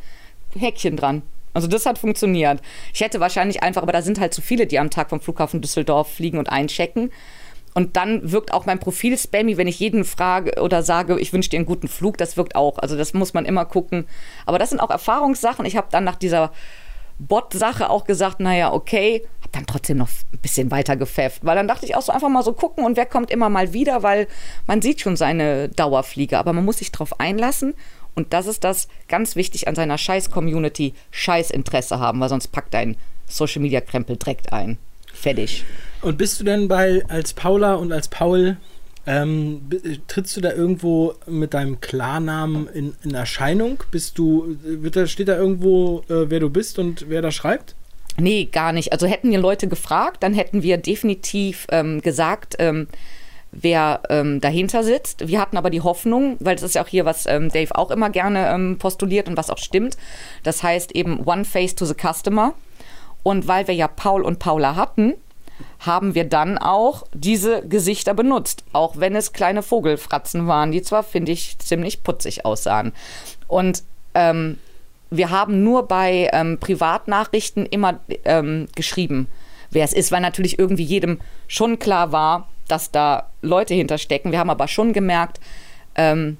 Häkchen 0.57 0.95
dran. 0.95 1.23
Also 1.53 1.67
das 1.67 1.85
hat 1.85 1.97
funktioniert. 1.97 2.61
Ich 2.93 3.01
hätte 3.01 3.19
wahrscheinlich 3.19 3.63
einfach, 3.63 3.81
aber 3.81 3.91
da 3.91 4.01
sind 4.01 4.19
halt 4.19 4.33
zu 4.33 4.41
viele, 4.41 4.67
die 4.67 4.79
am 4.79 4.89
Tag 4.89 5.09
vom 5.09 5.19
Flughafen 5.19 5.61
Düsseldorf 5.61 6.13
fliegen 6.13 6.37
und 6.37 6.49
einchecken. 6.49 7.11
Und 7.73 7.95
dann 7.95 8.31
wirkt 8.31 8.53
auch 8.53 8.65
mein 8.65 8.79
Profil 8.79 9.17
spammy, 9.17 9.57
wenn 9.57 9.67
ich 9.67 9.79
jeden 9.79 10.03
frage 10.03 10.61
oder 10.61 10.83
sage, 10.83 11.19
ich 11.19 11.31
wünsche 11.31 11.49
dir 11.49 11.57
einen 11.57 11.65
guten 11.65 11.87
Flug. 11.87 12.17
Das 12.17 12.35
wirkt 12.37 12.55
auch. 12.55 12.77
Also 12.79 12.97
das 12.97 13.13
muss 13.13 13.33
man 13.33 13.45
immer 13.45 13.65
gucken. 13.65 14.05
Aber 14.45 14.59
das 14.59 14.69
sind 14.69 14.79
auch 14.79 14.89
Erfahrungssachen. 14.89 15.65
Ich 15.65 15.77
habe 15.77 15.87
dann 15.91 16.03
nach 16.03 16.17
dieser 16.17 16.51
Bot-Sache 17.19 17.89
auch 17.89 18.03
gesagt, 18.03 18.39
naja, 18.39 18.73
okay, 18.73 19.25
habe 19.41 19.51
dann 19.51 19.65
trotzdem 19.67 19.97
noch 19.97 20.09
ein 20.33 20.39
bisschen 20.39 20.71
weiter 20.71 20.97
gepfefft. 20.97 21.45
Weil 21.45 21.55
dann 21.55 21.67
dachte 21.67 21.85
ich 21.85 21.95
auch 21.95 22.01
so 22.01 22.11
einfach 22.11 22.29
mal 22.29 22.43
so 22.43 22.53
gucken 22.53 22.83
und 22.83 22.97
wer 22.97 23.05
kommt 23.05 23.31
immer 23.31 23.49
mal 23.49 23.73
wieder, 23.73 24.03
weil 24.03 24.27
man 24.67 24.81
sieht 24.81 25.01
schon 25.01 25.15
seine 25.15 25.69
Dauerflieger. 25.69 26.39
Aber 26.39 26.51
man 26.51 26.65
muss 26.65 26.79
sich 26.79 26.91
drauf 26.91 27.19
einlassen. 27.19 27.73
Und 28.15 28.33
das 28.33 28.47
ist 28.47 28.65
das 28.65 28.89
ganz 29.07 29.37
wichtig 29.37 29.69
an 29.69 29.75
seiner 29.75 29.97
Scheiß-Community, 29.97 30.93
Scheiß-Interesse 31.11 31.99
haben, 31.99 32.19
weil 32.19 32.27
sonst 32.27 32.49
packt 32.49 32.73
dein 32.73 32.97
Social-Media-Krempel 33.27 34.17
direkt 34.17 34.51
ein. 34.51 34.77
Fertig. 35.13 35.63
Und 36.01 36.17
bist 36.17 36.39
du 36.39 36.43
denn 36.43 36.67
bei 36.67 37.03
als 37.07 37.33
Paula 37.33 37.75
und 37.75 37.91
als 37.91 38.07
Paul 38.07 38.57
ähm, 39.05 39.61
b- 39.69 39.99
trittst 40.07 40.35
du 40.35 40.41
da 40.41 40.51
irgendwo 40.51 41.13
mit 41.27 41.53
deinem 41.53 41.79
Klarnamen 41.79 42.67
in, 42.67 42.93
in 43.03 43.13
Erscheinung? 43.13 43.83
Bist 43.91 44.17
du 44.17 44.57
wird 44.63 44.95
da 44.95 45.05
steht 45.07 45.27
da 45.27 45.35
irgendwo 45.37 45.99
äh, 46.09 46.29
wer 46.29 46.39
du 46.39 46.49
bist 46.49 46.79
und 46.79 47.09
wer 47.09 47.21
da 47.21 47.31
schreibt? 47.31 47.75
Nee, 48.17 48.45
gar 48.51 48.73
nicht. 48.73 48.91
Also 48.91 49.07
hätten 49.07 49.31
wir 49.31 49.39
Leute 49.39 49.67
gefragt, 49.67 50.21
dann 50.21 50.33
hätten 50.33 50.63
wir 50.63 50.77
definitiv 50.77 51.65
ähm, 51.71 52.01
gesagt, 52.01 52.55
ähm, 52.59 52.87
wer 53.51 54.01
ähm, 54.09 54.41
dahinter 54.41 54.83
sitzt. 54.83 55.27
Wir 55.27 55.39
hatten 55.39 55.55
aber 55.57 55.69
die 55.69 55.81
Hoffnung, 55.81 56.37
weil 56.39 56.55
das 56.55 56.63
ist 56.63 56.75
ja 56.75 56.83
auch 56.83 56.87
hier, 56.87 57.05
was 57.05 57.25
ähm, 57.25 57.49
Dave 57.49 57.75
auch 57.75 57.89
immer 57.91 58.09
gerne 58.09 58.49
ähm, 58.49 58.77
postuliert 58.79 59.29
und 59.29 59.37
was 59.37 59.49
auch 59.49 59.57
stimmt. 59.57 59.97
Das 60.43 60.61
heißt 60.61 60.93
eben 60.93 61.21
One 61.25 61.45
Face 61.45 61.75
to 61.75 61.85
the 61.85 61.93
Customer. 61.93 62.53
Und 63.23 63.47
weil 63.47 63.67
wir 63.67 63.75
ja 63.75 63.87
Paul 63.87 64.23
und 64.23 64.39
Paula 64.39 64.75
hatten, 64.75 65.13
haben 65.79 66.15
wir 66.15 66.25
dann 66.25 66.57
auch 66.57 67.03
diese 67.13 67.67
Gesichter 67.67 68.13
benutzt. 68.13 68.63
Auch 68.73 68.97
wenn 68.97 69.15
es 69.15 69.33
kleine 69.33 69.63
Vogelfratzen 69.63 70.47
waren, 70.47 70.71
die 70.71 70.81
zwar, 70.81 71.03
finde 71.03 71.31
ich, 71.31 71.57
ziemlich 71.59 72.03
putzig 72.03 72.45
aussahen. 72.45 72.93
Und 73.47 73.83
ähm, 74.13 74.57
wir 75.09 75.29
haben 75.29 75.63
nur 75.63 75.87
bei 75.87 76.29
ähm, 76.31 76.57
Privatnachrichten 76.59 77.65
immer 77.65 77.99
ähm, 78.25 78.67
geschrieben, 78.75 79.27
wer 79.69 79.83
es 79.83 79.93
ist, 79.93 80.11
weil 80.11 80.21
natürlich 80.21 80.57
irgendwie 80.57 80.83
jedem 80.83 81.19
schon 81.47 81.79
klar 81.79 82.11
war, 82.11 82.47
dass 82.67 82.91
da 82.91 83.29
Leute 83.41 83.73
hinterstecken. 83.73 84.31
Wir 84.31 84.39
haben 84.39 84.49
aber 84.49 84.67
schon 84.69 84.93
gemerkt, 84.93 85.41
ähm, 85.95 86.37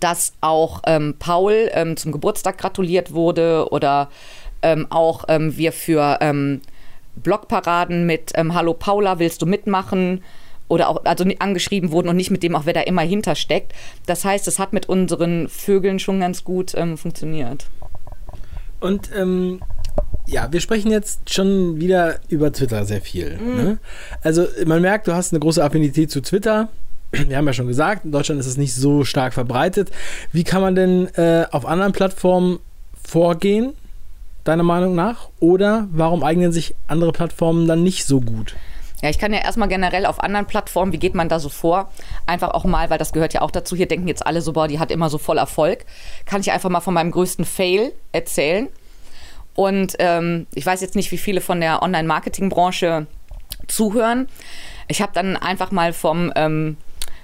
dass 0.00 0.32
auch 0.40 0.80
ähm, 0.86 1.16
Paul 1.18 1.70
ähm, 1.74 1.96
zum 1.98 2.12
Geburtstag 2.12 2.56
gratuliert 2.56 3.12
wurde 3.12 3.68
oder 3.70 4.08
ähm, 4.62 4.86
auch 4.90 5.24
wir 5.28 5.72
für 5.72 6.18
Blogparaden 7.16 8.06
mit 8.06 8.32
ähm, 8.34 8.54
Hallo 8.54 8.74
Paula, 8.74 9.18
willst 9.18 9.42
du 9.42 9.46
mitmachen? 9.46 10.22
Oder 10.68 10.88
auch 10.88 11.04
also 11.04 11.24
angeschrieben 11.38 11.90
wurden 11.90 12.08
und 12.08 12.16
nicht 12.16 12.30
mit 12.30 12.42
dem 12.42 12.56
auch, 12.56 12.64
wer 12.64 12.72
da 12.72 12.80
immer 12.80 13.02
hintersteckt. 13.02 13.72
Das 14.06 14.24
heißt, 14.24 14.48
es 14.48 14.58
hat 14.58 14.72
mit 14.72 14.88
unseren 14.88 15.48
Vögeln 15.48 15.98
schon 15.98 16.20
ganz 16.20 16.44
gut 16.44 16.72
ähm, 16.74 16.96
funktioniert. 16.96 17.66
Und 18.80 19.10
ähm, 19.14 19.60
ja, 20.26 20.50
wir 20.50 20.60
sprechen 20.60 20.90
jetzt 20.90 21.32
schon 21.32 21.78
wieder 21.78 22.20
über 22.28 22.52
Twitter 22.52 22.84
sehr 22.84 23.02
viel. 23.02 23.36
Ne? 23.38 23.78
Also 24.22 24.46
man 24.66 24.80
merkt, 24.80 25.08
du 25.08 25.14
hast 25.14 25.32
eine 25.32 25.40
große 25.40 25.62
Affinität 25.62 26.10
zu 26.10 26.22
Twitter. 26.22 26.68
Wir 27.12 27.36
haben 27.36 27.46
ja 27.46 27.52
schon 27.52 27.66
gesagt, 27.66 28.06
in 28.06 28.12
Deutschland 28.12 28.40
ist 28.40 28.46
es 28.46 28.56
nicht 28.56 28.74
so 28.74 29.04
stark 29.04 29.34
verbreitet. 29.34 29.90
Wie 30.32 30.44
kann 30.44 30.62
man 30.62 30.74
denn 30.74 31.08
äh, 31.14 31.44
auf 31.50 31.66
anderen 31.66 31.92
Plattformen 31.92 32.58
vorgehen, 33.06 33.74
deiner 34.44 34.62
Meinung 34.62 34.94
nach? 34.94 35.28
Oder 35.40 35.88
warum 35.90 36.22
eignen 36.22 36.52
sich 36.52 36.74
andere 36.88 37.12
Plattformen 37.12 37.66
dann 37.66 37.82
nicht 37.82 38.06
so 38.06 38.20
gut? 38.20 38.54
Ja, 39.02 39.10
ich 39.10 39.18
kann 39.18 39.32
ja 39.32 39.40
erstmal 39.40 39.68
generell 39.68 40.06
auf 40.06 40.22
anderen 40.22 40.46
Plattformen, 40.46 40.92
wie 40.92 40.98
geht 40.98 41.16
man 41.16 41.28
da 41.28 41.40
so 41.40 41.48
vor? 41.48 41.90
Einfach 42.24 42.50
auch 42.50 42.64
mal, 42.64 42.88
weil 42.88 42.98
das 42.98 43.12
gehört 43.12 43.34
ja 43.34 43.42
auch 43.42 43.50
dazu, 43.50 43.74
hier 43.74 43.88
denken 43.88 44.06
jetzt 44.06 44.24
alle 44.24 44.40
so, 44.40 44.52
boah, 44.52 44.68
die 44.68 44.78
hat 44.78 44.92
immer 44.92 45.10
so 45.10 45.18
voll 45.18 45.38
Erfolg. 45.38 45.84
Kann 46.24 46.40
ich 46.40 46.52
einfach 46.52 46.70
mal 46.70 46.80
von 46.80 46.94
meinem 46.94 47.10
größten 47.10 47.44
Fail 47.44 47.92
erzählen. 48.12 48.68
Und 49.54 49.96
ähm, 49.98 50.46
ich 50.54 50.64
weiß 50.64 50.80
jetzt 50.80 50.94
nicht, 50.94 51.10
wie 51.10 51.18
viele 51.18 51.40
von 51.40 51.60
der 51.60 51.82
Online-Marketing-Branche 51.82 53.08
zuhören. 53.66 54.28
Ich 54.86 55.02
habe 55.02 55.12
dann 55.12 55.36
einfach 55.36 55.72
mal 55.72 55.92
vom 55.92 56.32
ähm, 56.36 56.76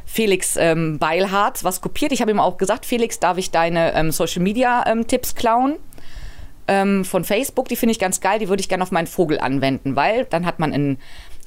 Felix 0.05 0.57
ähm, 0.57 0.99
Beilharz 0.99 1.63
was 1.63 1.81
kopiert. 1.81 2.11
Ich 2.11 2.21
habe 2.21 2.33
ihm 2.33 2.41
auch 2.41 2.57
gesagt, 2.57 2.87
Felix, 2.87 3.21
darf 3.21 3.39
ich 3.39 3.51
deine 3.51 3.95
ähm, 3.95 4.11
Social-Media-Tipps 4.11 5.37
klauen? 5.37 5.77
Ähm, 6.69 7.05
von 7.05 7.25
Facebook, 7.25 7.69
die 7.69 7.77
finde 7.77 7.93
ich 7.93 7.99
ganz 7.99 8.21
geil, 8.21 8.39
die 8.39 8.49
würde 8.49 8.61
ich 8.61 8.69
gerne 8.69 8.85
auf 8.85 8.91
meinen 8.91 9.07
Vogel 9.07 9.41
anwenden, 9.41 9.97
weil 9.97 10.25
dann 10.27 10.47
hat 10.47 10.59
man 10.59 10.73
einen, 10.73 10.99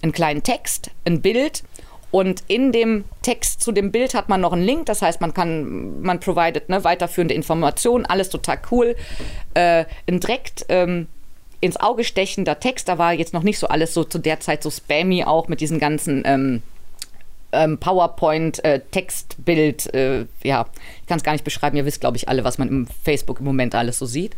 einen 0.01 0.12
kleinen 0.12 0.43
Text, 0.43 0.91
ein 1.05 1.21
Bild 1.21 1.63
und 2.12 2.43
in 2.47 2.73
dem 2.73 3.05
Text 3.21 3.62
zu 3.62 3.71
dem 3.71 3.91
Bild 3.91 4.13
hat 4.13 4.27
man 4.27 4.41
noch 4.41 4.51
einen 4.51 4.63
Link, 4.63 4.86
das 4.88 5.01
heißt, 5.01 5.21
man 5.21 5.34
kann, 5.34 6.01
man 6.01 6.19
provided 6.19 6.67
ne, 6.67 6.84
weiterführende 6.84 7.34
Informationen, 7.34 8.05
alles 8.05 8.29
total 8.29 8.60
cool. 8.69 8.95
Äh, 9.53 9.86
ein 10.07 10.19
direkt 10.19 10.65
ähm, 10.67 11.07
ins 11.62 11.77
Auge 11.77 12.03
stechender 12.03 12.60
Text, 12.60 12.89
da 12.89 12.97
war 12.97 13.13
jetzt 13.13 13.34
noch 13.34 13.43
nicht 13.43 13.60
so 13.60 13.67
alles 13.67 13.93
so 13.93 14.03
zu 14.03 14.19
der 14.19 14.41
Zeit 14.41 14.62
so 14.62 14.69
spammy 14.69 15.23
auch 15.23 15.47
mit 15.47 15.62
diesen 15.62 15.79
ganzen 15.79 16.23
ähm, 16.25 16.63
ähm, 17.53 17.77
PowerPoint, 17.77 18.63
äh, 18.65 18.81
Textbild, 18.91 19.93
äh, 19.93 20.25
ja, 20.43 20.65
ich 21.01 21.07
kann 21.07 21.17
es 21.17 21.23
gar 21.23 21.34
nicht 21.34 21.43
beschreiben, 21.43 21.77
ihr 21.77 21.86
wisst, 21.86 22.01
glaube 22.01 22.17
ich, 22.17 22.27
alle, 22.27 22.43
was 22.43 22.57
man 22.57 22.67
im 22.67 22.88
Facebook 23.03 23.39
im 23.39 23.45
Moment 23.45 23.75
alles 23.75 23.99
so 23.99 24.05
sieht. 24.05 24.36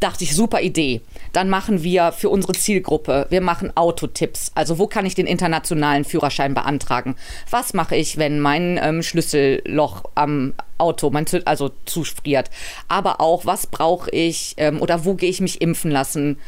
Dachte 0.00 0.24
ich, 0.24 0.34
super 0.34 0.60
Idee. 0.60 1.00
Dann 1.32 1.48
machen 1.48 1.82
wir 1.82 2.12
für 2.12 2.28
unsere 2.28 2.52
Zielgruppe, 2.52 3.26
wir 3.30 3.40
machen 3.40 3.74
Autotipps. 3.76 4.52
Also 4.54 4.78
wo 4.78 4.86
kann 4.86 5.06
ich 5.06 5.14
den 5.14 5.26
internationalen 5.26 6.04
Führerschein 6.04 6.52
beantragen? 6.52 7.16
Was 7.48 7.74
mache 7.74 7.96
ich, 7.96 8.18
wenn 8.18 8.40
mein 8.40 8.78
ähm, 8.82 9.02
Schlüsselloch 9.02 10.04
am 10.14 10.54
Auto, 10.78 11.10
mein 11.10 11.26
Zü 11.26 11.40
also 11.44 11.70
zufriert? 11.84 12.50
Aber 12.88 13.20
auch, 13.20 13.46
was 13.46 13.66
brauche 13.66 14.10
ich 14.10 14.54
ähm, 14.58 14.82
oder 14.82 15.04
wo 15.04 15.14
gehe 15.14 15.30
ich 15.30 15.40
mich 15.40 15.60
impfen 15.60 15.90
lassen? 15.90 16.38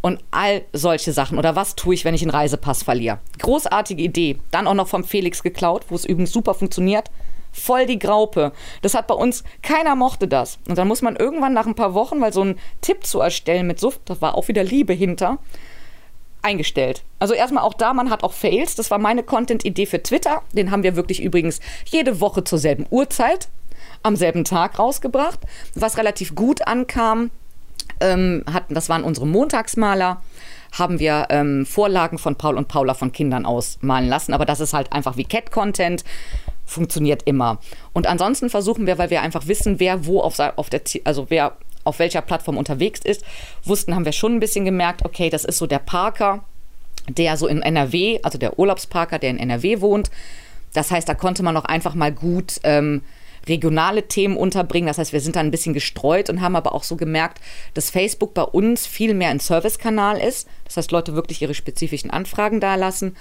Und 0.00 0.22
all 0.30 0.62
solche 0.74 1.12
Sachen. 1.12 1.38
Oder 1.38 1.56
was 1.56 1.76
tue 1.76 1.94
ich, 1.94 2.04
wenn 2.04 2.14
ich 2.14 2.20
einen 2.20 2.30
Reisepass 2.30 2.82
verliere? 2.82 3.20
Großartige 3.38 4.02
Idee. 4.02 4.38
Dann 4.50 4.66
auch 4.66 4.74
noch 4.74 4.88
vom 4.88 5.02
Felix 5.02 5.42
geklaut, 5.42 5.86
wo 5.88 5.94
es 5.94 6.04
übrigens 6.04 6.30
super 6.30 6.52
funktioniert. 6.52 7.10
Voll 7.54 7.86
die 7.86 8.00
Graupe. 8.00 8.52
Das 8.82 8.94
hat 8.94 9.06
bei 9.06 9.14
uns, 9.14 9.44
keiner 9.62 9.94
mochte 9.94 10.26
das. 10.26 10.58
Und 10.68 10.76
dann 10.76 10.88
muss 10.88 11.02
man 11.02 11.14
irgendwann 11.14 11.52
nach 11.52 11.66
ein 11.66 11.76
paar 11.76 11.94
Wochen, 11.94 12.20
weil 12.20 12.32
so 12.32 12.42
ein 12.42 12.58
Tipp 12.80 13.06
zu 13.06 13.20
erstellen 13.20 13.66
mit 13.66 13.78
so, 13.78 13.92
da 14.04 14.20
war 14.20 14.34
auch 14.34 14.48
wieder 14.48 14.64
Liebe 14.64 14.92
hinter, 14.92 15.38
eingestellt. 16.42 17.04
Also 17.20 17.32
erstmal 17.32 17.62
auch 17.62 17.74
da, 17.74 17.94
man 17.94 18.10
hat 18.10 18.24
auch 18.24 18.32
Fails. 18.32 18.74
Das 18.74 18.90
war 18.90 18.98
meine 18.98 19.22
Content-Idee 19.22 19.86
für 19.86 20.02
Twitter. 20.02 20.42
Den 20.52 20.72
haben 20.72 20.82
wir 20.82 20.96
wirklich 20.96 21.22
übrigens 21.22 21.60
jede 21.86 22.20
Woche 22.20 22.42
zur 22.42 22.58
selben 22.58 22.86
Uhrzeit 22.90 23.48
am 24.02 24.16
selben 24.16 24.44
Tag 24.44 24.78
rausgebracht, 24.78 25.40
was 25.74 25.96
relativ 25.96 26.34
gut 26.34 26.66
ankam 26.66 27.30
ähm, 28.00 28.44
hatten, 28.52 28.74
das 28.74 28.88
waren 28.88 29.04
unsere 29.04 29.26
Montagsmaler, 29.26 30.22
haben 30.72 30.98
wir 30.98 31.26
ähm, 31.30 31.66
Vorlagen 31.66 32.18
von 32.18 32.36
Paul 32.36 32.56
und 32.56 32.68
Paula 32.68 32.94
von 32.94 33.12
Kindern 33.12 33.46
ausmalen 33.46 34.08
lassen. 34.08 34.34
Aber 34.34 34.44
das 34.44 34.60
ist 34.60 34.74
halt 34.74 34.92
einfach 34.92 35.16
wie 35.16 35.24
Cat-Content, 35.24 36.04
funktioniert 36.64 37.22
immer. 37.24 37.58
Und 37.92 38.06
ansonsten 38.06 38.50
versuchen 38.50 38.86
wir, 38.86 38.98
weil 38.98 39.10
wir 39.10 39.22
einfach 39.22 39.46
wissen, 39.46 39.80
wer 39.80 40.06
wo 40.06 40.20
auf, 40.20 40.38
auf 40.38 40.70
der, 40.70 40.82
also 41.04 41.26
wer 41.28 41.56
auf 41.84 41.98
welcher 41.98 42.22
Plattform 42.22 42.56
unterwegs 42.56 43.00
ist, 43.04 43.24
wussten, 43.62 43.94
haben 43.94 44.04
wir 44.04 44.12
schon 44.12 44.34
ein 44.34 44.40
bisschen 44.40 44.64
gemerkt, 44.64 45.04
okay, 45.04 45.30
das 45.30 45.44
ist 45.44 45.58
so 45.58 45.66
der 45.66 45.78
Parker, 45.78 46.44
der 47.08 47.36
so 47.36 47.46
in 47.46 47.62
NRW, 47.62 48.20
also 48.22 48.38
der 48.38 48.58
Urlaubsparker, 48.58 49.18
der 49.18 49.30
in 49.30 49.38
NRW 49.38 49.80
wohnt, 49.80 50.10
Das 50.72 50.90
heißt, 50.90 51.08
da 51.08 51.14
konnte 51.14 51.42
man 51.42 51.56
auch 51.56 51.66
einfach 51.66 51.94
mal 51.94 52.10
gut 52.10 52.58
ähm, 52.64 53.02
regionale 53.46 54.08
Themen 54.08 54.36
unterbringen. 54.36 54.88
Das 54.88 54.98
heißt, 54.98 55.12
wir 55.12 55.20
sind 55.20 55.36
da 55.36 55.40
ein 55.40 55.50
bisschen 55.50 55.74
gestreut 55.74 56.30
und 56.30 56.40
haben 56.40 56.56
aber 56.56 56.74
auch 56.74 56.82
so 56.82 56.96
gemerkt, 56.96 57.40
dass 57.74 57.90
Facebook 57.90 58.34
bei 58.34 58.42
uns 58.42 58.86
viel 58.86 59.14
mehr 59.14 59.28
ein 59.28 59.38
Servicekanal 59.38 60.18
ist. 60.18 60.48
Das 60.64 60.76
heißt, 60.76 60.90
Leute 60.90 61.14
wirklich 61.14 61.42
ihre 61.42 61.54
spezifischen 61.54 62.10
Anfragen 62.10 62.58
da 62.58 62.74
lassen 62.74 63.14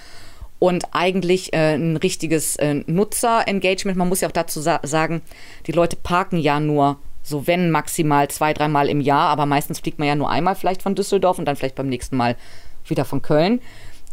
und 0.64 0.86
eigentlich 0.93 1.51
äh, 1.51 1.76
ein 1.76 1.97
richtiges 1.97 2.55
äh, 2.55 2.76
Nutzer-Engagement. 2.88 3.97
Man 3.97 4.07
muss 4.07 4.22
ja 4.22 4.30
auch 4.30 4.34
dazu 4.34 4.61
sa 4.61 4.80
sagen, 4.84 5.22
die 5.68 5.74
Leute 5.74 5.97
parken 5.97 6.38
ja 6.38 6.61
nur 6.61 6.99
so 7.22 7.47
wenn 7.47 7.70
maximal 7.70 8.30
zwei, 8.30 8.53
dreimal 8.53 8.88
im 8.88 9.01
Jahr, 9.01 9.28
aber 9.28 9.45
meistens 9.45 9.82
fliegt 9.82 9.99
man 9.99 10.07
ja 10.07 10.16
nur 10.16 10.30
einmal 10.30 10.55
vielleicht 10.55 10.82
von 10.82 10.95
Düsseldorf 10.95 11.38
und 11.38 11.43
dann 11.43 11.57
vielleicht 11.57 11.76
beim 11.76 11.89
nächsten 11.89 12.16
Mal 12.16 12.38
wieder 12.86 13.03
von 13.03 13.22
Köln. 13.22 13.59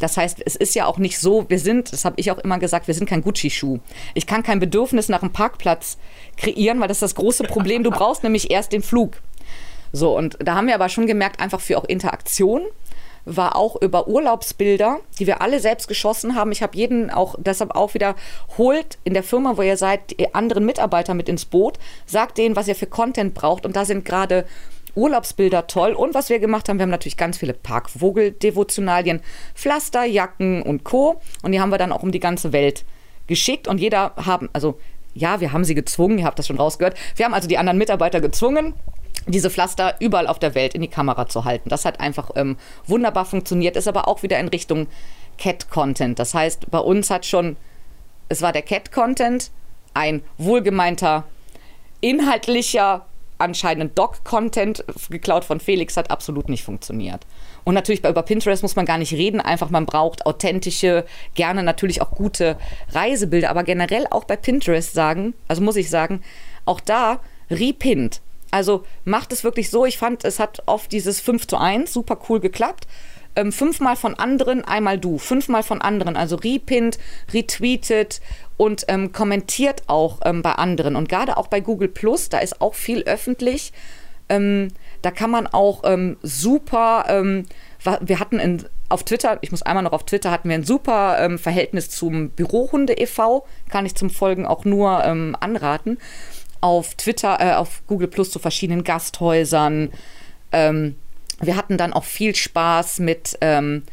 Das 0.00 0.16
heißt, 0.16 0.42
es 0.44 0.56
ist 0.56 0.74
ja 0.74 0.86
auch 0.86 0.98
nicht 0.98 1.20
so, 1.20 1.48
wir 1.48 1.60
sind, 1.60 1.92
das 1.92 2.04
habe 2.04 2.16
ich 2.18 2.32
auch 2.32 2.38
immer 2.38 2.58
gesagt, 2.58 2.88
wir 2.88 2.94
sind 2.94 3.08
kein 3.08 3.22
Gucci-Schuh. 3.22 3.78
Ich 4.14 4.26
kann 4.26 4.42
kein 4.42 4.58
Bedürfnis 4.58 5.08
nach 5.08 5.22
einem 5.22 5.32
Parkplatz 5.32 5.98
kreieren, 6.36 6.80
weil 6.80 6.88
das 6.88 6.96
ist 6.96 7.02
das 7.02 7.14
große 7.14 7.44
Problem. 7.44 7.84
Du 7.84 7.92
brauchst 7.92 8.24
nämlich 8.24 8.50
erst 8.50 8.72
den 8.72 8.82
Flug. 8.82 9.18
So, 9.92 10.16
und 10.16 10.36
da 10.40 10.56
haben 10.56 10.66
wir 10.66 10.74
aber 10.74 10.88
schon 10.88 11.06
gemerkt, 11.06 11.38
einfach 11.38 11.60
für 11.60 11.78
auch 11.78 11.84
Interaktion 11.84 12.62
war 13.36 13.56
auch 13.56 13.80
über 13.80 14.08
Urlaubsbilder, 14.08 14.98
die 15.18 15.26
wir 15.26 15.40
alle 15.40 15.60
selbst 15.60 15.88
geschossen 15.88 16.34
haben. 16.34 16.52
Ich 16.52 16.62
habe 16.62 16.76
jeden 16.76 17.10
auch 17.10 17.36
deshalb 17.38 17.74
auch 17.74 17.94
wieder 17.94 18.16
holt 18.58 18.98
in 19.04 19.14
der 19.14 19.22
Firma, 19.22 19.56
wo 19.56 19.62
ihr 19.62 19.76
seid, 19.76 20.18
die 20.18 20.34
anderen 20.34 20.64
Mitarbeiter 20.64 21.14
mit 21.14 21.28
ins 21.28 21.44
Boot, 21.44 21.78
sagt 22.06 22.38
denen, 22.38 22.56
was 22.56 22.68
ihr 22.68 22.74
für 22.74 22.86
Content 22.86 23.34
braucht. 23.34 23.64
Und 23.66 23.76
da 23.76 23.84
sind 23.84 24.04
gerade 24.04 24.44
Urlaubsbilder 24.94 25.66
toll. 25.66 25.92
Und 25.92 26.14
was 26.14 26.28
wir 26.28 26.38
gemacht 26.38 26.68
haben, 26.68 26.78
wir 26.78 26.82
haben 26.82 26.90
natürlich 26.90 27.16
ganz 27.16 27.38
viele 27.38 27.54
Parkvogel-Devotionalien, 27.54 29.20
Pflaster, 29.54 30.04
Jacken 30.04 30.62
und 30.62 30.84
Co. 30.84 31.20
Und 31.42 31.52
die 31.52 31.60
haben 31.60 31.70
wir 31.70 31.78
dann 31.78 31.92
auch 31.92 32.02
um 32.02 32.12
die 32.12 32.20
ganze 32.20 32.52
Welt 32.52 32.84
geschickt. 33.26 33.68
Und 33.68 33.78
jeder 33.78 34.12
haben, 34.16 34.48
also 34.52 34.78
ja, 35.14 35.40
wir 35.40 35.52
haben 35.52 35.64
sie 35.64 35.74
gezwungen, 35.74 36.18
ihr 36.18 36.24
habt 36.24 36.38
das 36.38 36.46
schon 36.46 36.58
rausgehört. 36.58 36.96
Wir 37.16 37.26
haben 37.26 37.34
also 37.34 37.48
die 37.48 37.58
anderen 37.58 37.78
Mitarbeiter 37.78 38.20
gezwungen, 38.20 38.74
diese 39.26 39.50
Pflaster 39.50 39.96
überall 40.00 40.26
auf 40.26 40.38
der 40.38 40.54
Welt 40.54 40.74
in 40.74 40.82
die 40.82 40.88
Kamera 40.88 41.28
zu 41.28 41.44
halten. 41.44 41.68
Das 41.68 41.84
hat 41.84 42.00
einfach 42.00 42.30
ähm, 42.36 42.56
wunderbar 42.86 43.24
funktioniert, 43.24 43.76
ist 43.76 43.88
aber 43.88 44.08
auch 44.08 44.22
wieder 44.22 44.38
in 44.38 44.48
Richtung 44.48 44.86
Cat-Content. 45.38 46.18
Das 46.18 46.34
heißt, 46.34 46.70
bei 46.70 46.78
uns 46.78 47.10
hat 47.10 47.26
schon, 47.26 47.56
es 48.28 48.42
war 48.42 48.52
der 48.52 48.62
Cat-Content, 48.62 49.50
ein 49.94 50.22
wohlgemeinter, 50.38 51.24
inhaltlicher 52.00 53.06
anscheinend 53.40 53.98
Doc-Content 53.98 54.84
geklaut 55.08 55.44
von 55.44 55.60
Felix 55.60 55.96
hat 55.96 56.10
absolut 56.10 56.48
nicht 56.48 56.62
funktioniert. 56.62 57.26
Und 57.64 57.74
natürlich 57.74 58.04
über 58.04 58.22
Pinterest 58.22 58.62
muss 58.62 58.76
man 58.76 58.86
gar 58.86 58.98
nicht 58.98 59.12
reden, 59.12 59.40
einfach 59.40 59.70
man 59.70 59.86
braucht 59.86 60.26
authentische, 60.26 61.04
gerne 61.34 61.62
natürlich 61.62 62.02
auch 62.02 62.10
gute 62.10 62.56
Reisebilder, 62.92 63.50
aber 63.50 63.64
generell 63.64 64.06
auch 64.10 64.24
bei 64.24 64.36
Pinterest 64.36 64.92
sagen, 64.92 65.34
also 65.48 65.62
muss 65.62 65.76
ich 65.76 65.90
sagen, 65.90 66.22
auch 66.64 66.80
da 66.80 67.20
repint. 67.50 68.20
Also 68.50 68.84
macht 69.04 69.32
es 69.32 69.44
wirklich 69.44 69.70
so, 69.70 69.84
ich 69.86 69.98
fand, 69.98 70.24
es 70.24 70.38
hat 70.38 70.62
oft 70.66 70.90
dieses 70.92 71.20
5 71.20 71.46
zu 71.46 71.56
1 71.56 71.92
super 71.92 72.18
cool 72.28 72.40
geklappt 72.40 72.86
ähm, 73.36 73.52
fünfmal 73.52 73.96
von 73.96 74.14
anderen, 74.14 74.64
einmal 74.64 74.98
du, 74.98 75.18
fünfmal 75.18 75.62
von 75.62 75.80
anderen, 75.80 76.16
also 76.16 76.36
repinnt, 76.36 76.98
retweetet 77.32 78.20
und 78.56 78.84
ähm, 78.88 79.12
kommentiert 79.12 79.84
auch 79.86 80.20
ähm, 80.24 80.42
bei 80.42 80.52
anderen. 80.52 80.96
Und 80.96 81.08
gerade 81.08 81.36
auch 81.36 81.46
bei 81.46 81.60
Google 81.60 81.88
Plus, 81.88 82.28
da 82.28 82.38
ist 82.38 82.60
auch 82.60 82.74
viel 82.74 83.02
öffentlich. 83.02 83.72
Ähm, 84.28 84.68
da 85.02 85.10
kann 85.10 85.30
man 85.30 85.46
auch 85.46 85.82
ähm, 85.84 86.16
super, 86.22 87.06
ähm, 87.08 87.46
wir 88.00 88.20
hatten 88.20 88.38
in, 88.38 88.64
auf 88.88 89.04
Twitter, 89.04 89.38
ich 89.40 89.50
muss 89.50 89.62
einmal 89.62 89.84
noch 89.84 89.92
auf 89.92 90.04
Twitter, 90.04 90.30
hatten 90.30 90.48
wir 90.48 90.56
ein 90.56 90.64
super 90.64 91.38
Verhältnis 91.38 91.88
zum 91.88 92.30
Bürohunde 92.30 92.92
e.V., 92.92 93.46
kann 93.70 93.86
ich 93.86 93.94
zum 93.94 94.10
Folgen 94.10 94.44
auch 94.44 94.64
nur 94.66 95.02
anraten. 95.02 95.96
Auf 96.60 96.94
Twitter, 96.94 97.38
äh, 97.40 97.54
auf 97.54 97.82
Google 97.86 98.08
Plus 98.08 98.30
zu 98.30 98.38
verschiedenen 98.38 98.84
Gasthäusern. 98.84 99.90
Ähm, 100.52 100.96
wir 101.40 101.56
hatten 101.56 101.78
dann 101.78 101.92
auch 101.92 102.04
viel 102.04 102.34
Spaß 102.34 102.98
mit 102.98 103.38
ähm, 103.40 103.84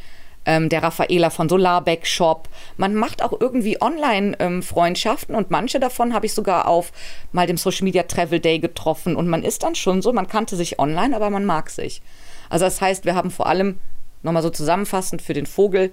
ähm, 0.47 0.69
der 0.69 0.81
Raffaela 0.81 1.29
von 1.29 1.49
Solarbeck 1.49 2.07
Shop. 2.07 2.49
Man 2.77 2.95
macht 2.95 3.21
auch 3.21 3.33
irgendwie 3.39 3.81
Online-Freundschaften 3.81 5.35
ähm, 5.35 5.39
und 5.39 5.51
manche 5.51 5.79
davon 5.79 6.13
habe 6.13 6.25
ich 6.25 6.33
sogar 6.33 6.67
auf 6.67 6.91
mal 7.31 7.45
dem 7.45 7.57
Social 7.57 7.83
Media 7.83 8.03
Travel 8.03 8.39
Day 8.39 8.59
getroffen. 8.59 9.15
Und 9.15 9.27
man 9.27 9.43
ist 9.43 9.63
dann 9.63 9.75
schon 9.75 10.01
so, 10.01 10.11
man 10.13 10.27
kannte 10.27 10.55
sich 10.55 10.79
online, 10.79 11.15
aber 11.15 11.29
man 11.29 11.45
mag 11.45 11.69
sich. 11.69 12.01
Also 12.49 12.65
das 12.65 12.81
heißt, 12.81 13.05
wir 13.05 13.13
haben 13.13 13.29
vor 13.29 13.47
allem, 13.47 13.77
nochmal 14.23 14.41
so 14.41 14.49
zusammenfassend 14.49 15.21
für 15.21 15.33
den 15.33 15.45
Vogel, 15.45 15.91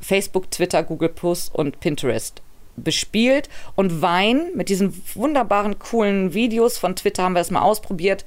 Facebook, 0.00 0.50
Twitter, 0.50 0.82
Google 0.82 1.08
Plus 1.08 1.48
und 1.48 1.80
Pinterest 1.80 2.42
bespielt 2.76 3.48
und 3.74 4.02
Wein 4.02 4.50
mit 4.54 4.68
diesen 4.68 4.94
wunderbaren, 5.14 5.78
coolen 5.78 6.34
Videos 6.34 6.78
von 6.78 6.96
Twitter 6.96 7.22
haben 7.22 7.34
wir 7.34 7.40
das 7.40 7.50
mal 7.50 7.62
ausprobiert 7.62 8.24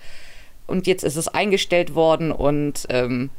und 0.67 0.87
jetzt 0.87 1.03
ist 1.03 1.15
es 1.15 1.27
eingestellt 1.27 1.95
worden 1.95 2.31
und 2.31 2.85
ähm, 2.89 3.29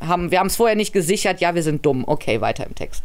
haben, 0.00 0.30
wir 0.30 0.40
haben 0.40 0.48
es 0.48 0.56
vorher 0.56 0.76
nicht 0.76 0.92
gesichert, 0.92 1.40
ja, 1.40 1.54
wir 1.54 1.62
sind 1.62 1.86
dumm. 1.86 2.04
Okay, 2.06 2.40
weiter 2.40 2.66
im 2.66 2.74
Text. 2.74 3.02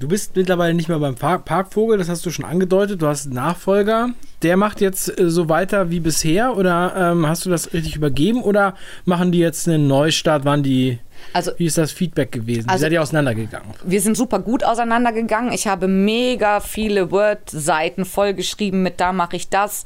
Du 0.00 0.08
bist 0.08 0.34
mittlerweile 0.36 0.74
nicht 0.74 0.88
mehr 0.88 0.98
beim 0.98 1.14
Parkvogel, 1.14 1.96
das 1.98 2.08
hast 2.08 2.26
du 2.26 2.30
schon 2.30 2.44
angedeutet. 2.44 3.00
Du 3.00 3.06
hast 3.06 3.26
einen 3.26 3.36
Nachfolger. 3.36 4.10
Der 4.42 4.56
macht 4.56 4.80
jetzt 4.80 5.18
äh, 5.18 5.30
so 5.30 5.48
weiter 5.48 5.90
wie 5.90 6.00
bisher 6.00 6.56
oder 6.56 7.12
ähm, 7.12 7.26
hast 7.26 7.46
du 7.46 7.50
das 7.50 7.72
richtig 7.72 7.96
übergeben 7.96 8.42
oder 8.42 8.74
machen 9.04 9.32
die 9.32 9.38
jetzt 9.38 9.68
einen 9.68 9.86
Neustart? 9.86 10.44
Waren 10.44 10.62
die 10.62 10.98
also, 11.32 11.52
Wie 11.56 11.66
ist 11.66 11.78
das 11.78 11.92
Feedback 11.92 12.32
gewesen? 12.32 12.68
Also, 12.68 12.78
Wie 12.78 12.80
seid 12.82 12.92
ihr 12.92 13.02
auseinandergegangen? 13.02 13.68
Wir 13.84 14.00
sind 14.00 14.16
super 14.16 14.38
gut 14.38 14.64
auseinandergegangen. 14.64 15.52
Ich 15.52 15.66
habe 15.66 15.88
mega 15.88 16.60
viele 16.60 17.10
Word-Seiten 17.10 18.04
vollgeschrieben 18.04 18.82
mit 18.82 19.00
da 19.00 19.12
mache 19.12 19.36
ich 19.36 19.48
das, 19.48 19.84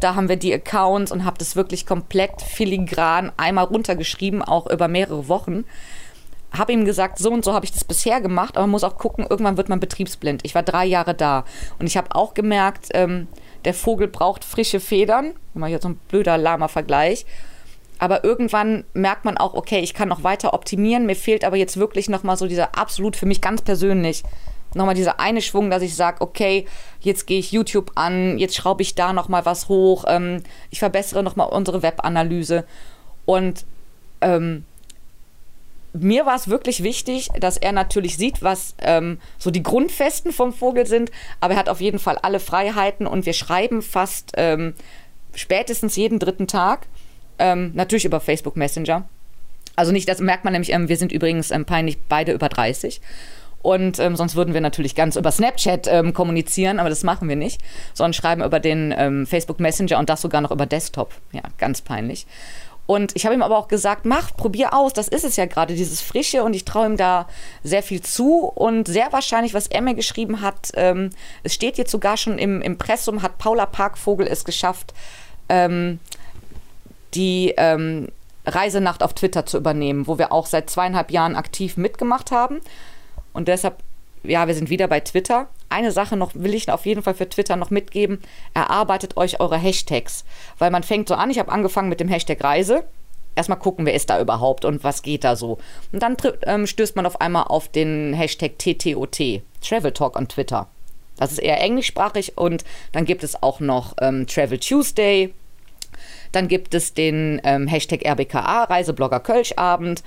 da 0.00 0.14
haben 0.14 0.28
wir 0.28 0.36
die 0.36 0.52
Accounts 0.54 1.12
und 1.12 1.24
habe 1.24 1.38
das 1.38 1.56
wirklich 1.56 1.86
komplett 1.86 2.42
filigran 2.42 3.32
einmal 3.36 3.64
runtergeschrieben, 3.64 4.42
auch 4.42 4.68
über 4.68 4.88
mehrere 4.88 5.28
Wochen. 5.28 5.64
Habe 6.50 6.72
ihm 6.72 6.84
gesagt, 6.84 7.18
so 7.18 7.30
und 7.30 7.44
so 7.44 7.52
habe 7.52 7.66
ich 7.66 7.72
das 7.72 7.84
bisher 7.84 8.20
gemacht, 8.20 8.56
aber 8.56 8.66
man 8.66 8.70
muss 8.70 8.84
auch 8.84 8.96
gucken, 8.96 9.26
irgendwann 9.28 9.58
wird 9.58 9.68
man 9.68 9.80
betriebsblind. 9.80 10.40
Ich 10.44 10.54
war 10.54 10.62
drei 10.62 10.86
Jahre 10.86 11.14
da 11.14 11.44
und 11.78 11.86
ich 11.86 11.96
habe 11.96 12.14
auch 12.14 12.32
gemerkt, 12.32 12.88
ähm, 12.94 13.28
der 13.64 13.74
Vogel 13.74 14.08
braucht 14.08 14.44
frische 14.44 14.80
Federn. 14.80 15.34
Mal 15.52 15.68
hier 15.68 15.80
so 15.80 15.88
ein 15.88 15.96
blöder 16.08 16.38
Lama-Vergleich. 16.38 17.26
Aber 17.98 18.24
irgendwann 18.24 18.84
merkt 18.94 19.24
man 19.24 19.36
auch, 19.36 19.54
okay, 19.54 19.80
ich 19.80 19.94
kann 19.94 20.08
noch 20.08 20.22
weiter 20.22 20.54
optimieren. 20.54 21.06
Mir 21.06 21.16
fehlt 21.16 21.44
aber 21.44 21.56
jetzt 21.56 21.76
wirklich 21.76 22.08
nochmal 22.08 22.36
so 22.36 22.46
dieser 22.46 22.78
absolut 22.78 23.16
für 23.16 23.26
mich 23.26 23.40
ganz 23.40 23.62
persönlich 23.62 24.22
nochmal 24.74 24.94
dieser 24.94 25.20
eine 25.20 25.40
Schwung, 25.40 25.70
dass 25.70 25.82
ich 25.82 25.94
sage, 25.94 26.20
okay, 26.20 26.66
jetzt 27.00 27.26
gehe 27.26 27.38
ich 27.38 27.52
YouTube 27.52 27.92
an, 27.94 28.38
jetzt 28.38 28.56
schraube 28.56 28.82
ich 28.82 28.94
da 28.94 29.12
nochmal 29.12 29.44
was 29.46 29.68
hoch, 29.68 30.04
ähm, 30.08 30.42
ich 30.70 30.78
verbessere 30.78 31.22
nochmal 31.22 31.48
unsere 31.48 31.82
Webanalyse. 31.82 32.64
Und 33.24 33.64
ähm, 34.20 34.64
mir 35.92 36.26
war 36.26 36.36
es 36.36 36.48
wirklich 36.48 36.82
wichtig, 36.82 37.28
dass 37.40 37.56
er 37.56 37.72
natürlich 37.72 38.16
sieht, 38.16 38.42
was 38.42 38.74
ähm, 38.80 39.18
so 39.38 39.50
die 39.50 39.62
Grundfesten 39.62 40.32
vom 40.32 40.52
Vogel 40.52 40.86
sind, 40.86 41.10
aber 41.40 41.54
er 41.54 41.60
hat 41.60 41.68
auf 41.68 41.80
jeden 41.80 41.98
Fall 41.98 42.18
alle 42.18 42.40
Freiheiten 42.40 43.06
und 43.06 43.26
wir 43.26 43.32
schreiben 43.32 43.82
fast 43.82 44.32
ähm, 44.36 44.74
spätestens 45.34 45.96
jeden 45.96 46.18
dritten 46.18 46.46
Tag. 46.46 46.86
Ähm, 47.38 47.72
natürlich 47.74 48.04
über 48.04 48.20
Facebook 48.20 48.56
Messenger. 48.56 49.08
Also 49.76 49.92
nicht, 49.92 50.08
das 50.08 50.20
merkt 50.20 50.44
man 50.44 50.52
nämlich, 50.52 50.72
ähm, 50.72 50.88
wir 50.88 50.96
sind 50.96 51.12
übrigens 51.12 51.50
ähm, 51.50 51.64
peinlich 51.64 51.98
beide 52.08 52.32
über 52.32 52.48
30. 52.48 53.00
Und 53.62 53.98
ähm, 53.98 54.16
sonst 54.16 54.36
würden 54.36 54.54
wir 54.54 54.60
natürlich 54.60 54.94
ganz 54.94 55.16
über 55.16 55.30
Snapchat 55.30 55.88
ähm, 55.88 56.14
kommunizieren, 56.14 56.78
aber 56.78 56.88
das 56.88 57.02
machen 57.02 57.28
wir 57.28 57.36
nicht, 57.36 57.60
sondern 57.92 58.12
schreiben 58.12 58.42
über 58.42 58.60
den 58.60 58.94
ähm, 58.96 59.26
Facebook 59.26 59.60
Messenger 59.60 59.98
und 59.98 60.08
das 60.08 60.22
sogar 60.22 60.40
noch 60.40 60.52
über 60.52 60.66
Desktop. 60.66 61.12
Ja, 61.32 61.42
ganz 61.58 61.80
peinlich. 61.80 62.26
Und 62.86 63.14
ich 63.14 63.26
habe 63.26 63.34
ihm 63.34 63.42
aber 63.42 63.58
auch 63.58 63.68
gesagt, 63.68 64.06
mach, 64.06 64.34
probier 64.34 64.72
aus, 64.72 64.94
das 64.94 65.08
ist 65.08 65.24
es 65.24 65.36
ja 65.36 65.44
gerade, 65.44 65.74
dieses 65.74 66.00
Frische 66.00 66.42
und 66.42 66.54
ich 66.54 66.64
traue 66.64 66.86
ihm 66.86 66.96
da 66.96 67.28
sehr 67.62 67.82
viel 67.82 68.00
zu 68.00 68.46
und 68.46 68.88
sehr 68.88 69.12
wahrscheinlich, 69.12 69.52
was 69.52 69.66
er 69.66 69.82
mir 69.82 69.94
geschrieben 69.94 70.40
hat, 70.40 70.70
ähm, 70.74 71.10
es 71.42 71.52
steht 71.52 71.76
jetzt 71.76 71.90
sogar 71.90 72.16
schon 72.16 72.38
im 72.38 72.62
Impressum, 72.62 73.20
hat 73.20 73.36
Paula 73.36 73.66
Parkvogel 73.66 74.26
es 74.26 74.46
geschafft, 74.46 74.94
ähm, 75.50 75.98
die 77.14 77.54
ähm, 77.56 78.08
Reisenacht 78.46 79.02
auf 79.02 79.14
Twitter 79.14 79.46
zu 79.46 79.58
übernehmen, 79.58 80.06
wo 80.06 80.18
wir 80.18 80.32
auch 80.32 80.46
seit 80.46 80.70
zweieinhalb 80.70 81.10
Jahren 81.10 81.36
aktiv 81.36 81.76
mitgemacht 81.76 82.30
haben. 82.30 82.60
Und 83.32 83.48
deshalb, 83.48 83.76
ja, 84.22 84.46
wir 84.46 84.54
sind 84.54 84.70
wieder 84.70 84.88
bei 84.88 85.00
Twitter. 85.00 85.48
Eine 85.68 85.92
Sache 85.92 86.16
noch 86.16 86.34
will 86.34 86.54
ich 86.54 86.70
auf 86.70 86.86
jeden 86.86 87.02
Fall 87.02 87.14
für 87.14 87.28
Twitter 87.28 87.56
noch 87.56 87.70
mitgeben. 87.70 88.20
Erarbeitet 88.54 89.16
euch 89.16 89.40
eure 89.40 89.58
Hashtags. 89.58 90.24
Weil 90.58 90.70
man 90.70 90.82
fängt 90.82 91.08
so 91.08 91.14
an, 91.14 91.30
ich 91.30 91.38
habe 91.38 91.52
angefangen 91.52 91.88
mit 91.88 92.00
dem 92.00 92.08
Hashtag 92.08 92.42
Reise. 92.42 92.84
Erstmal 93.36 93.58
gucken, 93.58 93.86
wer 93.86 93.94
ist 93.94 94.10
da 94.10 94.20
überhaupt 94.20 94.64
und 94.64 94.82
was 94.82 95.02
geht 95.02 95.22
da 95.22 95.36
so. 95.36 95.58
Und 95.92 96.02
dann 96.02 96.16
ähm, 96.42 96.66
stößt 96.66 96.96
man 96.96 97.06
auf 97.06 97.20
einmal 97.20 97.44
auf 97.44 97.68
den 97.68 98.12
Hashtag 98.12 98.58
TTOT, 98.58 99.42
Travel 99.62 99.92
Talk 99.92 100.16
on 100.16 100.26
Twitter. 100.26 100.66
Das 101.18 101.32
ist 101.32 101.38
eher 101.38 101.60
englischsprachig 101.60 102.38
und 102.38 102.64
dann 102.92 103.04
gibt 103.04 103.22
es 103.22 103.40
auch 103.42 103.60
noch 103.60 103.94
ähm, 104.00 104.26
Travel 104.26 104.58
Tuesday, 104.58 105.34
dann 106.32 106.48
gibt 106.48 106.74
es 106.74 106.94
den 106.94 107.40
ähm, 107.44 107.66
Hashtag 107.66 108.04
RBKA, 108.04 108.64
Reiseblogger 108.64 109.20
Kölschabend. 109.20 110.02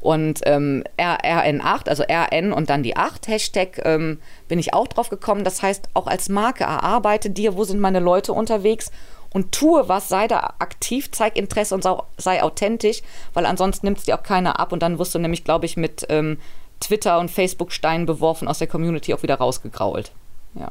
Und 0.00 0.40
ähm, 0.44 0.84
RN8, 0.98 1.88
also 1.88 2.02
RN 2.02 2.52
und 2.52 2.68
dann 2.68 2.82
die 2.82 2.94
8 2.94 3.26
Hashtag, 3.26 3.80
ähm, 3.86 4.18
bin 4.48 4.58
ich 4.58 4.74
auch 4.74 4.86
drauf 4.86 5.08
gekommen. 5.08 5.44
Das 5.44 5.62
heißt, 5.62 5.88
auch 5.94 6.06
als 6.06 6.28
Marke 6.28 6.64
erarbeite 6.64 7.30
dir, 7.30 7.56
wo 7.56 7.64
sind 7.64 7.80
meine 7.80 8.00
Leute 8.00 8.34
unterwegs 8.34 8.90
und 9.32 9.52
tue 9.52 9.88
was, 9.88 10.08
sei 10.08 10.28
da 10.28 10.54
aktiv, 10.58 11.10
zeig 11.10 11.36
Interesse 11.36 11.74
und 11.74 11.86
sei 12.18 12.42
authentisch, 12.42 13.00
weil 13.32 13.46
ansonsten 13.46 13.86
nimmt 13.86 13.98
es 13.98 14.04
dir 14.04 14.16
auch 14.16 14.22
keiner 14.22 14.60
ab 14.60 14.72
und 14.72 14.82
dann 14.82 14.98
wirst 14.98 15.14
du 15.14 15.18
nämlich, 15.18 15.42
glaube 15.42 15.64
ich, 15.64 15.78
mit 15.78 16.04
ähm, 16.10 16.38
Twitter 16.80 17.18
und 17.18 17.30
Facebook-Steinen 17.30 18.06
beworfen 18.06 18.46
aus 18.46 18.58
der 18.58 18.68
Community 18.68 19.12
auch 19.14 19.22
wieder 19.22 19.36
rausgegrault. 19.36 20.12
Ja. 20.54 20.70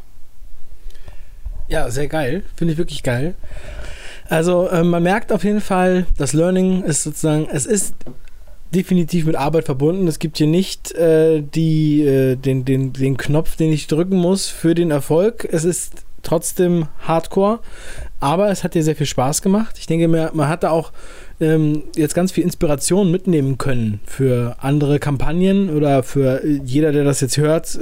Ja, 1.68 1.89
sehr 1.89 2.08
geil. 2.08 2.43
Finde 2.56 2.74
ich 2.74 2.78
wirklich 2.78 3.04
geil. 3.04 3.36
Also 4.30 4.67
äh, 4.69 4.84
man 4.84 5.03
merkt 5.03 5.32
auf 5.32 5.43
jeden 5.43 5.61
Fall, 5.61 6.05
das 6.17 6.34
Learning 6.34 6.84
ist 6.84 7.03
sozusagen, 7.03 7.47
es 7.51 7.65
ist 7.65 7.95
definitiv 8.74 9.26
mit 9.26 9.36
Arbeit 9.36 9.65
verbunden. 9.65 10.07
Es 10.07 10.19
gibt 10.19 10.38
hier 10.38 10.47
nicht 10.47 10.91
äh, 10.93 11.41
die, 11.41 12.01
äh, 12.01 12.36
den, 12.36 12.65
den, 12.65 12.93
den 12.93 13.17
Knopf, 13.17 13.55
den 13.55 13.71
ich 13.71 13.88
drücken 13.88 14.17
muss 14.17 14.47
für 14.47 14.76
den 14.76 14.91
Erfolg. 14.91 15.47
Es 15.51 15.63
ist 15.63 16.05
trotzdem 16.24 16.88
Hardcore, 16.99 17.59
aber 18.19 18.49
es 18.49 18.63
hat 18.63 18.74
dir 18.74 18.84
sehr 18.84 18.95
viel 18.95 19.05
Spaß 19.05 19.41
gemacht. 19.41 19.78
Ich 19.78 19.88
denke, 19.88 20.07
man 20.07 20.47
hat 20.47 20.63
da 20.63 20.71
auch 20.71 20.91
ähm, 21.43 21.83
jetzt 21.95 22.15
ganz 22.15 22.31
viel 22.31 22.43
Inspiration 22.43 23.11
mitnehmen 23.11 23.57
können 23.57 23.99
für 24.05 24.55
andere 24.59 24.99
Kampagnen 24.99 25.69
oder 25.69 26.03
für 26.03 26.45
jeder, 26.45 26.91
der 26.91 27.03
das 27.03 27.21
jetzt 27.21 27.37
hört, 27.37 27.75
äh, 27.75 27.79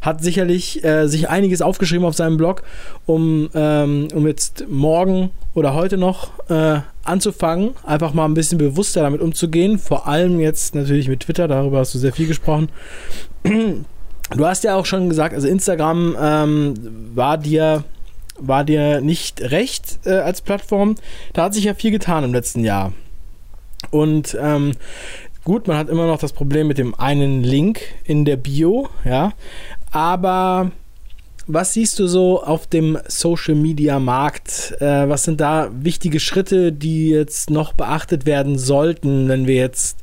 hat 0.00 0.22
sicherlich 0.22 0.82
äh, 0.82 1.06
sich 1.06 1.28
einiges 1.28 1.62
aufgeschrieben 1.62 2.04
auf 2.06 2.16
seinem 2.16 2.36
Blog, 2.36 2.62
um, 3.06 3.50
ähm, 3.54 4.08
um 4.14 4.26
jetzt 4.26 4.64
morgen 4.68 5.30
oder 5.54 5.74
heute 5.74 5.96
noch 5.96 6.30
äh, 6.48 6.80
anzufangen, 7.04 7.70
einfach 7.84 8.14
mal 8.14 8.24
ein 8.24 8.34
bisschen 8.34 8.58
bewusster 8.58 9.02
damit 9.02 9.20
umzugehen. 9.20 9.78
Vor 9.78 10.06
allem 10.06 10.40
jetzt 10.40 10.74
natürlich 10.74 11.08
mit 11.08 11.20
Twitter, 11.20 11.48
darüber 11.48 11.78
hast 11.78 11.94
du 11.94 11.98
sehr 11.98 12.12
viel 12.12 12.26
gesprochen. 12.26 12.68
Du 13.42 14.46
hast 14.46 14.62
ja 14.62 14.76
auch 14.76 14.86
schon 14.86 15.08
gesagt, 15.08 15.34
also 15.34 15.48
Instagram 15.48 16.16
ähm, 16.20 16.74
war 17.14 17.36
dir 17.36 17.84
war 18.40 18.64
dir 18.64 19.00
nicht 19.00 19.40
recht 19.40 20.00
äh, 20.04 20.18
als 20.18 20.40
Plattform. 20.40 20.96
Da 21.32 21.44
hat 21.44 21.54
sich 21.54 21.64
ja 21.64 21.74
viel 21.74 21.90
getan 21.90 22.24
im 22.24 22.32
letzten 22.32 22.64
Jahr. 22.64 22.92
Und 23.90 24.36
ähm, 24.40 24.72
gut, 25.44 25.66
man 25.68 25.76
hat 25.76 25.88
immer 25.88 26.06
noch 26.06 26.18
das 26.18 26.32
Problem 26.32 26.66
mit 26.66 26.78
dem 26.78 26.94
einen 26.94 27.42
Link 27.42 27.82
in 28.04 28.24
der 28.24 28.36
Bio, 28.36 28.88
ja. 29.04 29.32
Aber 29.90 30.70
was 31.46 31.72
siehst 31.72 31.98
du 31.98 32.06
so 32.06 32.42
auf 32.42 32.66
dem 32.66 32.98
Social 33.06 33.54
Media 33.54 33.98
Markt? 33.98 34.76
Äh, 34.80 35.08
was 35.08 35.24
sind 35.24 35.40
da 35.40 35.70
wichtige 35.72 36.20
Schritte, 36.20 36.72
die 36.72 37.08
jetzt 37.10 37.50
noch 37.50 37.72
beachtet 37.72 38.26
werden 38.26 38.58
sollten, 38.58 39.28
wenn 39.28 39.46
wir 39.46 39.56
jetzt 39.56 39.98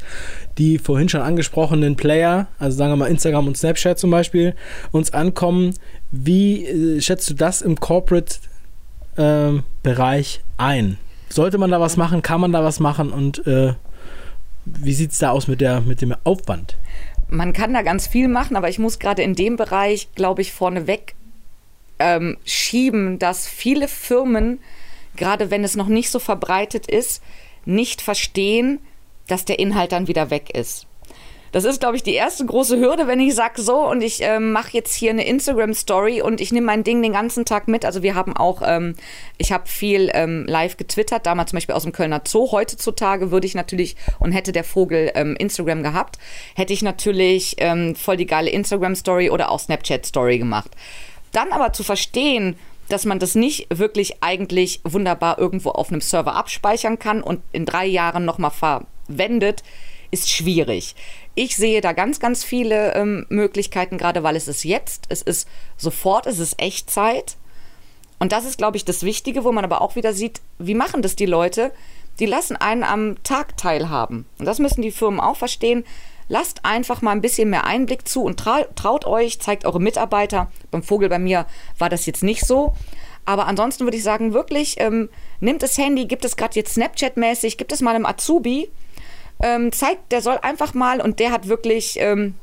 die 0.58 0.80
vorhin 0.80 1.10
schon 1.10 1.22
angesprochenen 1.22 1.96
Player, 1.96 2.48
also 2.60 2.78
sagen 2.78 2.92
wir 2.92 2.98
mal 2.98 3.08
Instagram 3.08 3.48
und 3.48 3.58
Snapchat 3.58 4.00
zum 4.00 4.12
Beispiel, 4.12 4.56
uns 4.92 5.14
ankommen? 5.14 5.74
Wie 6.12 6.66
äh, 6.66 7.02
schätzt 7.02 7.30
du 7.30 7.34
das 7.34 7.62
im 7.62 7.80
Corporate-Bereich 7.80 10.38
ähm, 10.38 10.44
ein? 10.58 10.98
Sollte 11.30 11.58
man 11.58 11.72
da 11.72 11.80
was 11.80 11.98
machen? 11.98 12.22
Kann 12.22 12.42
man 12.42 12.52
da 12.52 12.64
was 12.64 12.80
machen? 12.80 13.12
Und 13.12 13.46
äh, 13.46 13.74
wie 14.66 14.94
sieht 14.94 15.12
es 15.12 15.20
da 15.20 15.32
aus 15.32 15.48
mit, 15.48 15.62
der, 15.62 15.82
mit 15.82 16.02
dem 16.02 16.16
Aufwand? 16.24 16.78
Man 17.30 17.52
kann 17.52 17.74
da 17.74 17.82
ganz 17.82 18.08
viel 18.08 18.30
machen, 18.30 18.56
aber 18.56 18.70
ich 18.70 18.80
muss 18.80 19.00
gerade 19.00 19.22
in 19.22 19.36
dem 19.36 19.58
Bereich, 19.58 20.08
glaube 20.16 20.42
ich, 20.42 20.54
vorneweg 20.54 21.17
ähm, 22.00 22.38
schieben, 22.46 23.20
dass 23.20 23.48
viele 23.48 23.88
Firmen, 23.88 24.60
gerade 25.16 25.52
wenn 25.52 25.64
es 25.64 25.76
noch 25.76 25.88
nicht 25.88 26.10
so 26.10 26.20
verbreitet 26.20 26.88
ist, 26.88 27.22
nicht 27.66 28.02
verstehen, 28.02 28.80
dass 29.28 29.46
der 29.46 29.60
Inhalt 29.60 29.92
dann 29.92 30.08
wieder 30.08 30.30
weg 30.30 30.56
ist. 30.56 30.88
Das 31.52 31.64
ist, 31.64 31.80
glaube 31.80 31.96
ich, 31.96 32.04
die 32.04 32.14
erste 32.14 32.46
große 32.46 32.78
Hürde, 32.78 33.08
wenn 33.08 33.20
ich 33.20 33.34
sage 33.34 33.62
so 33.62 33.78
und 33.90 34.02
ich 34.02 34.20
ähm, 34.22 34.52
mache 34.52 34.72
jetzt 34.74 34.94
hier 34.94 35.12
eine 35.12 35.26
Instagram-Story 35.26 36.22
und 36.22 36.42
ich 36.42 36.52
nehme 36.52 36.66
mein 36.66 36.84
Ding 36.84 37.02
den 37.02 37.14
ganzen 37.14 37.46
Tag 37.46 37.68
mit. 37.68 37.86
Also 37.86 38.04
wir 38.04 38.16
haben 38.16 38.36
auch, 38.36 38.62
ähm, 38.66 38.96
ich 39.38 39.52
habe 39.52 39.68
viel 39.68 40.12
ähm, 40.14 40.46
live 40.48 40.78
getwittert, 40.78 41.26
damals 41.26 41.52
zum 41.52 41.58
Beispiel 41.58 41.76
aus 41.76 41.84
dem 41.84 41.94
Kölner 41.94 42.22
Zoo. 42.28 42.52
Heutzutage 42.52 43.32
würde 43.32 43.48
ich 43.48 43.56
natürlich, 43.56 43.96
und 44.20 44.34
hätte 44.34 44.52
der 44.52 44.66
Vogel 44.66 45.12
ähm, 45.16 45.36
Instagram 45.38 45.84
gehabt, 45.84 46.18
hätte 46.56 46.74
ich 46.74 46.82
natürlich 46.82 47.56
ähm, 47.60 47.96
voll 47.96 48.18
die 48.18 48.28
geile 48.28 48.50
Instagram-Story 48.50 49.30
oder 49.30 49.50
auch 49.50 49.60
Snapchat-Story 49.60 50.38
gemacht. 50.40 50.72
Dann 51.32 51.52
aber 51.52 51.74
zu 51.74 51.84
verstehen, 51.84 52.58
dass 52.90 53.06
man 53.06 53.20
das 53.20 53.36
nicht 53.36 53.68
wirklich 53.70 54.24
eigentlich 54.24 54.82
wunderbar 54.84 55.40
irgendwo 55.40 55.72
auf 55.72 55.90
einem 55.90 56.02
Server 56.02 56.36
abspeichern 56.36 57.00
kann 57.00 57.22
und 57.22 57.42
in 57.52 57.66
drei 57.66 57.86
Jahren 57.86 58.26
nochmal 58.26 58.52
verwendet, 58.52 59.64
ist 60.10 60.30
schwierig. 60.30 60.96
Ich 61.36 61.56
sehe 61.56 61.82
da 61.82 61.92
ganz, 61.92 62.20
ganz 62.20 62.44
viele 62.44 62.96
ähm, 62.96 63.26
Möglichkeiten, 63.30 63.98
gerade 63.98 64.24
weil 64.24 64.36
es 64.36 64.48
ist 64.48 64.64
jetzt, 64.64 65.06
es 65.10 65.22
ist 65.22 65.48
sofort, 65.76 66.26
es 66.26 66.40
ist 66.40 66.60
Echtzeit. 66.62 67.38
Und 68.20 68.32
das 68.32 68.46
ist, 68.46 68.58
glaube 68.58 68.78
ich, 68.78 68.86
das 68.86 69.04
Wichtige, 69.04 69.44
wo 69.44 69.52
man 69.52 69.64
aber 69.64 69.82
auch 69.82 69.96
wieder 69.96 70.14
sieht, 70.14 70.42
wie 70.58 70.74
machen 70.74 71.02
das 71.02 71.16
die 71.16 71.26
Leute? 71.26 71.72
Die 72.20 72.26
lassen 72.26 72.56
einen 72.56 72.84
am 72.84 73.22
Tag 73.24 73.58
teilhaben. 73.58 74.26
Und 74.40 74.46
das 74.46 74.58
müssen 74.60 74.82
die 74.82 74.92
Firmen 74.92 75.20
auch 75.20 75.36
verstehen. 75.36 75.84
Lasst 76.30 76.66
einfach 76.66 77.02
mal 77.02 77.12
ein 77.12 77.22
bisschen 77.22 77.50
mehr 77.50 77.66
Einblick 77.66 78.08
zu 78.08 78.24
und 78.24 78.40
trau 78.40 78.64
traut 78.76 79.06
euch, 79.06 79.40
zeigt 79.40 79.66
eure 79.66 79.80
Mitarbeiter. 79.80 80.52
Beim 80.72 80.84
Vogel 80.84 81.10
bei 81.10 81.20
mir 81.20 81.46
war 81.78 81.90
das 81.90 82.06
jetzt 82.06 82.24
nicht 82.24 82.46
so. 82.46 82.74
Aber 83.26 83.46
ansonsten 83.48 83.84
würde 83.84 83.98
ich 83.98 84.04
sagen, 84.04 84.34
wirklich, 84.34 84.76
ähm, 84.80 85.10
nimmt 85.42 85.62
das 85.62 85.78
Handy, 85.78 86.06
gibt 86.06 86.24
es 86.24 86.38
gerade 86.38 86.56
jetzt 86.56 86.78
Snapchat-mäßig, 86.78 87.58
gibt 87.58 87.74
es 87.74 87.82
mal 87.82 87.94
einem 87.94 88.06
Azubi, 88.06 88.70
ähm, 89.44 89.74
zeigt, 89.74 90.14
der 90.14 90.22
soll 90.22 90.38
einfach 90.42 90.74
mal, 90.74 91.02
und 91.02 91.20
der 91.20 91.32
hat 91.32 91.50
wirklich, 91.50 92.00
ähm, 92.00 92.36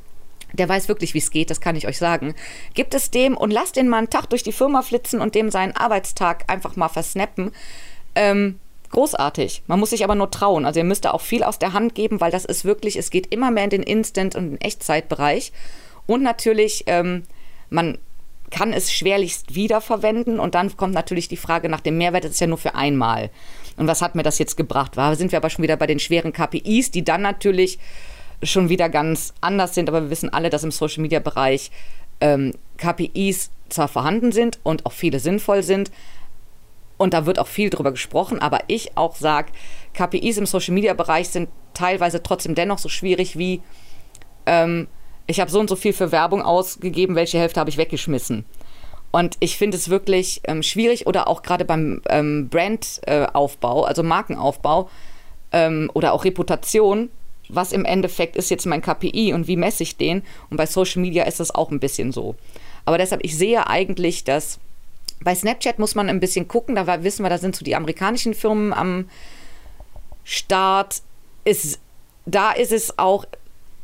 der 0.53 0.69
weiß 0.69 0.89
wirklich, 0.89 1.15
wie 1.15 1.19
es 1.19 1.31
geht, 1.31 1.51
das 1.51 1.63
kann 1.63 1.75
ich 1.75 1.89
euch 1.89 1.97
sagen. 1.97 2.35
Gibt 2.75 2.95
es 2.95 3.11
dem 3.11 3.35
und 3.35 3.51
lasst 3.51 3.77
den 3.77 3.89
mal 3.89 3.99
einen 3.99 4.11
Tag 4.11 4.27
durch 4.27 4.43
die 4.43 4.53
Firma 4.53 4.83
flitzen 4.83 5.21
und 5.21 5.35
dem 5.35 5.51
seinen 5.51 5.75
Arbeitstag 5.75 6.45
einfach 6.49 6.77
mal 6.77 6.89
versnappen. 6.89 7.53
Ähm, 8.15 8.61
großartig. 8.95 9.63
Man 9.67 9.79
muss 9.79 9.91
sich 9.91 10.05
aber 10.05 10.15
nur 10.15 10.31
trauen. 10.31 10.65
Also 10.65 10.81
ihr 10.81 10.85
müsst 10.85 11.05
da 11.05 11.11
auch 11.11 11.21
viel 11.21 11.43
aus 11.43 11.59
der 11.59 11.73
Hand 11.73 11.95
geben, 11.95 12.21
weil 12.21 12.31
das 12.31 12.45
ist 12.45 12.65
wirklich, 12.65 12.97
es 12.97 13.11
geht 13.11 13.33
immer 13.33 13.51
mehr 13.51 13.65
in 13.65 13.71
den 13.71 13.83
Instant- 13.83 14.35
und 14.35 14.51
den 14.51 14.61
Echtzeitbereich. 14.61 15.53
Und 16.07 16.23
natürlich, 16.23 16.85
ähm, 16.87 17.25
man 17.71 17.99
kann 18.51 18.73
es 18.73 18.93
schwerlichst 18.93 19.55
wiederverwenden. 19.55 20.39
Und 20.39 20.55
dann 20.55 20.77
kommt 20.77 20.95
natürlich 20.95 21.29
die 21.29 21.37
Frage 21.37 21.69
nach 21.69 21.81
dem 21.81 21.99
Mehrwert. 21.99 22.25
Das 22.25 22.33
ist 22.33 22.41
ja 22.41 22.47
nur 22.47 22.59
für 22.59 22.75
einmal. 22.75 23.31
Und 23.77 23.87
was 23.87 24.01
hat 24.01 24.15
mir 24.15 24.23
das 24.23 24.39
jetzt 24.39 24.57
gebracht? 24.57 24.93
Da 24.95 25.15
sind 25.17 25.33
wir 25.33 25.39
aber 25.39 25.51
schon 25.51 25.63
wieder 25.63 25.77
bei 25.77 25.87
den 25.87 25.99
schweren 25.99 26.33
KPIs, 26.33 26.91
die 26.91 27.05
dann 27.05 27.23
natürlich 27.23 27.79
schon 28.43 28.69
wieder 28.69 28.89
ganz 28.89 29.35
anders 29.41 29.75
sind. 29.75 29.89
Aber 29.89 30.03
wir 30.05 30.11
wissen 30.11 30.33
alle, 30.33 30.51
dass 30.51 30.65
im 30.65 30.71
Social-Media-Bereich 30.71 31.71
ähm, 32.21 32.53
KPIs 32.77 33.51
zwar 33.69 33.89
vorhanden 33.89 34.33
sind 34.33 34.61
und 34.63 34.87
auch 34.87 34.93
viele 34.93 35.19
sinnvoll 35.19 35.63
sind, 35.63 35.91
und 36.97 37.15
da 37.15 37.27
wird 37.27 37.39
auch 37.39 37.47
viel 37.47 37.71
drüber 37.71 37.91
gesprochen, 37.91 38.41
aber 38.41 38.61
ich 38.69 38.97
auch 38.97 39.17
sage, 39.17 39.53
KPIs 39.95 40.39
im 40.39 40.47
Social-Media-Bereich 40.47 41.29
sind 41.29 41.49
teilweise 41.73 42.23
trotzdem 42.23 42.55
dennoch 42.55 42.79
so 42.79 42.89
schwierig 42.89 43.37
wie, 43.37 43.63
ähm, 44.47 44.87
ich 45.27 45.41
habe 45.41 45.51
so 45.51 45.59
und 45.59 45.69
so 45.69 45.77
viel 45.77 45.93
für 45.93 46.13
Werbung 46.13 46.43
ausgegeben, 46.43 47.17
welche 47.17 47.39
Hälfte 47.39 47.61
habe 47.61 47.71
ich 47.71 47.79
weggeschmissen. 47.79 48.45
Und 49.11 49.37
ich 49.41 49.57
finde 49.57 49.77
es 49.77 49.89
wirklich 49.89 50.41
ähm, 50.45 50.63
schwierig 50.63 51.07
oder 51.07 51.29
auch 51.29 51.43
gerade 51.43 51.65
beim 51.65 52.03
ähm, 52.09 52.49
Brandaufbau, 52.49 53.85
äh, 53.85 53.89
also 53.89 54.03
Markenaufbau 54.03 54.91
ähm, 55.53 55.91
oder 55.95 56.13
auch 56.13 56.25
Reputation, 56.25 57.11
was 57.49 57.73
im 57.73 57.85
Endeffekt 57.85 58.37
ist 58.37 58.51
jetzt 58.51 58.67
mein 58.67 58.83
KPI 58.83 59.33
und 59.33 59.47
wie 59.47 59.57
messe 59.57 59.85
ich 59.85 59.97
den? 59.97 60.23
Und 60.51 60.57
bei 60.57 60.67
Social 60.67 61.01
Media 61.01 61.25
ist 61.25 61.41
das 61.41 61.55
auch 61.55 61.71
ein 61.71 61.79
bisschen 61.79 62.11
so. 62.11 62.35
Aber 62.85 62.99
deshalb, 62.99 63.25
ich 63.25 63.37
sehe 63.37 63.67
eigentlich, 63.69 64.25
dass 64.25 64.59
bei 65.25 65.35
Snapchat 65.35 65.79
muss 65.79 65.95
man 65.95 66.09
ein 66.09 66.21
bisschen 66.21 66.47
gucken, 66.47 66.75
da 66.75 67.03
wissen 67.03 67.25
wir, 67.25 67.31
da 67.31 67.39
sind 67.39 67.57
so 67.57 67.65
die 67.65 67.75
amerikanischen 67.75 68.35
Firmen 68.35 68.73
am 68.73 69.09
Start. 70.23 71.03
Ist, 71.45 71.81
da 72.27 72.53
ist 72.53 72.73
es 72.73 72.99
auch, 72.99 73.25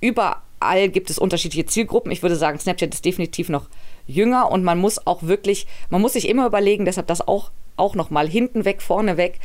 überall 0.00 0.88
gibt 0.88 1.10
es 1.10 1.18
unterschiedliche 1.18 1.66
Zielgruppen. 1.66 2.12
Ich 2.12 2.22
würde 2.22 2.36
sagen, 2.36 2.58
Snapchat 2.58 2.94
ist 2.94 3.04
definitiv 3.04 3.48
noch 3.48 3.68
jünger 4.06 4.50
und 4.50 4.62
man 4.62 4.78
muss 4.78 5.06
auch 5.06 5.22
wirklich, 5.22 5.66
man 5.88 6.00
muss 6.00 6.12
sich 6.12 6.28
immer 6.28 6.46
überlegen, 6.46 6.84
deshalb 6.84 7.06
das 7.06 7.26
auch, 7.26 7.50
auch 7.76 7.94
nochmal 7.94 8.28
hinten 8.28 8.64
weg, 8.64 8.82
vorne 8.82 9.16
weg, 9.16 9.40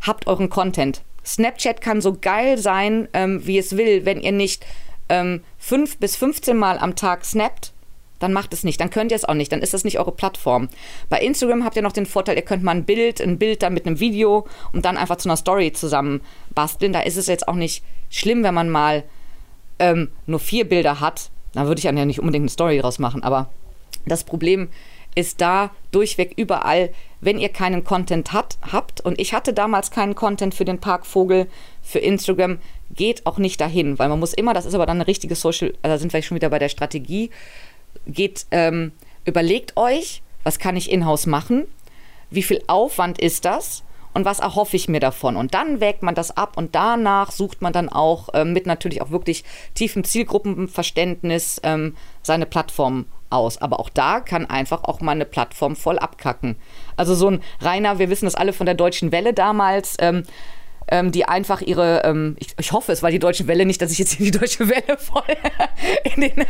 habt 0.00 0.26
euren 0.26 0.50
Content. 0.50 1.02
Snapchat 1.24 1.80
kann 1.80 2.00
so 2.00 2.16
geil 2.18 2.58
sein, 2.58 3.08
ähm, 3.12 3.46
wie 3.46 3.58
es 3.58 3.76
will, 3.76 4.04
wenn 4.04 4.20
ihr 4.20 4.32
nicht 4.32 4.64
ähm, 5.08 5.42
fünf 5.58 5.98
bis 5.98 6.16
15 6.16 6.56
Mal 6.56 6.78
am 6.78 6.96
Tag 6.96 7.24
snappt 7.24 7.72
dann 8.18 8.32
macht 8.32 8.52
es 8.52 8.64
nicht. 8.64 8.80
Dann 8.80 8.90
könnt 8.90 9.12
ihr 9.12 9.16
es 9.16 9.24
auch 9.24 9.34
nicht. 9.34 9.52
Dann 9.52 9.62
ist 9.62 9.74
das 9.74 9.84
nicht 9.84 9.98
eure 9.98 10.12
Plattform. 10.12 10.68
Bei 11.08 11.20
Instagram 11.20 11.64
habt 11.64 11.76
ihr 11.76 11.82
noch 11.82 11.92
den 11.92 12.06
Vorteil, 12.06 12.36
ihr 12.36 12.42
könnt 12.42 12.62
mal 12.62 12.72
ein 12.72 12.84
Bild, 12.84 13.20
ein 13.20 13.38
Bild 13.38 13.62
dann 13.62 13.74
mit 13.74 13.86
einem 13.86 14.00
Video 14.00 14.46
und 14.72 14.84
dann 14.84 14.96
einfach 14.96 15.16
zu 15.16 15.28
einer 15.28 15.36
Story 15.36 15.72
zusammen 15.72 16.20
basteln. 16.54 16.92
Da 16.92 17.00
ist 17.00 17.16
es 17.16 17.26
jetzt 17.26 17.48
auch 17.48 17.54
nicht 17.54 17.84
schlimm, 18.10 18.42
wenn 18.42 18.54
man 18.54 18.70
mal 18.70 19.04
ähm, 19.78 20.10
nur 20.26 20.40
vier 20.40 20.68
Bilder 20.68 21.00
hat. 21.00 21.30
Da 21.52 21.66
würde 21.66 21.78
ich 21.78 21.84
dann 21.84 21.96
ja 21.96 22.04
nicht 22.04 22.20
unbedingt 22.20 22.42
eine 22.42 22.50
Story 22.50 22.78
draus 22.78 22.98
machen. 22.98 23.22
Aber 23.22 23.50
das 24.06 24.24
Problem 24.24 24.68
ist 25.14 25.40
da 25.40 25.70
durchweg 25.90 26.34
überall, 26.36 26.90
wenn 27.20 27.38
ihr 27.38 27.48
keinen 27.48 27.82
Content 27.82 28.32
hat, 28.32 28.58
habt. 28.70 29.00
Und 29.00 29.18
ich 29.18 29.34
hatte 29.34 29.52
damals 29.52 29.90
keinen 29.90 30.14
Content 30.14 30.54
für 30.54 30.64
den 30.64 30.78
Parkvogel, 30.78 31.48
für 31.82 31.98
Instagram. 31.98 32.58
Geht 32.94 33.26
auch 33.26 33.38
nicht 33.38 33.60
dahin, 33.60 33.98
weil 33.98 34.08
man 34.08 34.20
muss 34.20 34.32
immer, 34.32 34.54
das 34.54 34.64
ist 34.64 34.74
aber 34.74 34.86
dann 34.86 34.98
eine 34.98 35.06
richtige 35.06 35.34
Social, 35.34 35.74
also 35.82 35.94
da 35.94 35.98
sind 35.98 36.12
wir 36.12 36.22
schon 36.22 36.36
wieder 36.36 36.50
bei 36.50 36.58
der 36.58 36.68
Strategie. 36.68 37.30
Geht, 38.08 38.46
ähm, 38.50 38.92
überlegt 39.24 39.76
euch, 39.76 40.22
was 40.42 40.58
kann 40.58 40.76
ich 40.76 40.90
in-house 40.90 41.26
machen? 41.26 41.66
Wie 42.30 42.42
viel 42.42 42.62
Aufwand 42.66 43.18
ist 43.20 43.44
das? 43.44 43.84
und 44.14 44.24
was 44.24 44.40
erhoffe 44.40 44.74
ich 44.74 44.88
mir 44.88 44.98
davon. 44.98 45.36
Und 45.36 45.54
dann 45.54 45.80
wägt 45.80 46.02
man 46.02 46.16
das 46.16 46.36
ab 46.36 46.56
und 46.56 46.74
danach 46.74 47.30
sucht 47.30 47.62
man 47.62 47.72
dann 47.72 47.88
auch 47.88 48.34
äh, 48.34 48.44
mit 48.44 48.66
natürlich 48.66 49.00
auch 49.00 49.10
wirklich 49.10 49.44
tiefem 49.74 50.02
Zielgruppenverständnis 50.02 51.60
ähm, 51.62 51.96
seine 52.22 52.46
Plattform 52.46 53.06
aus. 53.30 53.58
Aber 53.58 53.78
auch 53.78 53.90
da 53.90 54.18
kann 54.20 54.46
einfach 54.46 54.82
auch 54.84 55.00
mal 55.00 55.12
eine 55.12 55.24
Plattform 55.24 55.76
voll 55.76 56.00
abkacken. 56.00 56.56
Also 56.96 57.14
so 57.14 57.30
ein 57.30 57.42
reiner, 57.60 58.00
wir 58.00 58.10
wissen 58.10 58.24
das 58.24 58.34
alle 58.34 58.52
von 58.52 58.66
der 58.66 58.74
Deutschen 58.74 59.12
Welle 59.12 59.34
damals, 59.34 59.96
ähm, 60.00 60.24
ähm, 60.90 61.12
die 61.12 61.24
einfach 61.24 61.60
ihre, 61.60 62.02
ähm, 62.04 62.36
ich, 62.38 62.48
ich, 62.58 62.72
hoffe, 62.72 62.92
es 62.92 63.02
war 63.02 63.10
die 63.10 63.18
Deutsche 63.18 63.46
Welle, 63.46 63.66
nicht, 63.66 63.80
dass 63.82 63.92
ich 63.92 63.98
jetzt 63.98 64.18
die 64.18 64.30
Deutsche 64.30 64.68
Welle 64.68 64.96
voll 64.98 65.22
in 66.14 66.20
den, 66.22 66.44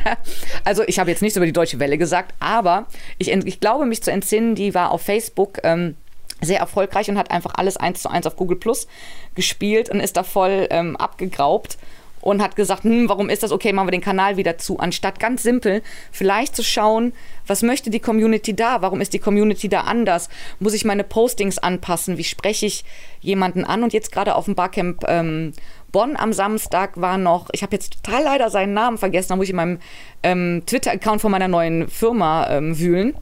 also 0.64 0.82
ich 0.86 0.98
habe 0.98 1.10
jetzt 1.10 1.22
nichts 1.22 1.36
über 1.36 1.46
die 1.46 1.52
Deutsche 1.52 1.78
Welle 1.78 1.98
gesagt, 1.98 2.34
aber 2.40 2.86
ich, 3.18 3.30
ich 3.30 3.60
glaube 3.60 3.86
mich 3.86 4.02
zu 4.02 4.10
entsinnen, 4.10 4.54
die 4.54 4.74
war 4.74 4.90
auf 4.90 5.02
Facebook 5.02 5.58
ähm, 5.62 5.96
sehr 6.40 6.60
erfolgreich 6.60 7.08
und 7.10 7.18
hat 7.18 7.30
einfach 7.30 7.54
alles 7.56 7.76
eins 7.76 8.02
zu 8.02 8.10
eins 8.10 8.26
auf 8.26 8.36
Google 8.36 8.58
Plus 8.58 8.86
gespielt 9.34 9.90
und 9.90 10.00
ist 10.00 10.16
da 10.16 10.22
voll 10.22 10.68
ähm, 10.70 10.96
abgegraubt 10.96 11.78
und 12.20 12.42
hat 12.42 12.56
gesagt, 12.56 12.84
hm, 12.84 13.08
warum 13.08 13.30
ist 13.30 13.42
das? 13.42 13.52
Okay, 13.52 13.72
machen 13.72 13.88
wir 13.88 13.92
den 13.92 14.00
Kanal 14.00 14.36
wieder 14.36 14.58
zu, 14.58 14.78
anstatt 14.78 15.20
ganz 15.20 15.42
simpel 15.42 15.82
vielleicht 16.12 16.56
zu 16.56 16.62
schauen, 16.62 17.12
was 17.46 17.62
möchte 17.62 17.90
die 17.90 18.00
Community 18.00 18.54
da, 18.54 18.82
warum 18.82 19.00
ist 19.00 19.12
die 19.12 19.18
Community 19.18 19.68
da 19.68 19.82
anders, 19.82 20.28
muss 20.58 20.74
ich 20.74 20.84
meine 20.84 21.04
Postings 21.04 21.58
anpassen, 21.58 22.18
wie 22.18 22.24
spreche 22.24 22.66
ich 22.66 22.84
jemanden 23.20 23.64
an? 23.64 23.82
Und 23.82 23.92
jetzt 23.92 24.12
gerade 24.12 24.34
auf 24.34 24.44
dem 24.44 24.54
Barcamp 24.54 25.04
ähm, 25.08 25.52
Bonn 25.90 26.16
am 26.16 26.32
Samstag 26.32 27.00
war 27.00 27.16
noch, 27.16 27.48
ich 27.52 27.62
habe 27.62 27.74
jetzt 27.74 28.02
total 28.02 28.22
leider 28.24 28.50
seinen 28.50 28.74
Namen 28.74 28.98
vergessen, 28.98 29.30
da 29.30 29.36
muss 29.36 29.44
ich 29.44 29.50
in 29.50 29.56
meinem 29.56 29.78
ähm, 30.22 30.62
Twitter-Account 30.66 31.20
von 31.20 31.30
meiner 31.30 31.48
neuen 31.48 31.88
Firma 31.88 32.48
ähm, 32.50 32.78
wühlen. 32.78 33.14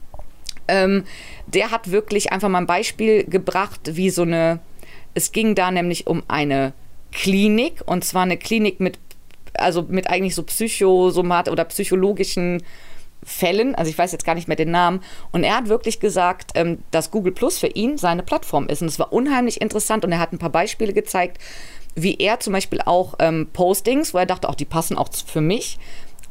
Ähm, 0.67 1.05
der 1.45 1.71
hat 1.71 1.91
wirklich 1.91 2.31
einfach 2.33 2.49
mal 2.49 2.59
ein 2.59 2.67
Beispiel 2.67 3.23
gebracht, 3.23 3.79
wie 3.93 4.09
so 4.09 4.23
eine, 4.23 4.59
es 5.13 5.31
ging 5.31 5.55
da 5.55 5.71
nämlich 5.71 6.07
um 6.07 6.23
eine 6.27 6.73
Klinik 7.11 7.81
und 7.85 8.03
zwar 8.03 8.23
eine 8.23 8.37
Klinik 8.37 8.79
mit, 8.79 8.99
also 9.53 9.83
mit 9.87 10.09
eigentlich 10.09 10.35
so 10.35 10.43
psychosomat 10.43 11.49
oder 11.49 11.65
psychologischen 11.65 12.63
Fällen, 13.23 13.75
also 13.75 13.89
ich 13.89 13.97
weiß 13.97 14.11
jetzt 14.11 14.25
gar 14.25 14.35
nicht 14.35 14.47
mehr 14.47 14.55
den 14.55 14.71
Namen, 14.71 15.01
und 15.31 15.43
er 15.43 15.57
hat 15.57 15.67
wirklich 15.67 15.99
gesagt, 15.99 16.51
ähm, 16.55 16.79
dass 16.91 17.11
Google 17.11 17.33
Plus 17.33 17.57
für 17.57 17.67
ihn 17.67 17.97
seine 17.97 18.23
Plattform 18.23 18.67
ist. 18.67 18.81
Und 18.81 18.87
es 18.87 18.99
war 18.99 19.11
unheimlich 19.11 19.59
interessant 19.59 20.05
und 20.05 20.11
er 20.11 20.19
hat 20.19 20.31
ein 20.31 20.37
paar 20.37 20.51
Beispiele 20.51 20.93
gezeigt, 20.93 21.41
wie 21.95 22.15
er 22.15 22.39
zum 22.39 22.53
Beispiel 22.53 22.79
auch 22.85 23.15
ähm, 23.19 23.49
Postings, 23.51 24.13
wo 24.13 24.19
er 24.19 24.27
dachte, 24.27 24.47
auch 24.47 24.55
die 24.55 24.65
passen 24.65 24.97
auch 24.97 25.09
für 25.13 25.41
mich, 25.41 25.79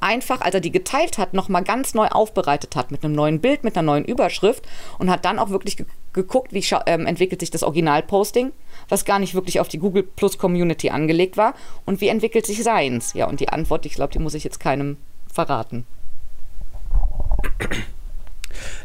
einfach, 0.00 0.40
als 0.40 0.54
er 0.54 0.60
die 0.60 0.72
geteilt 0.72 1.18
hat, 1.18 1.34
nochmal 1.34 1.64
ganz 1.64 1.94
neu 1.94 2.06
aufbereitet 2.06 2.76
hat 2.76 2.90
mit 2.90 3.04
einem 3.04 3.14
neuen 3.14 3.40
Bild, 3.40 3.64
mit 3.64 3.76
einer 3.76 3.86
neuen 3.86 4.04
Überschrift 4.04 4.64
und 4.98 5.10
hat 5.10 5.24
dann 5.24 5.38
auch 5.38 5.50
wirklich 5.50 5.76
geguckt, 6.16 6.52
wie 6.52 6.64
ähm, 6.86 7.06
entwickelt 7.06 7.38
sich 7.40 7.50
das 7.50 7.62
Originalposting, 7.62 8.50
was 8.88 9.04
gar 9.04 9.20
nicht 9.20 9.34
wirklich 9.34 9.60
auf 9.60 9.68
die 9.68 9.78
Google 9.78 10.02
Plus 10.02 10.38
Community 10.38 10.90
angelegt 10.90 11.36
war 11.36 11.54
und 11.84 12.00
wie 12.00 12.08
entwickelt 12.08 12.44
sich 12.44 12.64
seins. 12.64 13.12
Ja, 13.12 13.28
und 13.28 13.38
die 13.38 13.50
Antwort, 13.50 13.86
ich 13.86 13.94
glaube, 13.94 14.12
die 14.12 14.18
muss 14.18 14.34
ich 14.34 14.42
jetzt 14.42 14.58
keinem 14.58 14.96
verraten. 15.32 15.86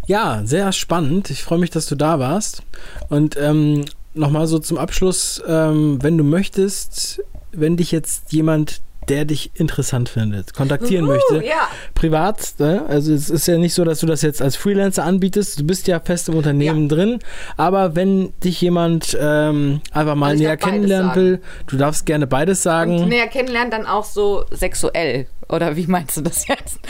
Ja, 0.06 0.42
sehr 0.46 0.72
spannend. 0.74 1.30
Ich 1.30 1.44
freue 1.44 1.60
mich, 1.60 1.70
dass 1.72 1.88
du 1.88 1.96
da 1.96 2.20
warst. 2.20 2.64
Und 3.10 3.38
ähm, 3.38 3.86
nochmal 4.14 4.46
so 4.46 4.60
zum 4.60 4.78
Abschluss, 4.78 5.42
ähm, 5.48 6.04
wenn 6.04 6.18
du 6.18 6.24
möchtest, 6.24 7.24
wenn 7.52 7.78
dich 7.78 7.92
jetzt 7.92 8.32
jemand 8.34 8.82
der 9.10 9.26
dich 9.26 9.52
interessant 9.56 10.10
findet, 10.10 10.54
kontaktieren 10.54 11.06
uh, 11.06 11.10
möchte, 11.10 11.46
ja. 11.46 11.68
privat, 11.96 12.54
ne? 12.60 12.86
also 12.88 13.14
es 13.14 13.30
ist 13.30 13.48
ja 13.48 13.58
nicht 13.58 13.74
so, 13.74 13.84
dass 13.84 14.00
du 14.00 14.06
das 14.06 14.22
jetzt 14.22 14.42
als 14.42 14.56
Freelancer 14.56 15.04
anbietest, 15.04 15.60
du 15.60 15.64
bist 15.64 15.88
ja 15.88 16.00
fest 16.00 16.30
im 16.30 16.36
Unternehmen 16.36 16.84
ja. 16.84 16.96
drin, 16.96 17.20
aber 17.58 17.96
wenn 17.96 18.34
dich 18.42 18.62
jemand 18.62 19.18
ähm, 19.20 19.82
einfach 19.92 20.16
mal 20.16 20.32
also 20.32 20.44
näher 20.44 20.58
kennenlernen 20.58 21.16
will, 21.16 21.42
du 21.68 21.78
darfst 21.78 22.06
gerne 22.06 22.28
beides 22.28 22.64
sagen. 22.64 23.00
Und 23.00 23.10
näher 23.10 23.28
kennenlernen 23.28 23.72
dann 23.72 23.86
auch 23.86 24.06
so 24.06 24.46
sexuell, 24.52 25.28
oder 25.50 25.76
wie 25.76 25.88
meinst 25.88 26.18
du 26.18 26.22
das 26.22 26.48
jetzt? 26.48 26.80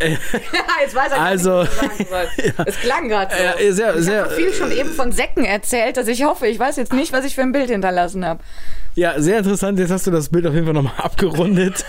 jetzt 0.00 0.94
weiß 0.94 1.12
er 1.12 1.20
also, 1.20 1.62
nicht, 1.62 1.70
was 1.70 1.80
sagen 1.80 2.06
soll. 2.08 2.26
Ja. 2.58 2.64
Es 2.66 2.76
klang 2.80 3.08
gerade 3.08 3.34
so. 3.34 3.42
Ja, 3.42 3.72
sehr, 3.72 3.96
ich 3.96 4.08
habe 4.08 4.30
viel 4.34 4.52
schon 4.52 4.72
eben 4.72 4.90
von 4.90 5.12
Säcken 5.12 5.44
erzählt, 5.44 5.96
dass 5.96 6.08
ich 6.08 6.24
hoffe, 6.24 6.46
ich 6.46 6.58
weiß 6.58 6.76
jetzt 6.76 6.92
nicht, 6.92 7.12
was 7.12 7.24
ich 7.24 7.34
für 7.34 7.42
ein 7.42 7.52
Bild 7.52 7.70
hinterlassen 7.70 8.24
habe. 8.24 8.40
Ja, 8.96 9.20
sehr 9.20 9.38
interessant. 9.38 9.78
Jetzt 9.78 9.90
hast 9.90 10.06
du 10.06 10.10
das 10.10 10.30
Bild 10.30 10.46
auf 10.46 10.54
jeden 10.54 10.64
Fall 10.64 10.74
nochmal 10.74 10.94
abgerundet. 11.02 11.84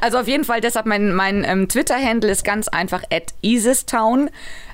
Also 0.00 0.18
auf 0.18 0.26
jeden 0.26 0.42
Fall, 0.42 0.60
deshalb 0.60 0.84
mein, 0.84 1.14
mein 1.14 1.44
ähm, 1.44 1.68
Twitter-Handle 1.68 2.28
ist 2.28 2.44
ganz 2.44 2.66
einfach 2.66 3.04
at 3.10 3.34
ISISTown. 3.40 4.28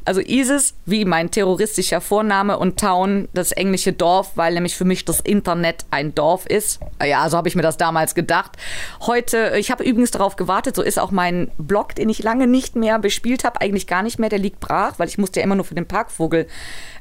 Also 0.07 0.22
ISIS 0.22 0.74
wie 0.87 1.05
mein 1.05 1.31
terroristischer 1.31 2.01
Vorname 2.01 2.59
und 2.59 2.81
Town 2.81 3.29
das 3.35 3.53
englische 3.53 3.93
Dorf, 3.93 4.33
weil 4.37 4.55
nämlich 4.55 4.74
für 4.74 4.87
mich 4.87 5.05
das 5.05 5.20
Internet 5.20 5.85
ein 5.91 6.14
Dorf 6.14 6.47
ist. 6.47 6.81
Ja, 7.05 7.29
so 7.29 7.37
habe 7.37 7.47
ich 7.47 7.55
mir 7.55 7.62
das 7.62 7.76
damals 7.76 8.14
gedacht. 8.14 8.53
Heute, 9.03 9.53
ich 9.59 9.70
habe 9.70 9.85
übrigens 9.85 10.11
darauf 10.11 10.37
gewartet, 10.37 10.76
so 10.76 10.83
ist 10.83 10.99
auch 10.99 11.11
mein 11.11 11.51
Blog, 11.59 11.95
den 11.95 12.09
ich 12.09 12.22
lange 12.22 12.47
nicht 12.47 12.74
mehr 12.74 12.99
bespielt 12.99 13.45
habe, 13.45 13.61
eigentlich 13.61 13.87
gar 13.87 14.03
nicht 14.03 14.18
mehr, 14.18 14.31
der 14.31 14.39
liegt 14.39 14.61
brach, 14.61 14.95
weil 14.99 15.09
ich 15.09 15.18
musste 15.18 15.41
ja 15.41 15.45
immer 15.45 15.57
nur 15.57 15.66
für 15.66 15.74
den 15.74 15.87
Parkvogel 15.87 16.47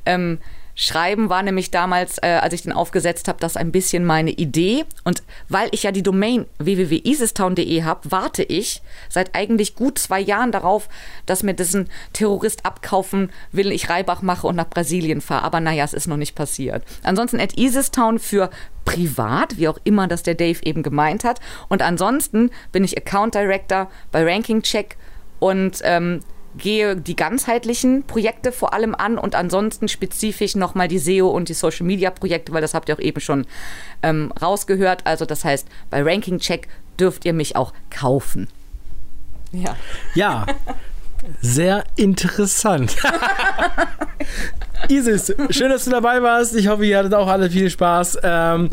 ähm, 0.06 0.40
Schreiben 0.80 1.30
war 1.30 1.42
nämlich 1.42 1.72
damals, 1.72 2.20
äh, 2.20 2.28
als 2.40 2.54
ich 2.54 2.62
den 2.62 2.72
aufgesetzt 2.72 3.28
habe, 3.28 3.40
das 3.40 3.58
ein 3.58 3.72
bisschen 3.72 4.06
meine 4.06 4.30
Idee. 4.30 4.86
Und 5.04 5.24
weil 5.50 5.70
ich 5.72 5.82
ja 5.82 5.92
die 5.92 6.04
Domain 6.04 6.46
www.isistown.de 6.60 7.82
habe, 7.82 8.12
warte 8.12 8.44
ich 8.44 8.84
seit 9.10 9.34
eigentlich 9.34 9.74
gut 9.74 9.98
zwei 9.98 10.20
Jahren 10.20 10.52
darauf, 10.52 10.88
dass 11.26 11.42
mir 11.42 11.56
diesen 11.56 11.90
Terrorist 12.14 12.64
abkaufen 12.64 13.32
will, 13.52 13.72
ich 13.72 13.90
Reibach 13.90 14.22
mache 14.22 14.46
und 14.46 14.56
nach 14.56 14.70
Brasilien 14.70 15.20
fahre. 15.20 15.46
Aber 15.46 15.60
naja, 15.60 15.84
es 15.84 15.94
ist 15.94 16.06
noch 16.06 16.16
nicht 16.16 16.36
passiert. 16.36 16.84
Ansonsten 17.02 17.40
at 17.40 17.58
Isistown 17.58 18.20
für 18.20 18.52
privat, 18.86 19.58
wie 19.58 19.70
auch 19.70 19.80
immer 19.84 20.08
das 20.08 20.22
der 20.22 20.36
Dave 20.36 20.62
eben 20.62 20.84
gemeint 20.84 21.24
hat. 21.24 21.40
Und 21.70 21.82
ansonsten 21.82 22.52
bin 22.72 22.84
ich 22.84 22.96
Account 22.96 23.34
Director 23.34 23.90
bei 24.12 24.24
Ranking 24.24 24.62
Check 24.62 24.96
und 25.40 25.80
ähm, 25.84 26.20
gehe 26.58 26.96
die 26.96 27.16
ganzheitlichen 27.16 28.04
Projekte 28.04 28.52
vor 28.52 28.74
allem 28.74 28.96
an 28.96 29.18
und 29.18 29.36
ansonsten 29.36 29.88
spezifisch 29.88 30.56
nochmal 30.56 30.88
die 30.88 31.00
SEO 31.00 31.30
und 31.30 31.50
die 31.50 31.54
Social 31.54 31.86
Media 31.86 32.10
Projekte, 32.10 32.52
weil 32.52 32.62
das 32.62 32.74
habt 32.74 32.90
ihr 32.90 32.96
auch 32.96 33.00
eben 33.00 33.22
schon 33.22 33.46
ähm, 34.04 34.32
rausgehört. 34.42 35.06
Also 35.06 35.26
das 35.26 35.46
heißt, 35.46 35.68
bei 35.90 36.02
Ranking 36.04 36.40
Check 36.40 36.68
dürft 37.00 37.26
ihr 37.26 37.34
mich 37.34 37.56
auch 37.56 37.74
kaufen. 37.90 38.48
Ja. 39.52 39.76
Ja. 40.16 40.46
Sehr 41.42 41.84
interessant. 41.96 42.96
Isis, 44.90 45.34
schön, 45.50 45.70
dass 45.70 45.86
du 45.86 45.92
dabei 45.92 46.22
warst. 46.22 46.56
Ich 46.56 46.68
hoffe, 46.68 46.86
ihr 46.86 46.98
hattet 46.98 47.14
auch 47.14 47.28
alle 47.28 47.50
viel 47.50 47.70
Spaß. 47.70 48.20
Ähm, 48.24 48.70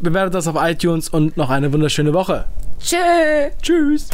bewertet 0.00 0.34
das 0.34 0.46
auf 0.46 0.56
iTunes 0.58 1.08
und 1.08 1.36
noch 1.36 1.50
eine 1.50 1.72
wunderschöne 1.72 2.12
Woche. 2.12 2.46
Tschö. 2.80 2.96
Tschüss. 3.62 4.08